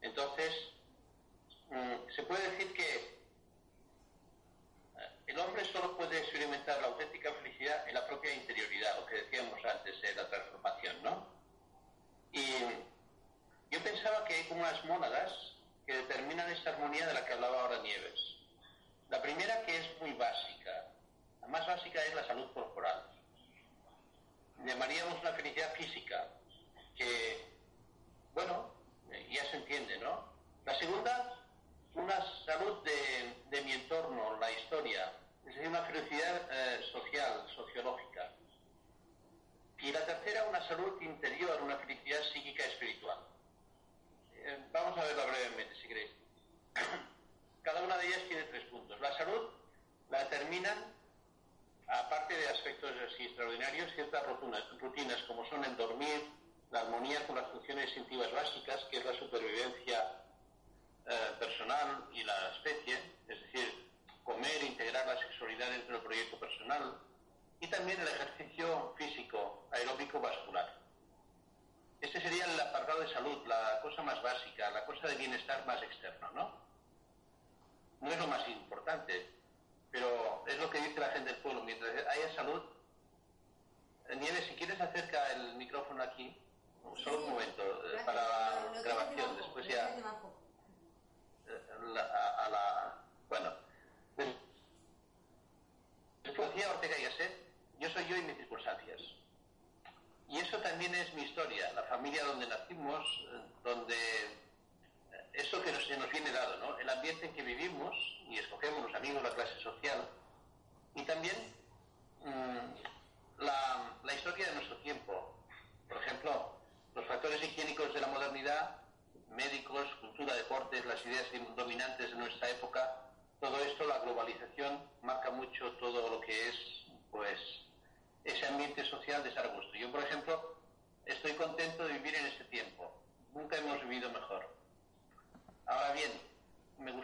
Entonces 0.00 0.52
mm, 1.70 2.10
se 2.14 2.22
puede 2.22 2.50
decir 2.50 2.72
que 2.72 3.17
el 5.28 5.38
hombre 5.38 5.62
solo 5.72 5.96
puede 5.96 6.18
experimentar 6.18 6.80
la 6.80 6.88
auténtica 6.88 7.32
felicidad 7.34 7.86
en 7.86 7.94
la 7.94 8.06
propia 8.06 8.34
interioridad, 8.34 8.98
lo 8.98 9.06
que 9.06 9.16
decíamos 9.16 9.62
antes 9.62 10.00
de 10.00 10.14
la 10.14 10.28
transformación, 10.28 11.02
¿no? 11.02 11.26
Y 12.32 12.44
yo 13.70 13.82
pensaba 13.82 14.24
que 14.24 14.34
hay 14.34 14.44
como 14.44 14.62
unas 14.62 14.82
mónadas 14.86 15.30
que 15.86 15.94
determinan 15.96 16.50
esta 16.50 16.70
armonía 16.70 17.06
de 17.06 17.12
la 17.12 17.26
que 17.26 17.34
hablaba 17.34 17.60
ahora 17.60 17.78
Nieves. 17.80 18.18
La 19.10 19.20
primera 19.20 19.62
que 19.66 19.76
es 19.76 20.00
muy 20.00 20.12
básica, 20.12 20.86
la 21.42 21.48
más 21.48 21.66
básica 21.66 22.02
es 22.04 22.14
la 22.14 22.26
salud 22.26 22.50
corporal. 22.54 23.04
Llamaríamos 24.64 25.20
una 25.20 25.32
felicidad 25.32 25.72
física, 25.74 26.26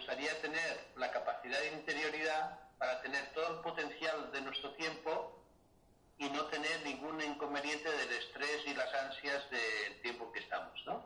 gustaría 0.05 0.39
tener 0.43 0.87
la 0.97 1.11
capacidad 1.11 1.59
de 1.61 1.73
interioridad 1.73 2.59
para 2.77 3.01
tener 3.01 3.33
todo 3.33 3.55
el 3.57 3.61
potencial 3.63 4.31
de 4.33 4.41
nuestro 4.43 4.73
tiempo 4.75 5.41
y 6.19 6.29
no 6.29 6.45
tener 6.49 6.83
ningún 6.85 7.19
inconveniente 7.23 7.91
del 7.91 8.13
estrés 8.13 8.61
y 8.67 8.75
las 8.75 8.93
ansias 8.93 9.49
del 9.49 10.03
tiempo 10.03 10.31
que 10.31 10.41
estamos, 10.41 10.79
¿no? 10.85 11.03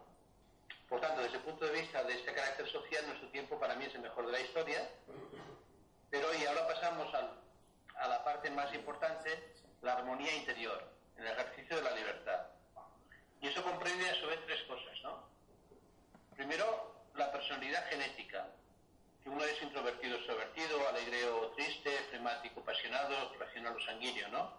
Por 0.89 1.01
tanto, 1.01 1.23
desde 1.23 1.37
el 1.37 1.43
punto 1.45 1.65
de 1.67 1.81
vista 1.81 2.03
de 2.03 2.13
este 2.15 2.33
carácter 2.35 2.69
social, 2.73 3.07
nuestro 3.07 3.29
tiempo 3.29 3.57
para 3.61 3.77
mí 3.77 3.85
es 3.85 3.95
el 3.95 4.01
mejor 4.01 4.27
de 4.27 4.33
la 4.33 4.41
historia. 4.41 4.91
Pero 6.11 6.35
y 6.35 6.45
ahora 6.47 6.67
pasamos 6.67 7.15
al- 7.15 7.39
a 7.99 8.09
la 8.09 8.25
parte 8.25 8.51
más 8.51 8.75
importante, 8.75 9.55
la 9.83 9.93
armonía 9.93 10.35
interior, 10.35 10.83
el 11.17 11.25
ejercicio 11.29 11.77
de 11.77 11.83
la 11.83 11.93
libertad. 11.95 12.47
Y 13.41 13.47
eso 13.47 13.63
comprende 13.63 14.11
a 14.11 14.15
su 14.21 14.27
vez 14.27 14.41
tres 14.45 14.61
cosas, 14.65 14.99
¿no? 15.05 15.23
Primero, 16.35 16.97
la 17.15 17.31
personalidad 17.31 17.87
genética, 17.91 18.49
uno 19.31 19.45
es 19.45 19.63
introvertido 19.63 20.17
extrovertido, 20.17 20.89
alegre 20.89 21.29
o 21.29 21.49
triste, 21.51 21.91
flemático, 22.11 22.61
apasionado, 22.61 23.35
racional 23.39 23.77
o 23.77 23.81
sanguíneo, 23.81 24.29
¿no? 24.29 24.53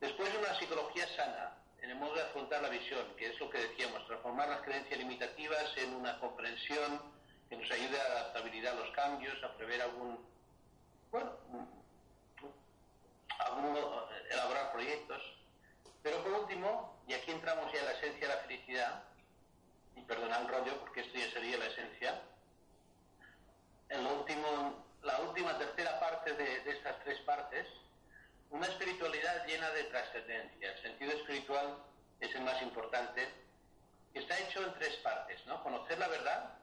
Después, 0.00 0.30
una 0.34 0.58
psicología 0.58 1.06
sana, 1.16 1.54
en 1.82 1.90
el 1.90 1.96
modo 1.96 2.14
de 2.14 2.22
afrontar 2.22 2.62
la 2.62 2.68
visión, 2.68 3.04
que 3.16 3.26
es 3.26 3.40
lo 3.40 3.50
que 3.50 3.58
decíamos, 3.58 4.06
transformar 4.06 4.48
las 4.48 4.62
creencias 4.62 4.98
limitativas 4.98 5.76
en 5.76 5.94
una 5.94 6.18
comprensión 6.18 7.00
que 7.48 7.56
nos 7.56 7.70
ayude 7.70 8.00
a 8.00 8.08
la 8.08 8.20
adaptabilidad 8.20 8.74
a 8.74 8.84
los 8.84 8.90
cambios, 8.94 9.42
a 9.42 9.56
prever 9.56 9.82
algún, 9.82 10.18
bueno, 11.10 11.32
algún, 13.38 13.76
elaborar 14.30 14.72
proyectos. 14.72 15.22
Pero 16.02 16.22
por 16.22 16.32
último, 16.32 16.98
y 17.06 17.14
aquí 17.14 17.30
entramos 17.30 17.72
ya 17.72 17.80
en 17.80 17.86
la 17.86 17.92
esencia 17.92 18.28
de 18.28 18.34
la 18.34 18.40
felicidad, 18.42 19.04
y 19.96 20.02
perdonad 20.02 20.42
el 20.42 20.48
rollo 20.48 20.78
porque 20.80 21.00
esto 21.00 21.18
ya 21.18 21.30
sería 21.32 21.58
la 21.58 21.66
esencia, 21.66 22.22
en 23.90 24.04
lo 24.04 24.14
último, 24.14 24.84
la 25.02 25.20
última 25.20 25.58
tercera 25.58 26.00
parte 26.00 26.32
de, 26.34 26.60
de 26.60 26.70
estas 26.70 26.98
tres 27.04 27.18
partes, 27.20 27.66
una 28.50 28.66
espiritualidad 28.66 29.46
llena 29.46 29.70
de 29.70 29.84
trascendencia. 29.84 30.72
El 30.72 30.82
sentido 30.82 31.12
espiritual 31.12 31.76
es 32.20 32.34
el 32.34 32.42
más 32.42 32.60
importante. 32.62 33.28
Está 34.14 34.38
hecho 34.38 34.64
en 34.64 34.74
tres 34.74 34.96
partes, 34.96 35.44
¿no? 35.46 35.62
Conocer 35.62 35.98
la 35.98 36.08
verdad, 36.08 36.54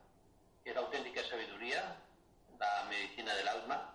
que 0.64 0.72
es 0.72 0.76
la 0.76 0.82
auténtica 0.82 1.24
sabiduría, 1.30 1.96
la 2.60 2.86
medicina 2.90 3.34
del 3.36 3.48
alma, 3.48 3.94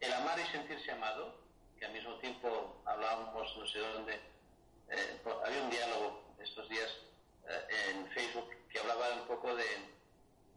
el 0.00 0.12
amar 0.12 0.38
y 0.38 0.52
sentirse 0.52 0.90
amado, 0.92 1.34
que 1.78 1.86
al 1.86 1.92
mismo 1.92 2.14
tiempo 2.16 2.80
hablábamos 2.84 3.56
no 3.56 3.66
sé 3.66 3.78
dónde, 3.78 4.14
eh, 4.88 5.20
había 5.44 5.62
un 5.62 5.70
diálogo 5.70 6.22
estos 6.38 6.68
días 6.68 6.88
eh, 7.48 7.90
en 7.90 8.06
Facebook 8.10 8.50
que 8.70 8.78
hablaba 8.78 9.12
un 9.14 9.26
poco 9.26 9.54
de, 9.54 9.64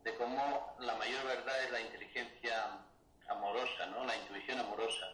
de 0.06 0.16
cómo 0.16 0.76
la 0.80 0.96
mayor 0.96 1.26
verdad 1.26 1.64
es 1.64 1.72
la 1.72 1.82
inteligencia 1.82 2.80
amorosa, 3.28 3.88
¿no? 3.88 4.06
La 4.06 4.16
intuición 4.16 4.60
amorosa 4.60 5.12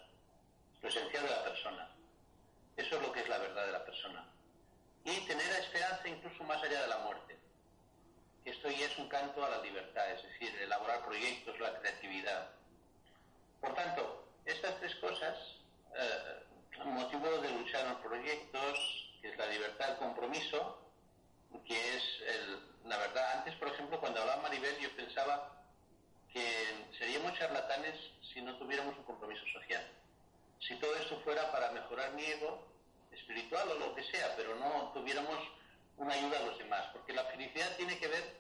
lo 0.82 0.90
esencial 0.90 1.24
de 1.24 1.30
la 1.30 1.44
persona. 1.44 1.90
Eso 2.76 2.96
es 2.96 3.02
lo 3.02 3.12
que 3.12 3.22
es 3.22 3.30
la 3.30 3.38
verdad 3.38 3.66
de 3.66 3.72
la 3.72 3.86
persona. 3.86 4.26
Y 5.04 5.12
tener 5.28 5.46
la 5.52 5.60
esperanza 5.60 6.08
incluso 6.08 6.44
más 6.44 6.62
allá 6.64 6.82
de 6.82 6.88
la 6.88 6.98
muerte. 7.00 7.38
Esto 8.46 8.70
ya 8.70 8.88
es 8.88 8.98
un 8.98 9.08
canto 9.08 9.46
a 9.46 9.50
la 9.50 9.62
libertad, 9.62 10.12
es 10.12 10.24
decir, 10.24 10.56
elaborar 10.62 11.06
proyectos, 11.06 11.60
la 11.60 11.80
creatividad. 11.80 12.50
Por 13.60 13.76
tanto, 13.76 14.28
estas 14.46 14.80
tres 14.80 14.96
cosas, 14.96 15.38
eh, 15.96 16.44
motivo 16.86 17.30
de 17.38 17.52
luchar 17.52 17.86
en 17.86 17.96
proyectos, 17.98 18.80
que 19.22 19.30
es 19.30 19.38
la 19.38 19.46
libertad, 19.46 19.92
el 19.92 19.98
compromiso, 19.98 20.80
que 21.68 21.96
es 21.96 22.04
el- 22.26 22.90
la 22.90 22.98
verdad. 22.98 23.38
Antes, 23.38 23.54
por 23.56 23.68
ejemplo, 23.68 24.00
cuando 24.00 24.22
hablaba 24.22 24.42
Maribel, 24.42 24.80
yo 24.80 24.96
pensaba 24.96 25.62
que 26.34 26.88
seríamos 26.98 27.38
si 28.34 28.42
no 28.42 28.58
tuviéramos 28.58 28.98
un 28.98 29.04
compromiso 29.04 29.46
social 29.54 29.84
si 30.62 30.76
todo 30.76 30.96
esto 30.96 31.20
fuera 31.22 31.52
para 31.52 31.72
mejorar 31.72 32.14
mi 32.14 32.24
ego 32.24 32.64
espiritual 33.12 33.68
o 33.70 33.80
lo 33.80 33.96
que 33.96 34.04
sea, 34.04 34.36
pero 34.38 34.56
no 34.56 34.92
tuviéramos 34.94 35.40
una 35.98 36.14
ayuda 36.14 36.40
a 36.40 36.44
los 36.44 36.58
demás, 36.58 36.86
porque 36.94 37.14
la 37.14 37.26
felicidad 37.26 37.76
tiene 37.78 37.98
que 37.98 38.08
ver 38.08 38.38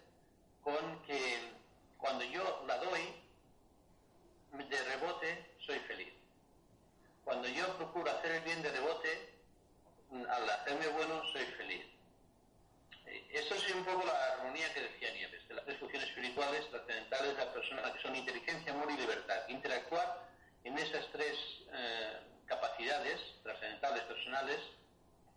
con 0.64 1.02
que 1.04 1.52
cuando 1.98 2.24
yo 2.26 2.64
la 2.68 2.78
doy, 2.78 3.02
de 4.70 4.84
rebote 4.84 5.56
soy 5.66 5.80
feliz. 5.80 6.14
Cuando 7.24 7.48
yo 7.48 7.78
procuro 7.78 8.12
hacer 8.12 8.32
el 8.32 8.42
bien 8.42 8.62
de 8.62 8.72
rebote, 8.72 9.34
al 10.12 10.50
hacerme 10.50 10.88
bueno 10.90 11.24
soy 11.32 11.46
feliz. 11.58 11.86
Eso 13.12 13.55
es 13.55 13.76
un 13.76 13.84
poco 13.84 14.05
la 14.05 14.34
armonía 14.34 14.74
que 14.74 14.82
decía 14.82 15.12
Nieves, 15.12 15.45
de 15.47 15.55
las 15.55 15.66
tres 15.66 15.80
funciones 15.80 16.07
espirituales 16.09 16.70
trascendentales 16.70 17.36
de 17.36 17.45
la 17.45 17.53
persona, 17.53 17.93
que 17.93 18.01
son 18.01 18.16
inteligencia, 18.16 18.72
amor 18.72 18.89
y 18.91 18.97
libertad. 18.97 19.47
Interactuar 19.49 20.30
en 20.64 20.78
esas 20.78 21.05
tres 21.12 21.38
eh, 21.74 22.20
capacidades 22.45 23.20
trascendentales 23.43 24.03
personales, 24.03 24.59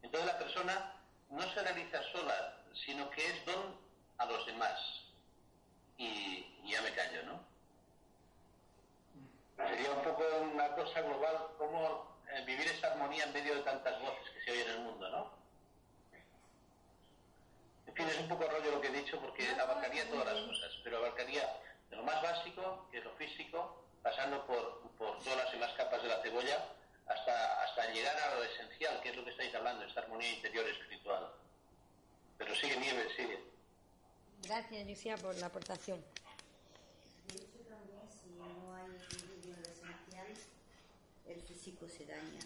entonces 0.03 0.27
la 0.27 0.39
persona 0.39 0.93
no 1.31 1.43
se 1.53 1.63
realiza 1.63 2.03
sola, 2.13 2.63
sino 2.85 3.11
que 3.11 3.27
es 3.27 3.45
don 3.47 3.77
a 4.19 4.27
los 4.27 4.47
demás. 4.47 4.79
Y, 5.99 6.71
ya 6.71 6.81
me 6.83 6.93
callo, 6.93 7.23
¿no? 7.25 7.41
Sería 9.57 9.91
un 9.93 10.03
poco 10.03 10.25
una 10.53 10.75
cosa 10.75 11.01
global, 11.03 11.49
como 11.59 12.19
eh, 12.33 12.43
vivir 12.45 12.67
esa 12.67 12.93
armonía 12.93 13.25
en 13.25 13.33
medio 13.33 13.55
de 13.55 13.63
tantas 13.63 14.01
voces 14.01 14.31
que 14.31 14.43
se 14.45 14.51
oyen 14.53 14.69
en 14.69 14.75
el 14.75 14.81
mundo, 14.81 15.09
¿no? 15.11 15.44
En 17.95 18.03
fin, 18.03 18.09
es 18.09 18.19
un 18.19 18.29
poco 18.29 18.49
rollo 18.49 18.73
lo 18.73 18.81
que 18.81 18.89
he 18.89 18.93
dicho 18.93 19.21
porque 19.21 19.47
abarcaría 19.51 20.11
todas 20.11 20.27
las 20.27 20.45
cosas, 20.47 20.73
pero 20.83 20.97
abarcaría 20.97 21.49
pasando 24.05 24.47
por, 24.47 24.83
por 24.99 25.19
todas 25.25 25.39
las 25.45 25.53
demás 25.53 25.73
capas 25.77 26.03
de 26.03 26.09
la 26.09 26.21
cebolla 26.23 26.59
hasta, 27.07 27.65
hasta 27.65 27.93
llegar 27.93 28.17
a 28.17 28.35
lo 28.37 28.45
esencial, 28.45 29.01
que 29.01 29.09
es 29.09 29.17
lo 29.17 29.25
que 29.25 29.31
estáis 29.31 29.55
hablando, 29.55 29.85
esta 29.85 30.01
armonía 30.01 30.35
interior 30.35 30.67
espiritual. 30.69 31.33
Pero 32.37 32.55
sigue, 32.55 32.77
Nieves, 32.77 33.13
sigue. 33.17 33.43
Gracias, 34.43 34.87
Lucía, 34.87 35.17
por 35.17 35.35
la 35.37 35.47
aportación. 35.47 36.05
De 37.29 37.35
hecho, 37.35 37.59
también, 37.67 38.03
si 38.11 38.29
no 38.37 38.75
hay 38.75 38.91
equilibrio 38.95 39.55
en 39.55 39.63
lo 39.63 39.69
esencial, 39.71 40.27
el 41.27 41.41
físico 41.43 41.89
se 41.89 42.07
daña. 42.07 42.41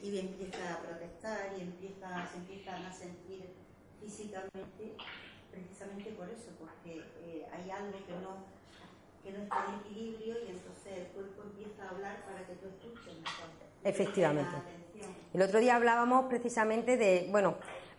Y 0.00 0.18
empieza 0.18 0.74
a 0.74 0.80
protestar 0.80 1.54
y 1.58 1.62
empieza, 1.62 2.28
se 2.30 2.36
empiezan 2.36 2.84
a 2.84 2.92
sentir 2.92 3.65
físicamente, 4.00 4.96
precisamente 5.50 6.10
por 6.12 6.28
eso, 6.28 6.50
porque 6.58 7.02
eh, 7.24 7.46
hay 7.52 7.70
algo 7.70 7.92
que 8.06 8.14
no, 8.22 8.44
que 9.22 9.32
no 9.36 9.44
está 9.44 9.66
en 9.68 9.80
equilibrio 9.80 10.34
y 10.44 10.50
entonces 10.50 10.92
el 10.98 11.06
cuerpo 11.08 11.42
empieza 11.42 11.84
a 11.84 11.90
hablar 11.90 12.24
para 12.24 12.46
que 12.46 12.54
tú 12.54 12.66
escuches 12.68 13.14
mejor. 13.18 13.48
Efectivamente. 13.84 14.56
El 15.34 15.42
otro 15.42 15.60
día 15.60 15.76
hablábamos 15.76 16.26
precisamente 16.26 16.96
de, 16.96 17.28
bueno, 17.30 17.56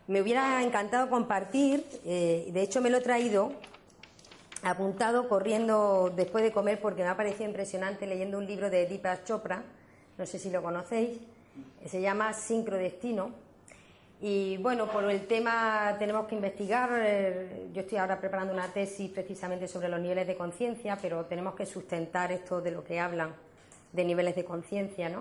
me 0.08 0.22
hubiera 0.22 0.64
encantado 0.64 1.10
compartir, 1.10 1.86
eh, 2.06 2.50
de 2.52 2.62
hecho 2.62 2.82
me 2.82 2.89
lo 2.89 2.98
he 2.98 3.02
traído 3.02 3.52
apuntado 4.64 5.30
corriendo 5.30 6.12
después 6.16 6.43
de 6.43 6.52
comer 6.52 6.82
porque 6.82 7.04
me 7.04 7.10
ha 7.10 7.16
parecido 7.16 7.45
impresionante 7.45 8.08
leyendo 8.08 8.38
un 8.38 8.45
libro 8.45 8.70
de 8.70 8.88
Deepak 8.88 9.24
Chopra, 9.24 9.64
no 10.18 10.26
sé 10.26 10.39
si 10.39 10.50
lo 10.50 10.64
conocéis, 10.64 11.20
se 11.86 12.02
llama 12.02 12.34
Sincrodestino. 12.34 13.47
Y 14.20 14.57
bueno, 14.57 14.89
por 14.91 15.03
el 15.11 15.28
tema 15.28 15.95
tenemos 15.99 16.28
que 16.28 16.34
investigar, 16.36 16.89
eh, 17.03 17.68
yo 17.72 17.82
estoy 17.82 17.99
ahora 17.99 18.20
preparando 18.20 18.51
una 18.51 18.68
tesis 18.74 19.11
precisamente 19.11 19.68
sobre 19.68 19.89
los 19.89 19.99
niveles 19.99 20.26
de 20.26 20.36
conciencia, 20.36 20.97
pero 20.99 21.26
tenemos 21.26 21.53
que 21.53 21.68
sustentar 21.68 22.32
esto 22.32 22.59
de 22.59 22.72
lo 22.72 22.84
que 22.84 22.99
hablan 22.99 23.36
de 23.93 24.03
niveles 24.03 24.36
de 24.36 24.43
conciencia, 24.43 25.07
¿no? 25.09 25.20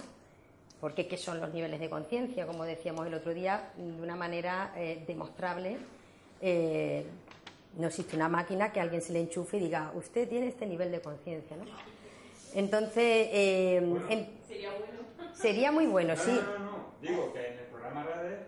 Porque 0.81 1.07
¿qué 1.07 1.19
son 1.19 1.41
los 1.41 1.53
niveles 1.53 1.79
de 1.79 1.91
conciencia? 1.91 2.47
Como 2.47 2.65
decíamos 2.65 3.07
el 3.07 3.13
otro 3.15 3.35
día, 3.35 3.71
de 3.77 4.03
una 4.03 4.17
manera 4.17 4.73
eh, 4.77 5.05
demostrable. 5.07 5.77
eh, 6.41 7.05
no 7.79 7.89
existe 7.89 8.17
una 8.17 8.29
máquina 8.31 8.73
que 8.73 8.81
alguien 8.81 9.03
se 9.03 9.13
le 9.13 9.21
enchufe 9.21 9.59
y 9.59 9.61
diga, 9.61 9.91
usted 9.95 10.27
tiene 10.27 10.49
este 10.49 10.65
nivel 10.65 10.91
de 10.91 11.01
conciencia, 11.03 11.55
¿no? 11.59 11.65
Entonces, 12.55 13.29
eh, 13.31 13.77
en- 14.09 14.29
Sería 14.49 14.71
bueno. 14.71 15.35
sería 15.35 15.73
muy 15.73 15.87
bueno, 15.87 16.15
No, 16.15 16.23
sí. 16.23 16.31
no, 16.31 16.59
no, 16.59 16.65
no. 16.71 16.77
Digo 17.03 17.33
que 17.35 17.47
en 17.49 17.59
el 17.59 17.65
programa 17.67 18.03
RADE, 18.05 18.47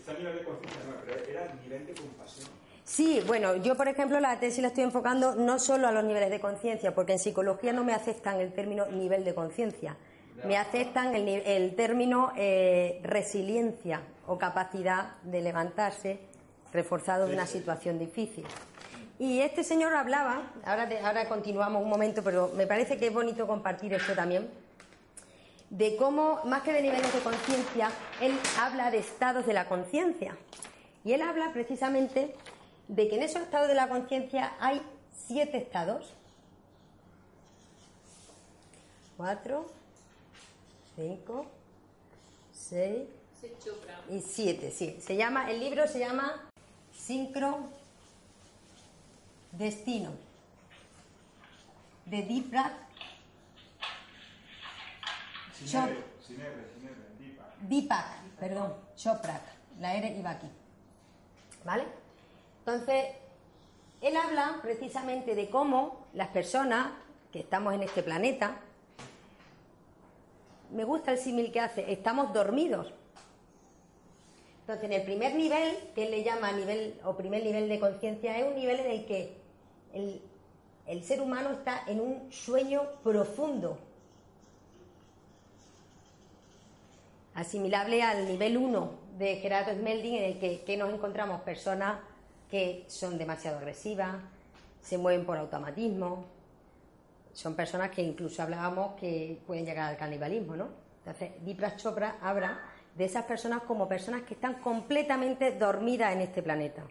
quizá 0.00 0.12
nivel 0.18 0.38
de 0.38 0.44
conciencia 0.44 0.80
no, 0.88 0.96
pero 1.04 1.24
era 1.28 1.54
nivel 1.62 1.86
de 1.86 1.94
compasión. 1.94 2.48
Sí, 2.84 3.22
bueno, 3.26 3.56
yo 3.56 3.76
por 3.76 3.86
ejemplo 3.88 4.18
la 4.20 4.40
tesis 4.40 4.60
la 4.62 4.68
estoy 4.68 4.84
enfocando 4.84 5.34
no 5.36 5.58
solo 5.58 5.86
a 5.88 5.92
los 5.92 6.02
niveles 6.04 6.30
de 6.30 6.40
conciencia, 6.40 6.94
porque 6.94 7.12
en 7.12 7.18
psicología 7.18 7.72
no 7.72 7.84
me 7.84 7.92
aceptan 7.94 8.40
el 8.40 8.52
término 8.52 8.86
nivel 8.86 9.24
de 9.24 9.34
conciencia, 9.34 9.96
me 10.44 10.56
aceptan 10.56 11.14
el, 11.14 11.74
término 11.76 12.32
eh, 12.36 12.98
resiliencia 13.04 14.00
o 14.26 14.38
capacidad 14.38 15.16
de 15.22 15.40
levantarse 15.42 16.18
reforzado 16.72 17.26
de 17.26 17.34
una 17.34 17.46
situación 17.46 17.98
difícil. 17.98 18.44
Y 19.18 19.40
este 19.40 19.62
señor 19.62 19.92
hablaba, 19.94 20.50
ahora, 20.64 20.86
de- 20.86 20.98
ahora 21.00 21.28
continuamos 21.28 21.82
un 21.82 21.90
momento, 21.90 22.22
pero 22.24 22.50
me 22.56 22.66
parece 22.66 22.96
que 22.96 23.08
es 23.08 23.12
bonito 23.12 23.46
compartir 23.46 23.92
esto 23.92 24.14
también, 24.14 24.48
de 25.70 25.96
cómo, 25.96 26.40
más 26.44 26.62
que 26.62 26.72
de 26.72 26.82
niveles 26.82 27.12
de 27.12 27.20
conciencia, 27.20 27.90
él 28.20 28.36
habla 28.58 28.90
de 28.90 28.98
estados 28.98 29.46
de 29.46 29.52
la 29.52 29.68
conciencia. 29.68 30.36
Y 31.04 31.12
él 31.12 31.22
habla 31.22 31.52
precisamente 31.52 32.34
de 32.88 33.08
que 33.08 33.16
en 33.16 33.22
esos 33.22 33.42
estados 33.42 33.68
de 33.68 33.74
la 33.74 33.88
conciencia 33.88 34.52
hay 34.60 34.82
siete 35.26 35.58
estados. 35.58 36.12
Cuatro, 39.16 39.70
cinco, 40.96 41.46
seis 42.52 43.08
y 44.10 44.20
siete, 44.20 44.70
sí. 44.70 44.98
Se 45.00 45.16
llama, 45.16 45.50
el 45.50 45.60
libro 45.60 45.86
se 45.86 46.00
llama 46.00 46.50
Sincro 46.92 47.60
Destino 49.52 50.10
de 52.06 52.22
Deepak 52.22 52.89
Deepak. 57.18 57.60
Deepak, 57.62 58.06
perdón, 58.38 58.74
Choprak, 58.96 59.42
la 59.78 59.94
R 59.96 60.16
iba 60.18 60.30
aquí. 60.30 60.46
¿Vale? 61.64 61.84
Entonces, 62.60 63.04
él 64.00 64.16
habla 64.16 64.58
precisamente 64.62 65.34
de 65.34 65.50
cómo 65.50 66.06
las 66.14 66.28
personas 66.28 66.92
que 67.32 67.40
estamos 67.40 67.74
en 67.74 67.82
este 67.82 68.02
planeta, 68.02 68.56
me 70.72 70.84
gusta 70.84 71.12
el 71.12 71.18
símil 71.18 71.52
que 71.52 71.60
hace, 71.60 71.92
estamos 71.92 72.32
dormidos. 72.32 72.92
Entonces, 74.60 74.84
en 74.84 74.92
el 74.92 75.02
primer 75.02 75.34
nivel, 75.34 75.76
que 75.94 76.04
él 76.04 76.10
le 76.12 76.22
llama 76.22 76.52
nivel 76.52 76.98
o 77.04 77.16
primer 77.16 77.42
nivel 77.44 77.68
de 77.68 77.80
conciencia, 77.80 78.38
es 78.38 78.46
un 78.46 78.54
nivel 78.54 78.80
en 78.80 78.90
el 78.90 79.06
que 79.06 79.36
el, 79.92 80.22
el 80.86 81.04
ser 81.04 81.20
humano 81.20 81.50
está 81.50 81.82
en 81.86 82.00
un 82.00 82.32
sueño 82.32 82.82
profundo, 83.02 83.78
asimilable 87.40 88.02
al 88.02 88.26
nivel 88.26 88.56
1 88.56 88.90
de 89.18 89.36
Gerardo 89.36 89.72
Smelding, 89.72 90.14
en 90.14 90.24
el 90.24 90.64
que, 90.64 90.76
nos 90.76 90.92
encontramos 90.92 91.40
personas 91.42 91.98
que 92.50 92.84
son 92.88 93.18
demasiado 93.18 93.58
agresivas, 93.58 94.16
se 94.80 94.98
mueven 94.98 95.24
por 95.24 95.38
automatismo, 95.38 96.26
son 97.32 97.54
personas 97.54 97.90
que 97.90 98.02
incluso 98.02 98.42
hablábamos 98.42 98.98
que 98.98 99.40
pueden 99.46 99.64
llegar 99.64 99.90
al 99.90 99.96
canibalismo, 99.96 100.56
¿no? 100.56 100.68
Entonces, 100.98 101.30
Deepak 101.44 101.76
Chopra 101.76 102.18
habla 102.20 102.60
de 102.94 103.04
esas 103.04 103.24
personas 103.24 103.62
como 103.62 103.88
personas 103.88 104.22
que 104.22 104.34
están 104.34 104.54
completamente 104.54 105.52
dormidas 105.52 106.12
en 106.12 106.20
este 106.20 106.42
planeta. 106.42 106.82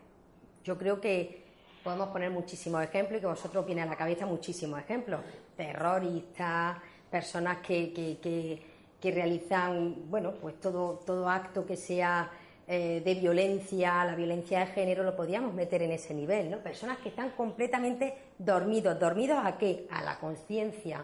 Yo 0.64 0.78
creo 0.78 1.00
que 1.00 1.43
podemos 1.84 2.10
poner 2.10 2.32
muchísimos 2.32 2.84
ejemplos 2.84 3.20
y 3.20 3.22
que 3.22 3.28
vosotros 3.28 3.66
viene 3.66 3.82
a 3.82 3.86
la 3.86 3.95
cabeza 3.95 4.26
muchísimos 4.26 4.80
ejemplos. 4.80 5.22
Terroristas, 5.56 6.78
personas 7.10 7.58
que, 7.60 7.91
que, 7.93 8.18
que, 8.20 8.68
que 9.02 9.12
realizan, 9.12 10.10
bueno, 10.10 10.34
pues 10.34 10.60
todo, 10.60 11.00
todo 11.06 11.30
acto 11.30 11.66
que 11.66 11.78
sea 11.78 12.32
eh, 12.68 13.02
de 13.04 13.16
violencia, 13.16 14.06
la 14.06 14.16
violencia 14.16 14.60
de 14.60 14.68
género, 14.68 15.04
lo 15.04 15.16
podríamos 15.16 15.54
meter 15.54 15.82
en 15.82 15.91
ese 15.91 16.14
nivel, 16.14 16.52
¿no? 16.52 16.60
Personas 16.60 17.00
que 17.00 17.10
están 17.10 17.32
completamente 17.32 18.16
dormidos. 18.38 19.00
¿Dormidos 19.00 19.39
a 19.43 19.58
qué? 19.58 19.88
A 19.89 20.04
la 20.04 20.20
conciencia. 20.20 21.04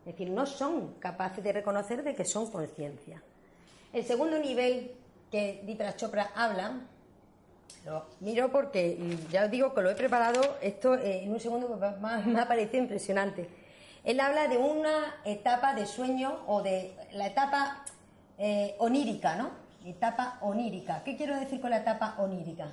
Es 0.00 0.12
decir, 0.12 0.30
no 0.30 0.44
son 0.44 0.94
capaces 0.98 1.42
de 1.42 1.52
reconocer 1.52 2.02
de 2.02 2.14
que 2.14 2.24
son 2.24 2.50
conciencia. 2.50 3.22
El 3.92 4.04
segundo 4.04 4.38
nivel 4.38 4.92
que 5.30 5.62
Deepak 5.64 5.96
Chopra 5.96 6.32
habla, 6.34 6.80
lo 7.86 8.04
miro 8.20 8.50
porque 8.50 8.98
ya 9.30 9.44
os 9.44 9.50
digo 9.50 9.72
que 9.72 9.80
lo 9.80 9.90
he 9.90 9.94
preparado, 9.94 10.58
esto 10.60 10.96
eh, 10.96 11.24
en 11.24 11.32
un 11.32 11.40
segundo 11.40 11.78
me 12.26 12.40
ha 12.40 12.48
parecido 12.48 12.82
impresionante. 12.82 13.48
Él 14.04 14.20
habla 14.20 14.48
de 14.48 14.56
una 14.56 15.16
etapa 15.24 15.74
de 15.74 15.86
sueño 15.86 16.40
o 16.46 16.62
de 16.62 16.96
la 17.12 17.26
etapa 17.26 17.84
eh, 18.38 18.74
onírica, 18.78 19.36
¿no? 19.36 19.50
Etapa 19.84 20.38
onírica. 20.40 21.02
¿Qué 21.04 21.16
quiero 21.16 21.38
decir 21.38 21.60
con 21.60 21.70
la 21.70 21.78
etapa 21.78 22.14
onírica? 22.18 22.68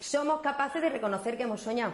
Somos 0.00 0.40
capaces 0.40 0.80
de 0.80 0.88
reconocer 0.88 1.36
que 1.36 1.42
hemos 1.44 1.60
soñado. 1.60 1.92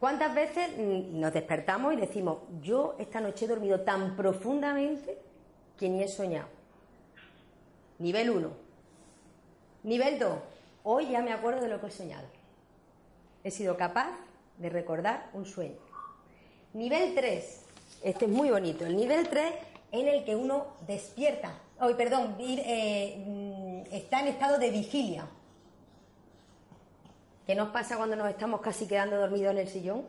¿Cuántas 0.00 0.34
veces 0.34 0.70
mm, 0.76 1.20
nos 1.20 1.32
despertamos 1.32 1.92
y 1.94 1.96
decimos, 1.96 2.38
yo 2.60 2.96
esta 2.98 3.20
noche 3.20 3.44
he 3.44 3.48
dormido 3.48 3.80
tan 3.80 4.16
profundamente 4.16 5.18
que 5.76 5.88
ni 5.88 6.02
he 6.02 6.08
soñado? 6.08 6.48
Nivel 7.98 8.30
1. 8.30 8.50
Nivel 9.84 10.18
2. 10.18 10.38
Hoy 10.84 11.10
ya 11.10 11.22
me 11.22 11.32
acuerdo 11.32 11.60
de 11.60 11.68
lo 11.68 11.80
que 11.80 11.86
he 11.86 11.90
soñado. 11.90 12.26
He 13.42 13.50
sido 13.50 13.76
capaz 13.76 14.10
de 14.58 14.68
recordar 14.68 15.30
un 15.32 15.46
sueño. 15.46 15.78
Nivel 16.74 17.14
3. 17.14 17.64
Este 18.02 18.24
es 18.26 18.30
muy 18.30 18.50
bonito. 18.50 18.84
El 18.84 18.96
nivel 18.96 19.28
3 19.28 19.52
en 19.92 20.08
el 20.08 20.24
que 20.24 20.36
uno 20.36 20.66
despierta. 20.86 21.52
Hoy, 21.80 21.94
perdón, 21.94 22.36
eh, 22.40 23.24
mm, 23.26 23.94
está 23.94 24.20
en 24.20 24.28
estado 24.28 24.58
de 24.58 24.70
vigilia. 24.70 25.26
¿Qué 27.46 27.54
nos 27.54 27.70
pasa 27.70 27.96
cuando 27.96 28.14
nos 28.14 28.28
estamos 28.28 28.60
casi 28.60 28.86
quedando 28.86 29.16
dormidos 29.16 29.52
en 29.52 29.58
el 29.58 29.68
sillón? 29.68 30.04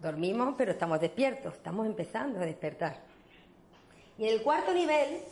Dormimos, 0.00 0.54
pero 0.56 0.72
estamos 0.72 1.00
despiertos, 1.00 1.54
estamos 1.54 1.86
empezando 1.86 2.40
a 2.40 2.44
despertar. 2.44 3.00
Y 4.16 4.28
en 4.28 4.34
el 4.34 4.42
cuarto 4.42 4.72
nivel, 4.72 5.22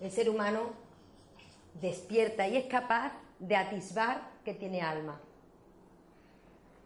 el 0.00 0.10
ser 0.10 0.30
humano 0.30 0.70
despierta 1.80 2.46
y 2.46 2.56
es 2.56 2.66
capaz 2.66 3.12
de 3.38 3.56
atisbar 3.56 4.30
que 4.44 4.54
tiene 4.54 4.80
alma. 4.80 5.20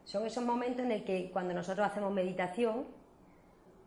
Son 0.04 0.26
esos 0.26 0.44
momentos 0.44 0.84
en 0.84 0.92
el 0.92 1.04
que 1.04 1.30
cuando 1.30 1.54
nosotros 1.54 1.86
hacemos 1.86 2.12
meditación, 2.12 2.86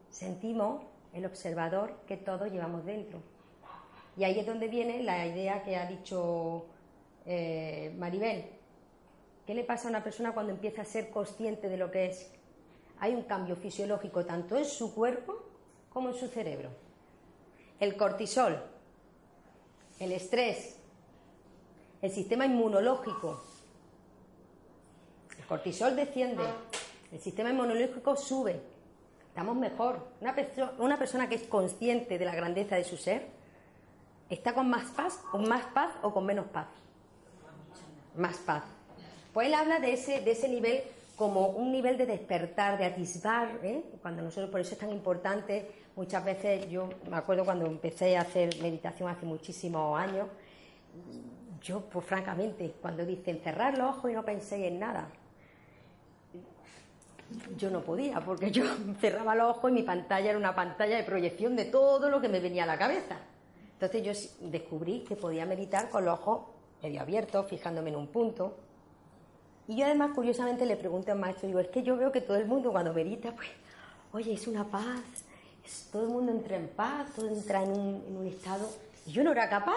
sentimos 0.10 0.84
el 1.14 1.26
observador 1.26 1.96
que 2.08 2.18
todos 2.18 2.52
llevamos 2.52 2.86
dentro. 2.86 3.22
Y 4.16 4.24
ahí 4.24 4.40
es 4.40 4.46
donde 4.46 4.68
viene 4.68 5.04
la 5.04 5.26
idea 5.26 5.64
que 5.64 5.76
ha 5.76 5.88
dicho 5.88 6.66
eh, 7.26 7.94
Maribel. 7.98 8.46
¿Qué 9.46 9.54
le 9.54 9.64
pasa 9.64 9.88
a 9.88 9.90
una 9.90 10.04
persona 10.04 10.34
cuando 10.34 10.54
empieza 10.54 10.84
a 10.84 10.86
ser 10.86 11.10
consciente 11.10 11.68
de 11.68 11.78
lo 11.78 11.92
que 11.92 12.08
es? 12.08 12.32
Hay 13.00 13.14
un 13.14 13.24
cambio 13.24 13.56
fisiológico 13.56 14.26
tanto 14.26 14.56
en 14.56 14.66
su 14.66 14.94
cuerpo 14.94 15.44
como 15.92 16.10
en 16.10 16.16
su 16.16 16.28
cerebro. 16.28 16.70
El 17.80 17.98
cortisol, 17.98 18.64
el 20.00 20.12
estrés, 20.12 20.78
el 22.02 22.12
sistema 22.12 22.46
inmunológico. 22.46 23.42
Cortisol 25.54 25.96
desciende, 25.96 26.42
el 27.12 27.20
sistema 27.20 27.52
inmunológico 27.52 28.16
sube, 28.16 28.60
estamos 29.28 29.56
mejor. 29.56 30.00
Una, 30.20 30.36
perso- 30.36 30.72
una 30.80 30.98
persona 30.98 31.30
que 31.30 31.36
es 31.36 31.44
consciente 31.44 32.18
de 32.18 32.26
la 32.26 32.34
grandeza 32.34 32.76
de 32.76 32.84
su 32.84 32.98
ser 32.98 33.28
está 34.32 34.56
con 34.56 34.68
más 34.68 34.90
paz, 34.90 35.20
con 35.30 35.48
más 35.48 35.64
paz 35.66 35.92
o 36.02 36.12
con 36.12 36.26
menos 36.26 36.48
paz. 36.48 36.66
Más 38.16 38.38
paz. 38.38 38.64
Pues 39.32 39.46
él 39.46 39.54
habla 39.54 39.78
de 39.78 39.94
ese, 39.94 40.22
de 40.22 40.32
ese 40.32 40.50
nivel 40.50 40.82
como 41.16 41.50
un 41.50 41.72
nivel 41.72 42.00
de 42.00 42.08
despertar, 42.08 42.80
de 42.80 42.86
atisbar, 42.86 43.60
¿eh? 43.62 43.84
cuando 44.02 44.24
nosotros, 44.24 44.50
por 44.50 44.60
eso 44.60 44.74
es 44.74 44.80
tan 44.80 44.92
importante, 44.92 45.70
muchas 45.96 46.26
veces, 46.26 46.68
yo 46.68 46.90
me 47.12 47.18
acuerdo 47.18 47.46
cuando 47.46 47.68
empecé 47.68 48.18
a 48.18 48.22
hacer 48.22 48.60
meditación 48.60 49.08
hace 49.08 49.28
muchísimos 49.28 50.00
años, 50.00 50.30
yo, 51.62 51.82
pues 51.82 52.04
francamente, 52.08 52.74
cuando 52.82 53.06
dicen 53.06 53.40
cerrar 53.44 53.78
los 53.78 53.96
ojos 53.98 54.10
y 54.10 54.16
no 54.16 54.26
penséis 54.26 54.66
en 54.66 54.80
nada, 54.80 55.10
yo 57.58 57.70
no 57.70 57.82
podía, 57.82 58.20
porque 58.22 58.52
yo 58.52 58.64
cerraba 59.02 59.36
los 59.36 59.58
ojos 59.58 59.72
y 59.72 59.74
mi 59.74 59.84
pantalla 59.84 60.30
era 60.30 60.38
una 60.40 60.56
pantalla 60.56 60.98
de 60.98 61.04
proyección 61.04 61.56
de 61.56 61.66
todo 61.66 62.10
lo 62.10 62.22
que 62.22 62.30
me 62.30 62.40
venía 62.40 62.64
a 62.64 62.68
la 62.68 62.78
cabeza. 62.78 63.18
Entonces 63.80 64.04
yo 64.42 64.48
descubrí 64.50 65.04
que 65.08 65.16
podía 65.16 65.46
meditar 65.46 65.90
con 65.90 66.06
los 66.06 66.20
ojos 66.20 66.48
medio 66.82 67.02
abiertos, 67.02 67.48
fijándome 67.50 67.90
en 67.90 67.96
un 67.98 68.08
punto. 68.08 68.58
Y 69.68 69.78
yo 69.78 69.86
además, 69.86 70.12
curiosamente, 70.14 70.66
le 70.66 70.76
pregunté 70.76 71.12
al 71.12 71.20
maestro, 71.20 71.48
digo, 71.48 71.60
es 71.60 71.70
que 71.70 71.84
yo 71.84 71.96
veo 71.96 72.12
que 72.12 72.22
todo 72.22 72.38
el 72.38 72.46
mundo 72.46 72.72
cuando 72.72 72.94
medita, 72.94 73.32
pues, 73.34 73.48
oye, 74.12 74.34
es 74.34 74.48
una 74.48 74.66
paz, 74.66 75.02
es- 75.66 75.90
todo 75.92 76.04
el 76.04 76.10
mundo 76.10 76.32
entra 76.34 76.58
en 76.58 76.68
paz, 76.70 77.08
todo 77.16 77.28
entra 77.30 77.64
en 77.64 77.72
un, 77.72 78.04
en 78.08 78.18
un 78.18 78.28
estado... 78.28 78.70
Y 79.06 79.12
yo 79.12 79.24
no 79.24 79.32
era 79.32 79.50
capaz, 79.50 79.74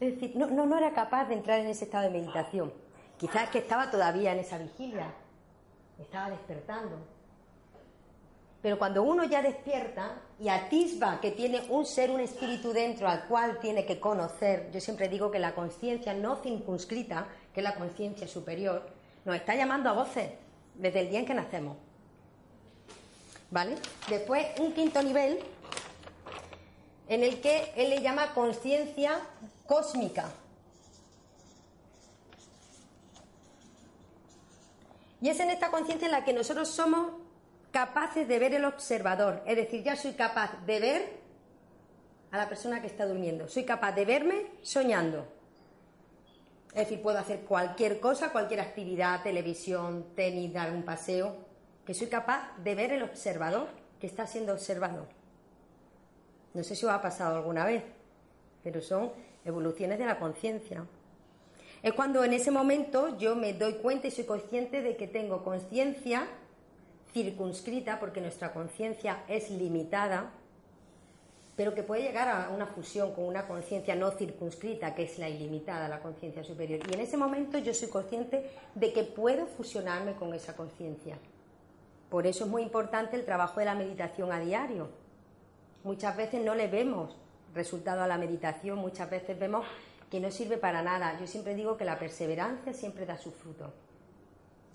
es 0.00 0.14
decir, 0.14 0.36
no, 0.36 0.46
no, 0.46 0.64
no 0.66 0.76
era 0.78 0.92
capaz 0.92 1.26
de 1.28 1.34
entrar 1.34 1.58
en 1.60 1.66
ese 1.68 1.84
estado 1.84 2.04
de 2.04 2.10
meditación. 2.10 2.72
Quizás 3.18 3.50
que 3.50 3.58
estaba 3.58 3.90
todavía 3.90 4.32
en 4.32 4.38
esa 4.38 4.58
vigilia, 4.58 5.12
estaba 5.98 6.30
despertando. 6.30 6.96
Pero 8.60 8.78
cuando 8.78 9.02
uno 9.02 9.24
ya 9.24 9.40
despierta 9.40 10.16
y 10.40 10.48
atisba 10.48 11.20
que 11.20 11.30
tiene 11.30 11.62
un 11.68 11.86
ser, 11.86 12.10
un 12.10 12.20
espíritu 12.20 12.72
dentro 12.72 13.08
al 13.08 13.24
cual 13.26 13.60
tiene 13.60 13.86
que 13.86 14.00
conocer, 14.00 14.70
yo 14.72 14.80
siempre 14.80 15.08
digo 15.08 15.30
que 15.30 15.38
la 15.38 15.54
conciencia 15.54 16.12
no 16.12 16.36
circunscrita, 16.36 17.26
que 17.54 17.60
es 17.60 17.64
la 17.64 17.76
conciencia 17.76 18.26
superior, 18.26 18.82
nos 19.24 19.36
está 19.36 19.54
llamando 19.54 19.90
a 19.90 19.92
voces 19.92 20.30
desde 20.74 21.00
el 21.00 21.10
día 21.10 21.20
en 21.20 21.26
que 21.26 21.34
nacemos. 21.34 21.76
¿Vale? 23.50 23.76
Después, 24.08 24.46
un 24.58 24.72
quinto 24.72 25.02
nivel 25.02 25.38
en 27.08 27.22
el 27.22 27.40
que 27.40 27.72
él 27.76 27.90
le 27.90 28.02
llama 28.02 28.34
conciencia 28.34 29.20
cósmica. 29.66 30.30
Y 35.20 35.28
es 35.28 35.40
en 35.40 35.50
esta 35.50 35.70
conciencia 35.70 36.06
en 36.06 36.12
la 36.12 36.24
que 36.24 36.32
nosotros 36.32 36.68
somos 36.68 37.12
capaces 37.72 38.26
de 38.26 38.38
ver 38.38 38.54
el 38.54 38.64
observador. 38.64 39.42
Es 39.46 39.56
decir, 39.56 39.82
ya 39.82 39.96
soy 39.96 40.12
capaz 40.12 40.64
de 40.64 40.80
ver 40.80 41.20
a 42.30 42.36
la 42.36 42.48
persona 42.48 42.80
que 42.80 42.86
está 42.86 43.06
durmiendo. 43.06 43.48
Soy 43.48 43.64
capaz 43.64 43.92
de 43.92 44.04
verme 44.04 44.46
soñando. 44.62 45.26
Es 46.68 46.88
decir, 46.88 47.02
puedo 47.02 47.18
hacer 47.18 47.40
cualquier 47.40 47.98
cosa, 47.98 48.30
cualquier 48.30 48.60
actividad, 48.60 49.22
televisión, 49.22 50.08
tenis, 50.14 50.52
dar 50.52 50.70
un 50.70 50.82
paseo, 50.82 51.34
que 51.84 51.94
soy 51.94 52.08
capaz 52.08 52.56
de 52.58 52.74
ver 52.74 52.92
el 52.92 53.02
observador 53.02 53.68
que 53.98 54.06
está 54.06 54.26
siendo 54.26 54.52
observado. 54.52 55.06
No 56.54 56.62
sé 56.62 56.76
si 56.76 56.84
os 56.84 56.92
ha 56.92 57.00
pasado 57.00 57.36
alguna 57.36 57.64
vez, 57.64 57.82
pero 58.62 58.80
son 58.80 59.12
evoluciones 59.44 59.98
de 59.98 60.06
la 60.06 60.18
conciencia. 60.18 60.84
Es 61.82 61.92
cuando 61.92 62.24
en 62.24 62.32
ese 62.32 62.50
momento 62.50 63.16
yo 63.18 63.36
me 63.36 63.52
doy 63.52 63.74
cuenta 63.74 64.08
y 64.08 64.10
soy 64.10 64.24
consciente 64.24 64.82
de 64.82 64.96
que 64.96 65.06
tengo 65.06 65.44
conciencia 65.44 66.26
circunscrita, 67.12 68.00
porque 68.00 68.20
nuestra 68.20 68.52
conciencia 68.52 69.22
es 69.28 69.50
limitada, 69.50 70.30
pero 71.56 71.74
que 71.74 71.82
puede 71.82 72.02
llegar 72.02 72.28
a 72.28 72.50
una 72.50 72.66
fusión 72.66 73.12
con 73.14 73.24
una 73.24 73.46
conciencia 73.48 73.96
no 73.96 74.10
circunscrita, 74.12 74.94
que 74.94 75.04
es 75.04 75.18
la 75.18 75.28
ilimitada, 75.28 75.88
la 75.88 76.00
conciencia 76.00 76.44
superior. 76.44 76.80
Y 76.88 76.94
en 76.94 77.00
ese 77.00 77.16
momento 77.16 77.58
yo 77.58 77.74
soy 77.74 77.88
consciente 77.88 78.50
de 78.74 78.92
que 78.92 79.02
puedo 79.02 79.46
fusionarme 79.46 80.12
con 80.14 80.34
esa 80.34 80.54
conciencia. 80.54 81.16
Por 82.10 82.26
eso 82.26 82.44
es 82.44 82.50
muy 82.50 82.62
importante 82.62 83.16
el 83.16 83.24
trabajo 83.24 83.60
de 83.60 83.66
la 83.66 83.74
meditación 83.74 84.32
a 84.32 84.40
diario. 84.40 84.88
Muchas 85.84 86.16
veces 86.16 86.44
no 86.44 86.54
le 86.54 86.68
vemos 86.68 87.16
resultado 87.54 88.02
a 88.02 88.06
la 88.06 88.18
meditación, 88.18 88.78
muchas 88.78 89.10
veces 89.10 89.38
vemos 89.38 89.66
que 90.10 90.20
no 90.20 90.30
sirve 90.30 90.58
para 90.58 90.82
nada. 90.82 91.18
Yo 91.20 91.26
siempre 91.26 91.54
digo 91.54 91.76
que 91.76 91.84
la 91.84 91.98
perseverancia 91.98 92.72
siempre 92.72 93.06
da 93.06 93.18
su 93.18 93.30
fruto. 93.30 93.72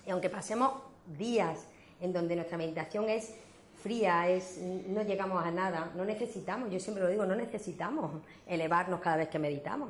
Y 0.06 0.12
aunque 0.12 0.30
pasemos 0.30 0.74
días 1.18 1.66
en 2.02 2.14
donde 2.14 2.36
nuestra 2.36 2.58
meditación 2.58 3.10
es 3.10 3.34
fría, 3.82 4.30
es, 4.30 4.60
no 4.60 5.02
llegamos 5.02 5.44
a 5.44 5.52
nada, 5.52 5.92
no 5.96 6.06
necesitamos, 6.06 6.72
yo 6.72 6.80
siempre 6.80 7.04
lo 7.04 7.10
digo, 7.10 7.26
no 7.26 7.36
necesitamos 7.36 8.12
elevarnos 8.48 9.02
cada 9.02 9.18
vez 9.18 9.30
que 9.30 9.40
meditamos. 9.40 9.90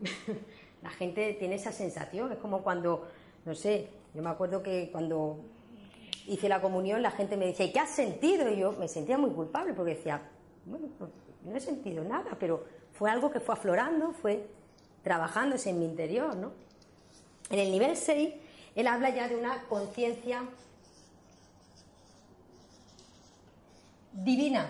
la 0.82 0.90
gente 0.90 1.34
tiene 1.34 1.56
esa 1.56 1.72
sensación, 1.72 2.32
es 2.32 2.38
como 2.38 2.62
cuando, 2.62 3.08
no 3.44 3.54
sé, 3.54 3.88
yo 4.14 4.22
me 4.22 4.30
acuerdo 4.30 4.62
que 4.62 4.88
cuando 4.90 5.40
hice 6.26 6.48
la 6.48 6.60
comunión 6.60 7.02
la 7.02 7.10
gente 7.10 7.36
me 7.36 7.46
decía, 7.46 7.66
¿y 7.66 7.72
qué 7.72 7.80
has 7.80 7.90
sentido? 7.90 8.50
Y 8.50 8.58
yo 8.58 8.72
me 8.72 8.88
sentía 8.88 9.18
muy 9.18 9.30
culpable 9.30 9.74
porque 9.74 9.94
decía, 9.94 10.22
bueno, 10.64 10.88
pues 10.98 11.10
no 11.44 11.56
he 11.56 11.60
sentido 11.60 12.04
nada, 12.04 12.36
pero 12.38 12.64
fue 12.98 13.10
algo 13.10 13.30
que 13.30 13.38
fue 13.38 13.54
aflorando, 13.54 14.12
fue 14.12 14.44
trabajándose 15.04 15.70
en 15.70 15.78
mi 15.78 15.84
interior, 15.84 16.34
¿no? 16.34 16.52
En 17.48 17.60
el 17.60 17.70
nivel 17.70 17.96
6, 17.96 18.34
él 18.74 18.86
habla 18.88 19.10
ya 19.10 19.28
de 19.28 19.36
una 19.36 19.62
conciencia 19.68 20.42
divina. 24.12 24.68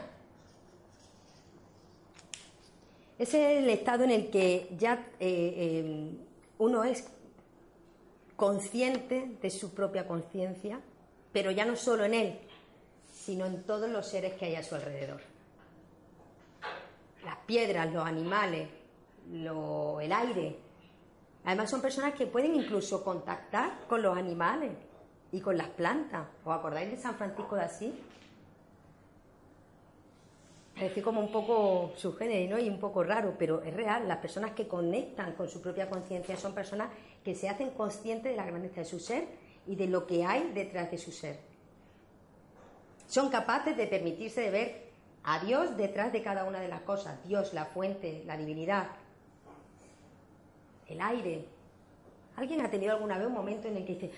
Ese 3.18 3.56
es 3.56 3.64
el 3.64 3.70
estado 3.70 4.04
en 4.04 4.10
el 4.10 4.30
que 4.30 4.68
ya 4.78 5.06
eh, 5.18 5.54
eh, 5.56 6.12
uno 6.58 6.84
es 6.84 7.04
consciente 8.36 9.36
de 9.40 9.50
su 9.50 9.72
propia 9.74 10.06
conciencia, 10.06 10.80
pero 11.32 11.50
ya 11.50 11.64
no 11.64 11.76
solo 11.76 12.04
en 12.04 12.14
él, 12.14 12.38
sino 13.12 13.46
en 13.46 13.62
todos 13.64 13.90
los 13.90 14.06
seres 14.06 14.34
que 14.34 14.44
hay 14.44 14.54
a 14.54 14.62
su 14.62 14.74
alrededor. 14.74 15.27
Las 17.24 17.36
piedras, 17.46 17.92
los 17.92 18.04
animales, 18.06 18.68
lo- 19.30 20.00
el 20.00 20.12
aire. 20.12 20.56
Además 21.44 21.70
son 21.70 21.80
personas 21.80 22.14
que 22.14 22.26
pueden 22.26 22.54
incluso 22.54 23.02
contactar 23.04 23.86
con 23.88 24.02
los 24.02 24.16
animales 24.16 24.72
y 25.32 25.40
con 25.40 25.56
las 25.56 25.68
plantas. 25.68 26.26
¿Os 26.44 26.54
acordáis 26.54 26.90
de 26.90 26.96
San 26.96 27.14
Francisco 27.16 27.54
de 27.56 27.62
Asís? 27.62 27.92
Parece 30.74 31.02
como 31.02 31.20
un 31.20 31.32
poco 31.32 31.92
subgénero 31.96 32.56
¿no? 32.56 32.62
y 32.62 32.68
un 32.68 32.78
poco 32.78 33.02
raro, 33.02 33.34
pero 33.36 33.62
es 33.62 33.74
real. 33.74 34.06
Las 34.06 34.18
personas 34.18 34.52
que 34.52 34.68
conectan 34.68 35.32
con 35.32 35.48
su 35.48 35.60
propia 35.60 35.90
conciencia 35.90 36.36
son 36.36 36.54
personas 36.54 36.90
que 37.24 37.34
se 37.34 37.48
hacen 37.48 37.70
conscientes 37.70 38.30
de 38.30 38.36
la 38.36 38.46
grandeza 38.46 38.80
de 38.82 38.86
su 38.86 39.00
ser 39.00 39.26
y 39.66 39.74
de 39.74 39.88
lo 39.88 40.06
que 40.06 40.24
hay 40.24 40.52
detrás 40.52 40.88
de 40.90 40.98
su 40.98 41.10
ser. 41.10 41.40
Son 43.08 43.28
capaces 43.28 43.76
de 43.76 43.86
permitirse 43.88 44.40
de 44.42 44.50
ver 44.50 44.87
a 45.28 45.40
Dios 45.40 45.76
detrás 45.76 46.10
de 46.10 46.22
cada 46.22 46.44
una 46.44 46.58
de 46.58 46.68
las 46.68 46.80
cosas. 46.80 47.22
Dios, 47.28 47.52
la 47.52 47.66
fuente, 47.66 48.22
la 48.24 48.38
divinidad, 48.38 48.86
el 50.86 51.02
aire. 51.02 51.44
¿Alguien 52.36 52.62
ha 52.62 52.70
tenido 52.70 52.94
alguna 52.94 53.18
vez 53.18 53.26
un 53.26 53.34
momento 53.34 53.68
en 53.68 53.76
el 53.76 53.84
que 53.84 53.92
dice, 53.92 54.10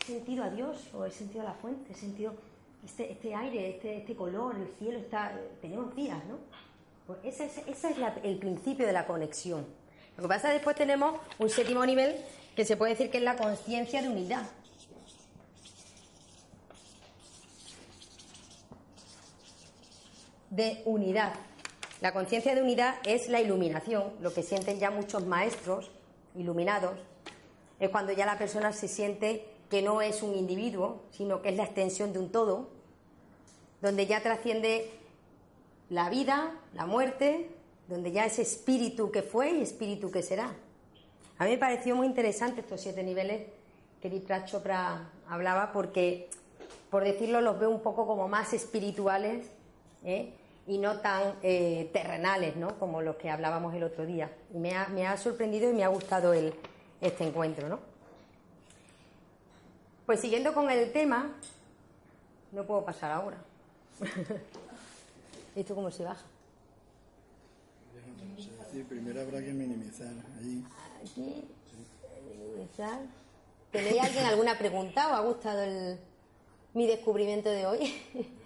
he 0.00 0.04
sentido 0.04 0.42
a 0.42 0.50
Dios 0.50 0.88
o 0.92 1.04
he 1.04 1.12
sentido 1.12 1.42
a 1.42 1.44
la 1.44 1.52
fuente, 1.52 1.92
he 1.92 1.94
sentido 1.94 2.34
este, 2.84 3.12
este 3.12 3.32
aire, 3.32 3.70
este, 3.70 3.98
este 3.98 4.16
color, 4.16 4.56
el 4.56 4.66
cielo 4.76 4.98
está... 4.98 5.32
Tenemos 5.60 5.94
días, 5.94 6.18
¿no? 6.24 6.38
Pues 7.06 7.20
ese 7.22 7.46
es, 7.46 7.84
el 8.24 8.38
principio 8.38 8.88
de 8.88 8.92
la 8.92 9.06
conexión. 9.06 9.64
Lo 10.16 10.24
que 10.24 10.28
pasa 10.28 10.50
después 10.50 10.74
tenemos 10.74 11.14
un 11.38 11.48
séptimo 11.48 11.86
nivel 11.86 12.16
que 12.56 12.64
se 12.64 12.76
puede 12.76 12.94
decir 12.94 13.08
que 13.08 13.18
es 13.18 13.24
la 13.24 13.36
conciencia 13.36 14.02
de 14.02 14.08
unidad. 14.08 14.48
De 20.50 20.82
unidad. 20.84 21.34
La 22.00 22.12
conciencia 22.12 22.54
de 22.54 22.62
unidad 22.62 22.94
es 23.04 23.28
la 23.28 23.40
iluminación, 23.40 24.12
lo 24.20 24.32
que 24.32 24.42
sienten 24.42 24.78
ya 24.78 24.90
muchos 24.90 25.26
maestros 25.26 25.90
iluminados, 26.34 26.98
es 27.80 27.90
cuando 27.90 28.12
ya 28.12 28.24
la 28.24 28.38
persona 28.38 28.72
se 28.72 28.88
siente 28.88 29.44
que 29.68 29.82
no 29.82 30.00
es 30.00 30.22
un 30.22 30.34
individuo, 30.34 31.02
sino 31.10 31.42
que 31.42 31.50
es 31.50 31.56
la 31.56 31.64
extensión 31.64 32.12
de 32.12 32.18
un 32.18 32.30
todo, 32.30 32.70
donde 33.82 34.06
ya 34.06 34.22
trasciende 34.22 34.90
la 35.90 36.08
vida, 36.08 36.52
la 36.74 36.86
muerte, 36.86 37.50
donde 37.88 38.12
ya 38.12 38.24
es 38.24 38.38
espíritu 38.38 39.10
que 39.10 39.22
fue 39.22 39.50
y 39.50 39.62
espíritu 39.62 40.10
que 40.10 40.22
será. 40.22 40.54
A 41.38 41.44
mí 41.44 41.50
me 41.50 41.58
pareció 41.58 41.94
muy 41.96 42.06
interesante 42.06 42.60
estos 42.60 42.80
siete 42.80 43.02
niveles 43.02 43.46
que 44.00 44.10
Deepak 44.10 44.46
Chopra 44.46 45.10
hablaba 45.28 45.72
porque, 45.72 46.30
por 46.90 47.04
decirlo, 47.04 47.40
los 47.40 47.58
veo 47.58 47.70
un 47.70 47.80
poco 47.80 48.06
como 48.06 48.28
más 48.28 48.52
espirituales 48.52 49.46
¿eh? 50.04 50.32
y 50.68 50.76
no 50.76 51.00
tan 51.00 51.34
eh, 51.42 51.88
terrenales, 51.94 52.54
¿no? 52.56 52.78
Como 52.78 53.00
los 53.00 53.16
que 53.16 53.30
hablábamos 53.30 53.74
el 53.74 53.82
otro 53.82 54.04
día. 54.04 54.30
Y 54.52 54.58
me 54.58 54.76
ha, 54.76 54.88
me 54.88 55.06
ha 55.06 55.16
sorprendido 55.16 55.70
y 55.70 55.72
me 55.72 55.82
ha 55.82 55.88
gustado 55.88 56.34
el, 56.34 56.52
este 57.00 57.24
encuentro, 57.24 57.68
¿no? 57.68 57.80
Pues 60.04 60.20
siguiendo 60.20 60.52
con 60.52 60.70
el 60.70 60.92
tema, 60.92 61.34
no 62.52 62.64
puedo 62.64 62.84
pasar 62.84 63.12
ahora. 63.12 63.38
¿Esto 65.56 65.74
cómo 65.74 65.90
se 65.90 66.04
baja? 66.04 66.24
Es 68.38 68.46
decir, 68.66 68.86
primero 68.86 69.22
habrá 69.22 69.40
que 69.40 69.52
minimizar 69.52 70.12
ahí. 70.38 70.64
Aquí, 71.02 71.44
minimizar. 72.28 73.00
¿Tenéis 73.72 74.02
alguien 74.02 74.26
alguna 74.26 74.58
pregunta 74.58 75.08
o 75.08 75.14
ha 75.14 75.20
gustado 75.20 75.62
el, 75.62 75.98
mi 76.74 76.86
descubrimiento 76.86 77.48
de 77.48 77.66
hoy? 77.66 77.94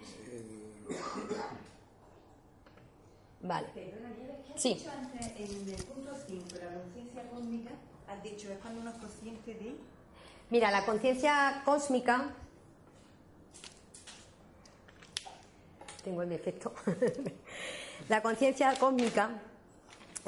vale. 3.41 3.67
Perdona, 3.73 4.09
¿qué 4.15 4.53
has 4.53 4.61
Sí. 4.61 4.73
dicho 4.75 4.89
antes 4.91 5.27
en 5.37 5.69
el 5.73 5.83
punto 5.83 6.11
5, 6.27 6.45
la 6.61 6.81
conciencia 6.81 7.23
cósmica? 7.29 7.71
Has 8.07 8.23
dicho, 8.23 8.51
es 8.51 8.57
cuando 8.59 8.81
uno 8.81 8.89
es 8.91 8.95
consciente 8.97 9.53
de... 9.53 9.75
Mira, 10.49 10.71
la 10.71 10.85
conciencia 10.85 11.61
cósmica. 11.65 12.29
Tengo 16.03 16.21
el 16.21 16.29
defecto. 16.29 16.73
la 18.09 18.21
conciencia 18.21 18.73
cósmica, 18.77 19.29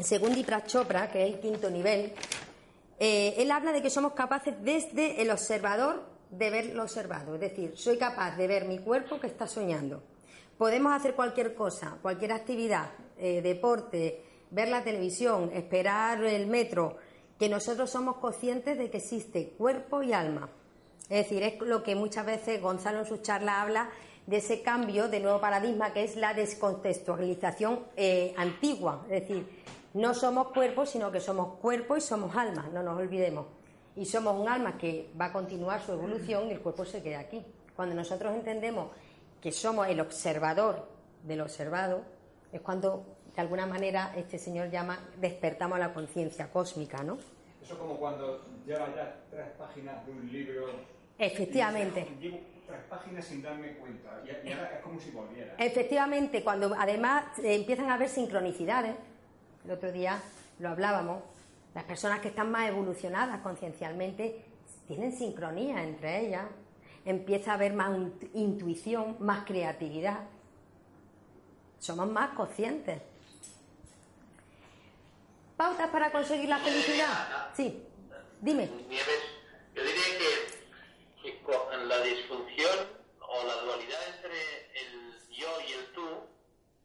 según 0.02 0.34
Deepak 0.34 0.68
Chopra, 0.68 1.12
que 1.12 1.28
es 1.28 1.34
el 1.36 1.40
quinto 1.42 1.70
nivel, 1.70 2.14
eh, 3.00 3.36
él 3.38 3.52
habla 3.52 3.72
de 3.74 3.82
que 3.82 3.90
somos 3.90 4.14
capaces 4.14 4.56
desde 4.64 5.22
el 5.22 5.30
observador 5.32 6.04
de 6.32 6.50
ver 6.50 6.66
lo 6.76 6.84
observado. 6.84 7.36
Es 7.36 7.42
decir, 7.42 7.74
soy 7.78 7.98
capaz 7.98 8.36
de 8.38 8.48
ver 8.48 8.66
mi 8.66 8.80
cuerpo 8.80 9.20
que 9.20 9.28
está 9.28 9.48
soñando. 9.48 10.02
Podemos 10.58 10.94
hacer 10.94 11.16
cualquier 11.16 11.54
cosa, 11.54 11.98
cualquier 12.02 12.32
actividad, 12.32 12.92
eh, 13.18 13.42
deporte, 13.42 14.24
ver 14.52 14.70
la 14.70 14.84
televisión, 14.84 15.52
esperar 15.54 16.24
el 16.24 16.48
metro, 16.48 16.96
que 17.38 17.50
nosotros 17.50 17.90
somos 17.90 18.18
conscientes 18.18 18.78
de 18.78 18.90
que 18.90 18.98
existe 18.98 19.50
cuerpo 19.58 20.02
y 20.02 20.14
alma. 20.14 20.50
Es 21.10 21.26
decir, 21.26 21.44
es 21.44 21.60
lo 21.60 21.84
que 21.84 21.96
muchas 21.96 22.26
veces 22.26 22.62
Gonzalo 22.62 23.00
en 23.00 23.06
su 23.06 23.18
charla 23.18 23.62
habla 23.62 23.90
de 24.26 24.38
ese 24.38 24.62
cambio 24.62 25.08
de 25.08 25.20
nuevo 25.20 25.40
paradigma 25.40 25.94
que 25.94 26.04
es 26.04 26.16
la 26.16 26.34
descontextualización 26.34 27.82
eh, 27.98 28.34
antigua. 28.38 29.06
Es 29.10 29.22
decir, 29.22 29.46
no 29.94 30.14
somos 30.14 30.48
cuerpos, 30.54 30.90
sino 30.90 31.12
que 31.12 31.20
somos 31.20 31.58
cuerpo 31.60 31.98
y 31.98 32.02
somos 32.02 32.36
alma, 32.36 32.70
no 32.74 32.82
nos 32.82 32.98
olvidemos. 32.98 33.48
Y 33.96 34.06
somos 34.06 34.40
un 34.40 34.50
alma 34.50 34.78
que 34.78 35.12
va 35.20 35.26
a 35.26 35.34
continuar 35.34 35.82
su 35.82 35.92
evolución 35.92 36.48
y 36.48 36.52
el 36.52 36.62
cuerpo 36.62 36.86
se 36.86 37.04
queda 37.04 37.20
aquí. 37.20 37.46
Cuando 37.76 37.94
nosotros 37.94 38.34
entendemos 38.34 38.90
que 39.46 39.52
somos 39.52 39.88
el 39.88 40.00
observador 40.00 40.88
del 41.22 41.40
observado, 41.42 42.02
es 42.52 42.62
cuando 42.62 43.06
de 43.36 43.40
alguna 43.44 43.68
manera 43.68 44.12
este 44.18 44.40
señor 44.40 44.72
llama 44.72 44.98
despertamos 45.22 45.78
la 45.78 45.94
conciencia 45.94 46.50
cósmica, 46.50 47.04
¿no? 47.04 47.20
Eso 47.64 47.78
como 47.78 47.96
cuando 47.98 48.44
lleva 48.66 48.88
ya 48.96 49.22
tres 49.30 49.46
páginas 49.56 50.04
de 50.04 50.14
un 50.14 50.32
libro. 50.32 50.66
Efectivamente. 51.20 52.08
Y 52.20 52.24
Llevo 52.24 52.40
tres 52.66 52.80
páginas 52.90 53.24
sin 53.24 53.44
darme 53.44 53.74
cuenta. 53.76 54.20
Y, 54.26 54.50
y 54.50 54.52
ahora 54.52 54.78
es 54.78 54.82
como 54.82 55.00
si 55.00 55.12
volviera. 55.12 55.54
Efectivamente, 55.60 56.44
cuando 56.44 56.76
además 56.76 57.38
eh, 57.38 57.54
empiezan 57.54 57.92
a 57.92 57.94
haber 57.94 58.10
sincronicidades, 58.10 58.96
el 59.64 59.70
otro 59.70 59.92
día 59.92 60.20
lo 60.58 60.70
hablábamos, 60.70 61.22
las 61.76 61.84
personas 61.84 62.20
que 62.20 62.30
están 62.30 62.50
más 62.50 62.68
evolucionadas 62.68 63.42
conciencialmente 63.42 64.44
tienen 64.88 65.12
sincronía 65.12 65.84
entre 65.84 66.26
ellas, 66.26 66.46
empieza 67.06 67.52
a 67.52 67.54
haber 67.56 67.74
más 67.74 67.92
int- 67.92 68.30
intuición, 68.34 69.16
más 69.20 69.46
creatividad, 69.46 70.22
somos 71.80 72.10
más 72.10 72.32
conscientes. 72.32 73.02
¿Pautas 75.56 75.90
para 75.90 76.12
conseguir 76.12 76.50
la 76.50 76.58
felicidad? 76.58 77.50
Sí, 77.56 77.82
dime. 78.42 78.68
Yo 78.68 79.84
diría 79.84 80.04
que, 81.24 81.86
la 81.88 82.00
disfunción 82.02 82.88
o 83.22 83.44
la 83.46 83.56
dualidad 83.62 84.00
entre 84.16 84.34
el 84.82 85.14
yo 85.30 85.48
y 85.68 85.74
el 85.74 85.92
tú 85.94 86.08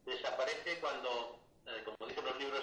desaparece 0.04 0.78
cuando, 0.80 1.40
eh, 1.66 1.82
como 1.84 2.08
dicen 2.08 2.24
los 2.24 2.38
libros 2.38 2.60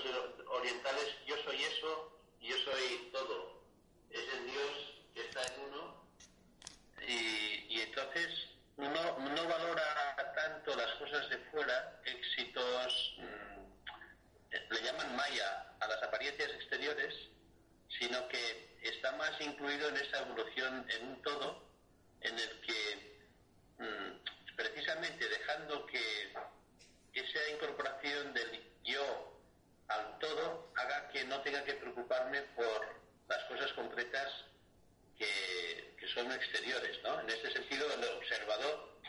orientales, 0.49 1.05
yo 1.26 1.36
soy 1.43 1.55
eso, 1.55 2.12
yo 2.41 2.55
soy 2.58 3.10
todo. 3.12 3.62
Es 4.12 4.22
el 4.36 4.45
Dios 4.51 5.03
que 5.14 5.22
está 5.22 5.41
en 5.55 5.62
uno 5.72 5.95
y, 7.08 7.82
entonces 7.82 8.30
no, 8.78 8.88
no 8.88 9.47
valora 9.47 10.34
tanto 10.36 10.76
las 10.76 10.91
cosas 10.95 11.30
de 11.30 11.38
fuera, 11.51 11.99
éxitos, 12.05 13.16
mm, 13.18 14.74
le 14.74 14.82
llaman 14.82 15.16
maya 15.16 15.74
a 15.80 15.88
las 15.88 16.03
apariencias 16.03 16.51
exteriores, 16.51 17.14
sino 17.99 18.28
que 18.28 18.78
está 18.82 19.14
más 19.14 19.39
incluido 19.41 19.89
en 19.89 19.97
esa 19.97 20.20
evolución 20.20 20.86
en 20.89 21.08
un 21.08 21.22
todo 21.22 21.64
en 22.22 22.38
el 22.38 22.62
que 22.62 23.18
mm, 23.80 24.55
precisamente 24.55 25.28
dejando 25.30 25.86
que 25.88 26.34
esa 27.14 27.49
incorporación 27.49 28.34
del 28.34 28.64
yo 28.84 29.39
al 29.88 30.20
todo 30.20 30.72
haga 30.76 31.08
que 31.10 31.24
no 31.26 31.41
tenga 31.41 31.64
que 31.64 31.74
preocuparme 31.74 32.41
por 32.55 32.86
las 33.28 33.43
cosas 33.45 33.72
concretas 33.74 34.30
que, 35.18 35.87
que 35.98 36.08
son 36.08 36.32
exteriores, 36.32 36.98
¿no? 37.04 37.20
En 37.22 37.30
este 37.30 37.52
sentido, 37.52 37.86
el 37.93 38.04
observador 38.18 39.00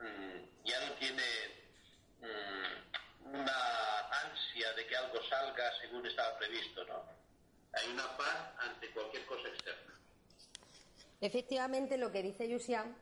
mm, 0.00 0.64
ya 0.64 0.88
no 0.88 0.94
tiene 0.94 1.22
mm, 2.20 3.34
una 3.34 3.98
ansia 4.24 4.72
de 4.74 4.86
que 4.86 4.96
algo 4.96 5.18
salga 5.28 5.64
según 5.80 6.06
estaba 6.06 6.38
previsto, 6.38 6.84
¿no? 6.84 7.02
Hay 7.72 7.88
una 7.90 8.16
paz 8.16 8.52
ante 8.58 8.90
cualquier 8.90 9.24
cosa 9.26 9.48
externa. 9.48 9.94
Efectivamente, 11.20 11.98
lo 11.98 12.12
que 12.12 12.22
dice 12.22 12.48
Yuxian 12.48 12.94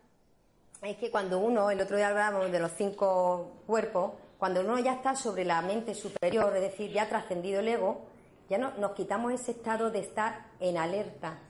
es 0.82 0.96
que 0.96 1.10
cuando 1.10 1.38
uno, 1.38 1.70
el 1.70 1.80
otro 1.80 1.96
día 1.96 2.08
hablábamos 2.08 2.50
de 2.50 2.60
los 2.60 2.72
cinco 2.72 3.62
cuerpos, 3.66 4.14
cuando 4.38 4.60
uno 4.60 4.78
ya 4.78 4.94
está 4.94 5.16
sobre 5.16 5.44
la 5.44 5.62
mente 5.62 5.94
superior, 5.94 6.54
es 6.56 6.62
decir, 6.62 6.90
ya 6.92 7.04
ha 7.04 7.08
trascendido 7.08 7.60
el 7.60 7.68
ego, 7.68 8.06
ya 8.48 8.58
no, 8.58 8.72
nos 8.78 8.92
quitamos 8.92 9.32
ese 9.32 9.52
estado 9.52 9.90
de 9.90 10.00
estar 10.00 10.46
en 10.60 10.76
alerta. 10.76 11.40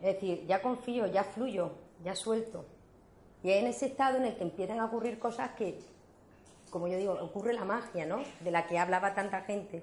Es 0.00 0.14
decir, 0.14 0.46
ya 0.46 0.62
confío, 0.62 1.06
ya 1.06 1.24
fluyo, 1.24 1.72
ya 2.04 2.14
suelto. 2.14 2.64
Y 3.42 3.50
es 3.50 3.62
en 3.62 3.66
ese 3.66 3.86
estado 3.86 4.16
en 4.16 4.24
el 4.24 4.36
que 4.36 4.42
empiezan 4.42 4.78
a 4.80 4.86
ocurrir 4.86 5.18
cosas 5.18 5.50
que, 5.52 5.78
como 6.70 6.88
yo 6.88 6.96
digo, 6.96 7.12
ocurre 7.20 7.52
la 7.52 7.64
magia, 7.64 8.06
¿no? 8.06 8.22
De 8.40 8.50
la 8.50 8.66
que 8.66 8.78
hablaba 8.78 9.14
tanta 9.14 9.42
gente. 9.42 9.82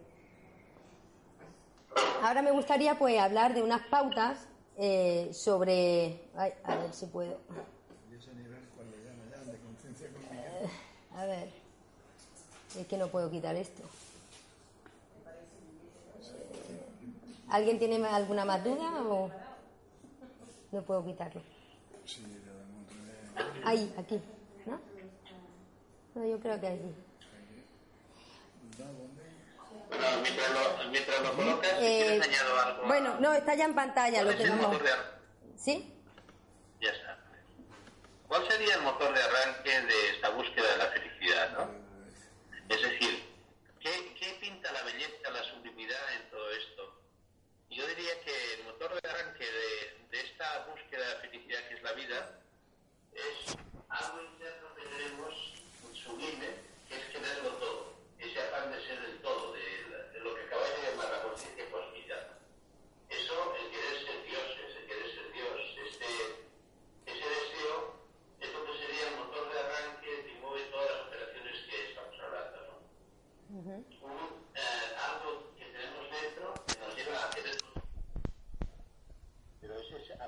Ahora 2.22 2.42
me 2.42 2.52
gustaría 2.52 2.98
pues 2.98 3.20
hablar 3.20 3.54
de 3.54 3.62
unas 3.62 3.82
pautas 3.88 4.48
eh, 4.78 5.30
sobre... 5.34 6.22
Ay, 6.36 6.54
a 6.64 6.76
ver 6.76 6.94
si 6.94 7.06
puedo. 7.06 7.40
Y 8.12 8.16
ese 8.16 8.34
nivel, 8.34 8.60
cuál 8.76 8.92
le 8.92 8.98
llama 9.04 9.24
ya, 9.32 9.52
de 9.52 9.58
conciencia 9.60 10.08
cósmica. 10.12 10.36
Eh, 10.36 10.70
a 11.16 11.26
ver. 11.26 11.50
Es 12.80 12.88
que 12.88 12.98
no 12.98 13.08
puedo 13.08 13.30
quitar 13.30 13.56
esto. 13.56 13.84
¿Alguien 17.48 17.80
tiene 17.80 18.04
alguna 18.06 18.44
más 18.44 18.64
duda 18.64 19.04
o 19.04 19.30
no 20.72 20.82
puedo 20.84 21.06
quitarlo? 21.06 21.42
Sí, 22.06 22.24
lo. 22.46 23.68
Ahí, 23.68 23.94
aquí, 23.98 24.22
¿no? 24.66 24.80
No, 26.16 26.26
yo 26.28 26.40
creo 26.40 26.60
que. 26.62 26.80
Bueno, 29.90 30.22
mientras 30.22 30.50
lo, 30.52 30.90
mientras 30.90 31.22
lo 31.22 31.34
colocas, 31.36 31.80
si 31.80 31.86
Eh, 31.86 32.22
añado 32.22 32.60
algo. 32.60 32.84
a- 32.84 32.88
bueno, 32.88 33.18
no, 33.20 33.34
está 33.34 33.56
ya 33.56 33.66
en 33.66 33.76
pantalla 33.76 34.18
¿Cuál 34.24 34.26
lo 34.26 34.32
es 34.32 34.40
el 34.40 34.44
tenemos. 34.46 34.68
motor 34.68 34.84
de 34.84 34.92
ar- 34.92 35.20
¿Sí? 35.58 35.94
Ya 36.82 36.90
está. 36.92 37.18
¿Cuál 38.28 38.48
sería 38.50 38.76
el 38.76 38.82
motor 38.82 39.14
de 39.14 39.22
arranque 39.24 39.70
de 39.82 40.10
esta 40.16 40.30
búsqueda 40.30 40.72
de 40.72 40.78
la 40.78 40.88
felicidad, 40.88 41.52
no? 41.58 41.70
Es 42.76 42.82
decir, 42.82 43.24
¿qué, 43.80 44.16
qué 44.20 44.38
pinta 44.42 44.72
la 44.72 44.84
belleza, 44.84 45.30
la 45.32 45.44
sublimidad 45.44 46.14
en 46.22 46.30
todo 46.30 46.52
esto? 46.52 47.02
Yo 47.70 47.88
diría 47.88 48.20
que 48.24 48.54
el 48.56 48.64
motor 48.66 49.00
de 49.02 49.10
arranque 49.10 49.44
de 49.46 49.68
esta 50.36 50.66
búsqueda 50.66 51.08
de 51.08 51.30
felicidad 51.30 51.60
que 51.70 51.76
es 51.76 51.84
la 51.84 51.94
vida 51.94 52.40
es 53.14 53.56
algo 53.88 54.22
interno 54.22 54.68
que 54.76 54.82
tenemos 54.82 55.54
sublime, 55.94 56.65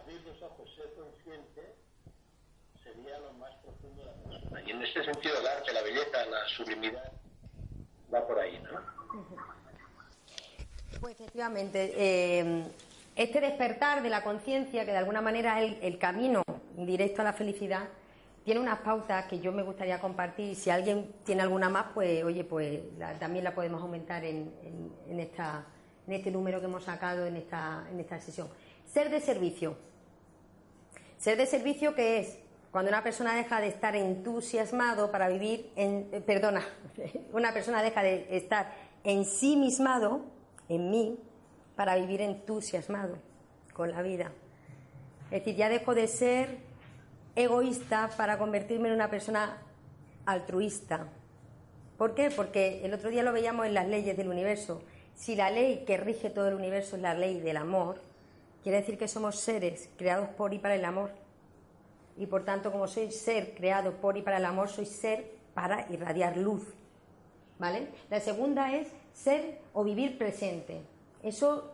abrir 0.08 0.22
los 0.26 0.41
ojos, 0.41 0.70
ser 0.74 0.93
consciente, 0.93 1.76
sería 2.82 3.20
lo 3.20 3.34
más 3.34 3.53
profundo 3.55 4.03
de 4.03 4.05
la 4.05 4.39
persona. 4.39 4.62
Y 4.66 4.72
en 4.72 4.82
este 4.82 5.03
sentido, 5.03 5.38
el 5.39 5.47
arte, 5.47 5.74
la 5.74 5.82
belleza, 5.82 6.26
la 6.26 6.47
sublimidad, 6.47 7.12
va 8.14 8.26
por 8.26 8.39
ahí, 8.39 8.58
¿no? 8.60 8.80
Pues 11.01 11.20
efectivamente, 11.20 11.93
eh, 11.97 12.64
este 13.18 13.41
despertar 13.41 14.01
de 14.01 14.10
la 14.10 14.24
conciencia, 14.24 14.86
que 14.86 14.91
de 14.91 14.97
alguna 14.97 15.22
manera 15.22 15.62
es 15.62 15.78
el, 15.82 15.97
camino 15.97 16.41
directo 16.78 17.22
a 17.22 17.26
la 17.26 17.34
felicidad, 17.34 17.89
tiene 18.45 18.62
unas 18.62 18.80
pautas 18.80 19.26
que 19.26 19.39
yo 19.41 19.51
me 19.51 19.62
gustaría 19.62 19.99
compartir. 19.99 20.55
Si 20.55 20.70
alguien 20.70 21.14
tiene 21.26 21.41
alguna 21.41 21.68
más, 21.68 21.88
pues 21.93 22.24
oye, 22.24 22.45
pues 22.45 22.80
la, 22.97 23.14
también 23.20 23.43
la 23.43 23.53
podemos 23.53 23.82
aumentar 23.82 24.24
en, 24.24 24.53
en, 24.64 24.93
en, 25.10 25.20
esta, 25.20 25.66
en 26.08 26.14
este 26.14 26.32
número 26.32 26.62
que 26.62 26.68
hemos 26.68 26.86
sacado 26.86 27.26
en 27.26 27.36
esta, 27.36 27.86
en 27.91 27.99
esta 27.99 28.22
sesión. 28.22 28.47
Ser 28.86 29.10
de 29.10 29.20
servicio. 29.20 29.87
Ser 31.18 31.38
de 31.38 31.45
servicio 31.45 31.95
que 31.95 32.20
es 32.20 32.38
cuando 32.72 32.89
una 32.89 33.03
persona 33.03 33.36
deja 33.36 33.59
de 33.59 33.68
estar 33.68 33.95
entusiasmado 33.95 35.11
para 35.11 35.30
vivir 35.30 35.72
en 35.76 36.09
eh, 36.11 36.22
perdona, 36.22 36.61
una 37.34 37.53
persona 37.53 37.82
deja 37.82 38.03
de 38.03 38.28
estar 38.38 38.72
ensimismado 39.03 40.26
en 40.70 40.91
mí 40.91 41.20
para 41.76 41.95
vivir 41.95 42.22
entusiasmado 42.22 43.18
con 43.74 43.91
la 43.91 44.01
vida. 44.01 44.32
Es 45.26 45.39
decir, 45.39 45.55
ya 45.55 45.70
dejo 45.70 45.95
de 45.95 46.07
ser 46.07 46.57
egoísta 47.36 48.09
para 48.18 48.38
convertirme 48.38 48.89
en 48.89 48.95
una 48.95 49.09
persona 49.09 49.57
altruista. 50.26 51.07
¿Por 51.97 52.15
qué? 52.15 52.32
Porque 52.32 52.86
el 52.86 52.93
otro 52.93 53.09
día 53.09 53.24
lo 53.24 53.34
veíamos 53.34 53.65
en 53.65 53.74
las 53.74 53.88
leyes 53.88 54.18
del 54.18 54.28
universo. 54.28 54.82
Si 55.15 55.36
la 55.36 55.49
ley 55.49 55.84
que 55.86 55.97
rige 55.97 56.30
todo 56.30 56.47
el 56.47 56.55
universo 56.55 56.95
es 56.95 57.01
la 57.01 57.13
ley 57.13 57.39
del 57.39 57.57
amor, 57.57 58.01
quiere 58.68 58.82
decir 58.82 58.97
que 58.97 59.07
somos 59.07 59.39
seres 59.39 59.89
creados 59.97 60.28
por 60.28 60.53
y 60.53 60.59
para 60.59 60.76
el 60.76 60.84
amor. 60.84 61.11
Y 62.18 62.26
por 62.26 62.43
tanto, 62.43 62.70
como 62.70 62.86
soy 62.86 63.13
ser 63.13 63.53
creado 63.55 63.93
por 63.93 64.18
y 64.18 64.22
para 64.22 64.39
el 64.39 64.43
amor, 64.45 64.68
soy 64.68 64.86
ser 64.86 65.32
para 65.53 65.89
irradiar 65.89 66.36
luz. 66.36 66.63
¿Vale? 67.59 67.88
La 68.09 68.20
segunda 68.20 68.76
es 68.76 68.89
ser 69.13 69.59
o 69.72 69.86
vivir 69.86 70.18
presente. 70.18 70.82
Eso 71.24 71.72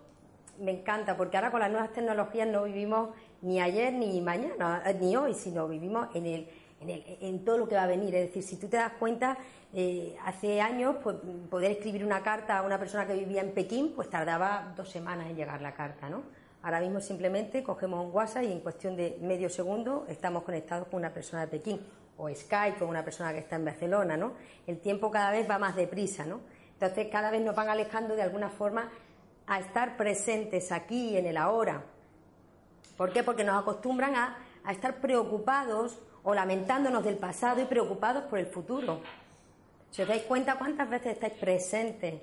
me 0.59 0.69
encanta 0.69 1.17
porque 1.17 1.35
ahora 1.35 1.49
con 1.49 1.61
las 1.61 1.71
nuevas 1.71 1.91
tecnologías 1.93 2.47
no 2.47 2.61
vivimos 2.65 3.09
ni 3.41 3.59
ayer 3.59 3.91
ni 3.91 4.21
mañana 4.21 4.83
ni 5.01 5.15
hoy, 5.15 5.33
sino 5.33 5.67
vivimos 5.67 6.09
en 6.15 6.27
el, 6.27 6.47
en, 6.79 6.89
el- 6.91 7.17
en 7.21 7.43
todo 7.43 7.57
lo 7.57 7.67
que 7.67 7.73
va 7.73 7.85
a 7.85 7.87
venir. 7.87 8.13
Es 8.13 8.27
decir, 8.27 8.43
si 8.43 8.57
tú 8.57 8.67
te 8.67 8.77
das 8.77 8.93
cuenta, 8.99 9.35
eh, 9.73 10.15
hace 10.23 10.61
años 10.61 10.97
pues, 11.01 11.15
poder 11.49 11.71
escribir 11.71 12.05
una 12.05 12.21
carta 12.21 12.59
a 12.59 12.61
una 12.61 12.77
persona 12.77 13.07
que 13.07 13.15
vivía 13.15 13.41
en 13.41 13.51
Pekín, 13.51 13.93
pues 13.95 14.11
tardaba 14.11 14.73
dos 14.77 14.89
semanas 14.91 15.27
en 15.31 15.35
llegar 15.35 15.59
la 15.59 15.73
carta, 15.73 16.07
¿no? 16.07 16.42
Ahora 16.63 16.79
mismo 16.79 17.01
simplemente 17.01 17.61
cogemos 17.61 18.05
un 18.05 18.15
WhatsApp 18.15 18.43
y 18.43 18.51
en 18.53 18.61
cuestión 18.61 18.95
de 18.95 19.17
medio 19.21 19.49
segundo 19.49 20.05
estamos 20.07 20.43
conectados 20.43 20.87
con 20.87 20.99
una 20.99 21.13
persona 21.13 21.41
de 21.41 21.47
Pekín 21.47 21.81
o 22.17 22.29
Skype 22.33 22.79
con 22.79 22.87
una 22.87 23.03
persona 23.03 23.33
que 23.33 23.39
está 23.39 23.57
en 23.57 23.65
Barcelona, 23.65 24.15
¿no? 24.15 24.33
El 24.65 24.79
tiempo 24.79 25.11
cada 25.11 25.31
vez 25.31 25.49
va 25.49 25.59
más 25.59 25.75
deprisa, 25.75 26.25
¿no? 26.25 26.39
Entonces 26.71 27.07
cada 27.11 27.31
vez 27.31 27.41
nos 27.41 27.53
van 27.53 27.67
alejando 27.67 28.15
de 28.15 28.21
alguna 28.21 28.49
forma 28.49 28.89
a 29.45 29.59
estar 29.59 29.97
presentes 29.97 30.71
aquí 30.71 31.17
en 31.17 31.25
el 31.25 31.35
ahora. 31.35 31.83
¿Por 32.95 33.11
qué? 33.11 33.23
Porque 33.23 33.43
nos 33.43 33.61
acostumbran 33.61 34.15
a, 34.15 34.37
estar 34.71 35.01
preocupados 35.01 35.99
o 36.23 36.33
lamentándonos 36.33 37.03
del 37.03 37.17
pasado 37.17 37.61
y 37.61 37.65
preocupados 37.65 38.23
por 38.25 38.39
el 38.39 38.45
futuro. 38.45 39.01
Si 39.91 40.01
os 40.01 40.07
dais 40.07 40.23
cuenta 40.23 40.57
cuántas 40.57 40.89
veces 40.89 41.13
estáis 41.13 41.33
presentes 41.33 42.21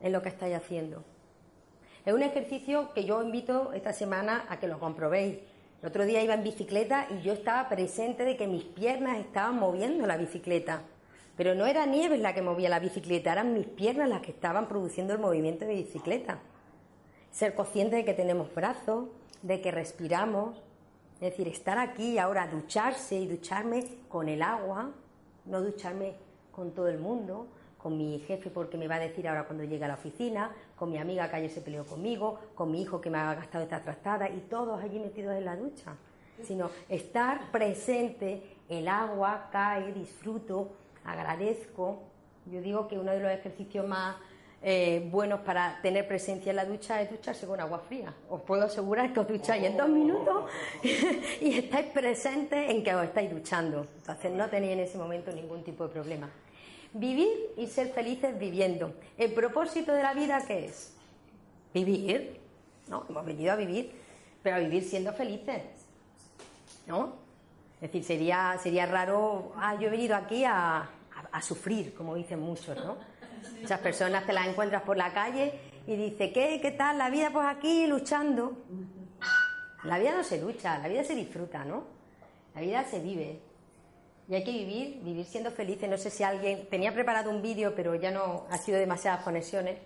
en 0.00 0.12
lo 0.12 0.22
que 0.22 0.30
estáis 0.30 0.56
haciendo. 0.56 1.04
Es 2.06 2.14
un 2.14 2.22
ejercicio 2.22 2.94
que 2.94 3.04
yo 3.04 3.22
invito 3.22 3.72
esta 3.74 3.92
semana 3.92 4.46
a 4.48 4.58
que 4.58 4.68
lo 4.68 4.78
comprobéis. 4.78 5.38
El 5.82 5.88
otro 5.88 6.06
día 6.06 6.22
iba 6.22 6.32
en 6.32 6.42
bicicleta 6.42 7.06
y 7.10 7.20
yo 7.20 7.34
estaba 7.34 7.68
presente 7.68 8.24
de 8.24 8.38
que 8.38 8.46
mis 8.46 8.64
piernas 8.64 9.18
estaban 9.18 9.58
moviendo 9.58 10.06
la 10.06 10.16
bicicleta. 10.16 10.82
Pero 11.36 11.54
no 11.54 11.66
era 11.66 11.84
nieve 11.84 12.16
la 12.16 12.34
que 12.34 12.40
movía 12.40 12.70
la 12.70 12.80
bicicleta, 12.80 13.32
eran 13.32 13.52
mis 13.52 13.66
piernas 13.66 14.08
las 14.08 14.22
que 14.22 14.30
estaban 14.30 14.66
produciendo 14.66 15.12
el 15.12 15.18
movimiento 15.18 15.66
de 15.66 15.74
bicicleta. 15.74 16.38
Ser 17.30 17.54
consciente 17.54 17.96
de 17.96 18.04
que 18.06 18.14
tenemos 18.14 18.54
brazos, 18.54 19.08
de 19.42 19.60
que 19.60 19.70
respiramos. 19.70 20.56
Es 21.20 21.32
decir, 21.32 21.48
estar 21.48 21.78
aquí 21.78 22.18
ahora, 22.18 22.46
ducharse 22.46 23.16
y 23.16 23.26
ducharme 23.26 23.84
con 24.08 24.30
el 24.30 24.40
agua, 24.42 24.90
no 25.44 25.60
ducharme 25.60 26.14
con 26.50 26.72
todo 26.72 26.88
el 26.88 26.98
mundo, 26.98 27.46
con 27.82 27.96
mi 27.96 28.18
jefe 28.20 28.50
porque 28.50 28.76
me 28.76 28.88
va 28.88 28.96
a 28.96 29.00
decir 29.00 29.26
ahora 29.28 29.44
cuando 29.44 29.64
llegue 29.64 29.84
a 29.84 29.88
la 29.88 29.94
oficina, 29.94 30.50
con 30.76 30.90
mi 30.90 30.98
amiga 30.98 31.28
que 31.30 31.36
ayer 31.36 31.50
se 31.50 31.60
peleó 31.60 31.84
conmigo, 31.84 32.38
con 32.54 32.70
mi 32.70 32.82
hijo 32.82 33.00
que 33.00 33.10
me 33.10 33.18
ha 33.18 33.34
gastado 33.34 33.64
esta 33.64 33.80
trastada 33.80 34.28
y 34.28 34.40
todos 34.50 34.82
allí 34.82 34.98
metidos 34.98 35.34
en 35.34 35.44
la 35.44 35.56
ducha. 35.56 35.94
Sino 36.42 36.70
estar 36.88 37.50
presente, 37.50 38.42
el 38.68 38.88
agua 38.88 39.48
cae, 39.52 39.92
disfruto, 39.92 40.72
agradezco. 41.04 42.02
Yo 42.46 42.60
digo 42.60 42.88
que 42.88 42.98
uno 42.98 43.12
de 43.12 43.20
los 43.20 43.30
ejercicios 43.30 43.86
más 43.86 44.16
eh, 44.62 45.08
buenos 45.10 45.40
para 45.40 45.80
tener 45.80 46.06
presencia 46.06 46.50
en 46.50 46.56
la 46.56 46.66
ducha 46.66 47.00
es 47.00 47.10
ducharse 47.10 47.46
con 47.46 47.60
agua 47.60 47.78
fría. 47.80 48.12
Os 48.28 48.42
puedo 48.42 48.64
asegurar 48.64 49.12
que 49.12 49.20
os 49.20 49.28
ducháis 49.28 49.64
en 49.64 49.76
dos 49.76 49.88
minutos 49.88 50.44
y 51.40 51.58
estáis 51.58 51.86
presentes 51.86 52.70
en 52.70 52.82
que 52.82 52.94
os 52.94 53.04
estáis 53.04 53.30
duchando. 53.30 53.86
Entonces 53.96 54.32
no 54.32 54.48
tenéis 54.48 54.72
en 54.74 54.80
ese 54.80 54.98
momento 54.98 55.32
ningún 55.32 55.62
tipo 55.62 55.86
de 55.86 55.90
problema. 55.90 56.30
Vivir 56.92 57.28
y 57.56 57.66
ser 57.68 57.90
felices 57.92 58.38
viviendo. 58.38 58.94
¿El 59.16 59.32
propósito 59.32 59.92
de 59.92 60.02
la 60.02 60.12
vida 60.14 60.44
qué 60.46 60.66
es? 60.66 60.92
Vivir. 61.72 62.38
¿No? 62.88 63.04
Hemos 63.08 63.24
venido 63.24 63.52
a 63.52 63.56
vivir, 63.56 63.92
pero 64.42 64.56
a 64.56 64.58
vivir 64.58 64.82
siendo 64.82 65.12
felices. 65.12 65.62
¿No? 66.86 67.14
Es 67.76 67.82
decir, 67.92 68.04
sería, 68.04 68.58
sería 68.62 68.86
raro, 68.86 69.52
ah, 69.56 69.74
yo 69.78 69.86
he 69.86 69.90
venido 69.90 70.16
aquí 70.16 70.44
a, 70.44 70.88
a- 71.32 71.42
sufrir, 71.42 71.94
como 71.94 72.14
dicen 72.16 72.40
muchos, 72.40 72.76
¿no? 72.84 72.96
Muchas 73.60 73.80
personas 73.80 74.26
te 74.26 74.32
las 74.32 74.46
encuentras 74.48 74.82
por 74.82 74.96
la 74.96 75.12
calle 75.14 75.52
y 75.86 75.96
dice, 75.96 76.32
¿qué? 76.32 76.58
¿Qué 76.60 76.72
tal? 76.72 76.98
La 76.98 77.08
vida 77.08 77.30
pues 77.32 77.46
aquí 77.46 77.86
luchando. 77.86 78.56
La 79.84 79.98
vida 79.98 80.14
no 80.14 80.24
se 80.24 80.40
lucha, 80.40 80.78
la 80.78 80.88
vida 80.88 81.04
se 81.04 81.14
disfruta, 81.14 81.64
¿no? 81.64 81.84
La 82.54 82.60
vida 82.60 82.84
se 82.84 82.98
vive. 83.00 83.40
Y 84.30 84.34
hay 84.36 84.44
que 84.44 84.52
vivir, 84.52 85.00
vivir 85.02 85.26
siendo 85.26 85.50
felices. 85.50 85.90
No 85.90 85.98
sé 85.98 86.08
si 86.08 86.22
alguien 86.22 86.68
tenía 86.70 86.94
preparado 86.94 87.30
un 87.30 87.42
vídeo, 87.42 87.74
pero 87.74 87.96
ya 87.96 88.12
no 88.12 88.46
ha 88.48 88.58
sido 88.58 88.78
demasiadas 88.78 89.24
conexiones 89.24 89.78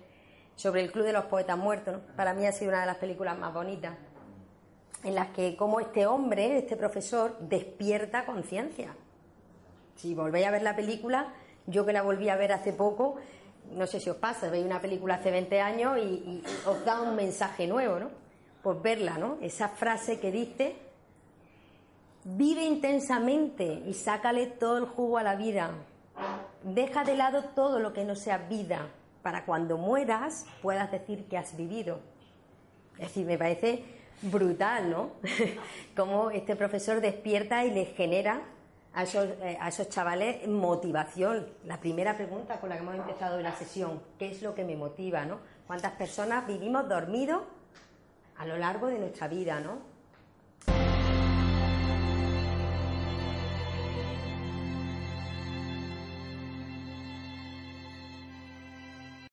sobre 0.54 0.82
el 0.82 0.92
Club 0.92 1.06
de 1.06 1.14
los 1.14 1.24
Poetas 1.24 1.56
Muertos. 1.56 2.02
Para 2.14 2.34
mí 2.34 2.44
ha 2.44 2.52
sido 2.52 2.68
una 2.68 2.82
de 2.82 2.86
las 2.86 2.98
películas 2.98 3.38
más 3.38 3.54
bonitas, 3.54 3.96
en 5.02 5.14
las 5.14 5.28
que 5.28 5.56
como 5.56 5.80
este 5.80 6.04
hombre, 6.04 6.58
este 6.58 6.76
profesor, 6.76 7.38
despierta 7.40 8.26
conciencia. 8.26 8.94
Si 9.96 10.14
volvéis 10.14 10.46
a 10.46 10.50
ver 10.50 10.60
la 10.60 10.76
película, 10.76 11.32
yo 11.66 11.86
que 11.86 11.94
la 11.94 12.02
volví 12.02 12.28
a 12.28 12.36
ver 12.36 12.52
hace 12.52 12.74
poco, 12.74 13.16
no 13.72 13.86
sé 13.86 13.98
si 13.98 14.10
os 14.10 14.16
pasa, 14.18 14.50
veis 14.50 14.66
una 14.66 14.78
película 14.78 15.14
hace 15.14 15.30
20 15.30 15.58
años 15.62 15.96
y, 15.96 16.02
y 16.02 16.44
os 16.66 16.84
da 16.84 17.00
un 17.00 17.16
mensaje 17.16 17.66
nuevo, 17.66 17.98
¿no? 17.98 18.10
Pues 18.62 18.82
verla, 18.82 19.16
¿no? 19.16 19.38
Esa 19.40 19.70
frase 19.70 20.20
que 20.20 20.30
dice, 20.30 20.83
vive 22.24 22.64
intensamente 22.64 23.82
y 23.86 23.94
sácale 23.94 24.46
todo 24.46 24.78
el 24.78 24.86
jugo 24.86 25.18
a 25.18 25.22
la 25.22 25.36
vida. 25.36 25.70
Deja 26.62 27.04
de 27.04 27.16
lado 27.16 27.44
todo 27.54 27.78
lo 27.78 27.92
que 27.92 28.04
no 28.04 28.16
sea 28.16 28.38
vida, 28.38 28.88
para 29.22 29.44
cuando 29.44 29.78
mueras 29.78 30.46
puedas 30.62 30.90
decir 30.90 31.26
que 31.26 31.36
has 31.36 31.56
vivido. 31.56 32.00
Es 32.94 33.08
decir, 33.08 33.26
me 33.26 33.36
parece 33.38 33.84
brutal, 34.22 34.90
¿no? 34.90 35.10
Cómo 35.96 36.30
este 36.30 36.56
profesor 36.56 37.00
despierta 37.00 37.64
y 37.64 37.70
le 37.70 37.86
genera 37.86 38.42
a 38.94 39.02
esos, 39.02 39.26
eh, 39.42 39.58
a 39.60 39.68
esos 39.68 39.88
chavales 39.88 40.46
motivación. 40.46 41.46
La 41.64 41.80
primera 41.80 42.16
pregunta 42.16 42.60
con 42.60 42.70
la 42.70 42.76
que 42.76 42.82
hemos 42.82 42.94
empezado 42.94 43.40
la 43.40 43.54
sesión, 43.54 44.00
¿qué 44.18 44.30
es 44.30 44.40
lo 44.42 44.54
que 44.54 44.64
me 44.64 44.76
motiva, 44.76 45.24
no? 45.24 45.40
¿Cuántas 45.66 45.92
personas 45.92 46.46
vivimos 46.46 46.88
dormidos 46.88 47.42
a 48.36 48.46
lo 48.46 48.56
largo 48.56 48.86
de 48.86 48.98
nuestra 48.98 49.28
vida, 49.28 49.60
no? 49.60 49.93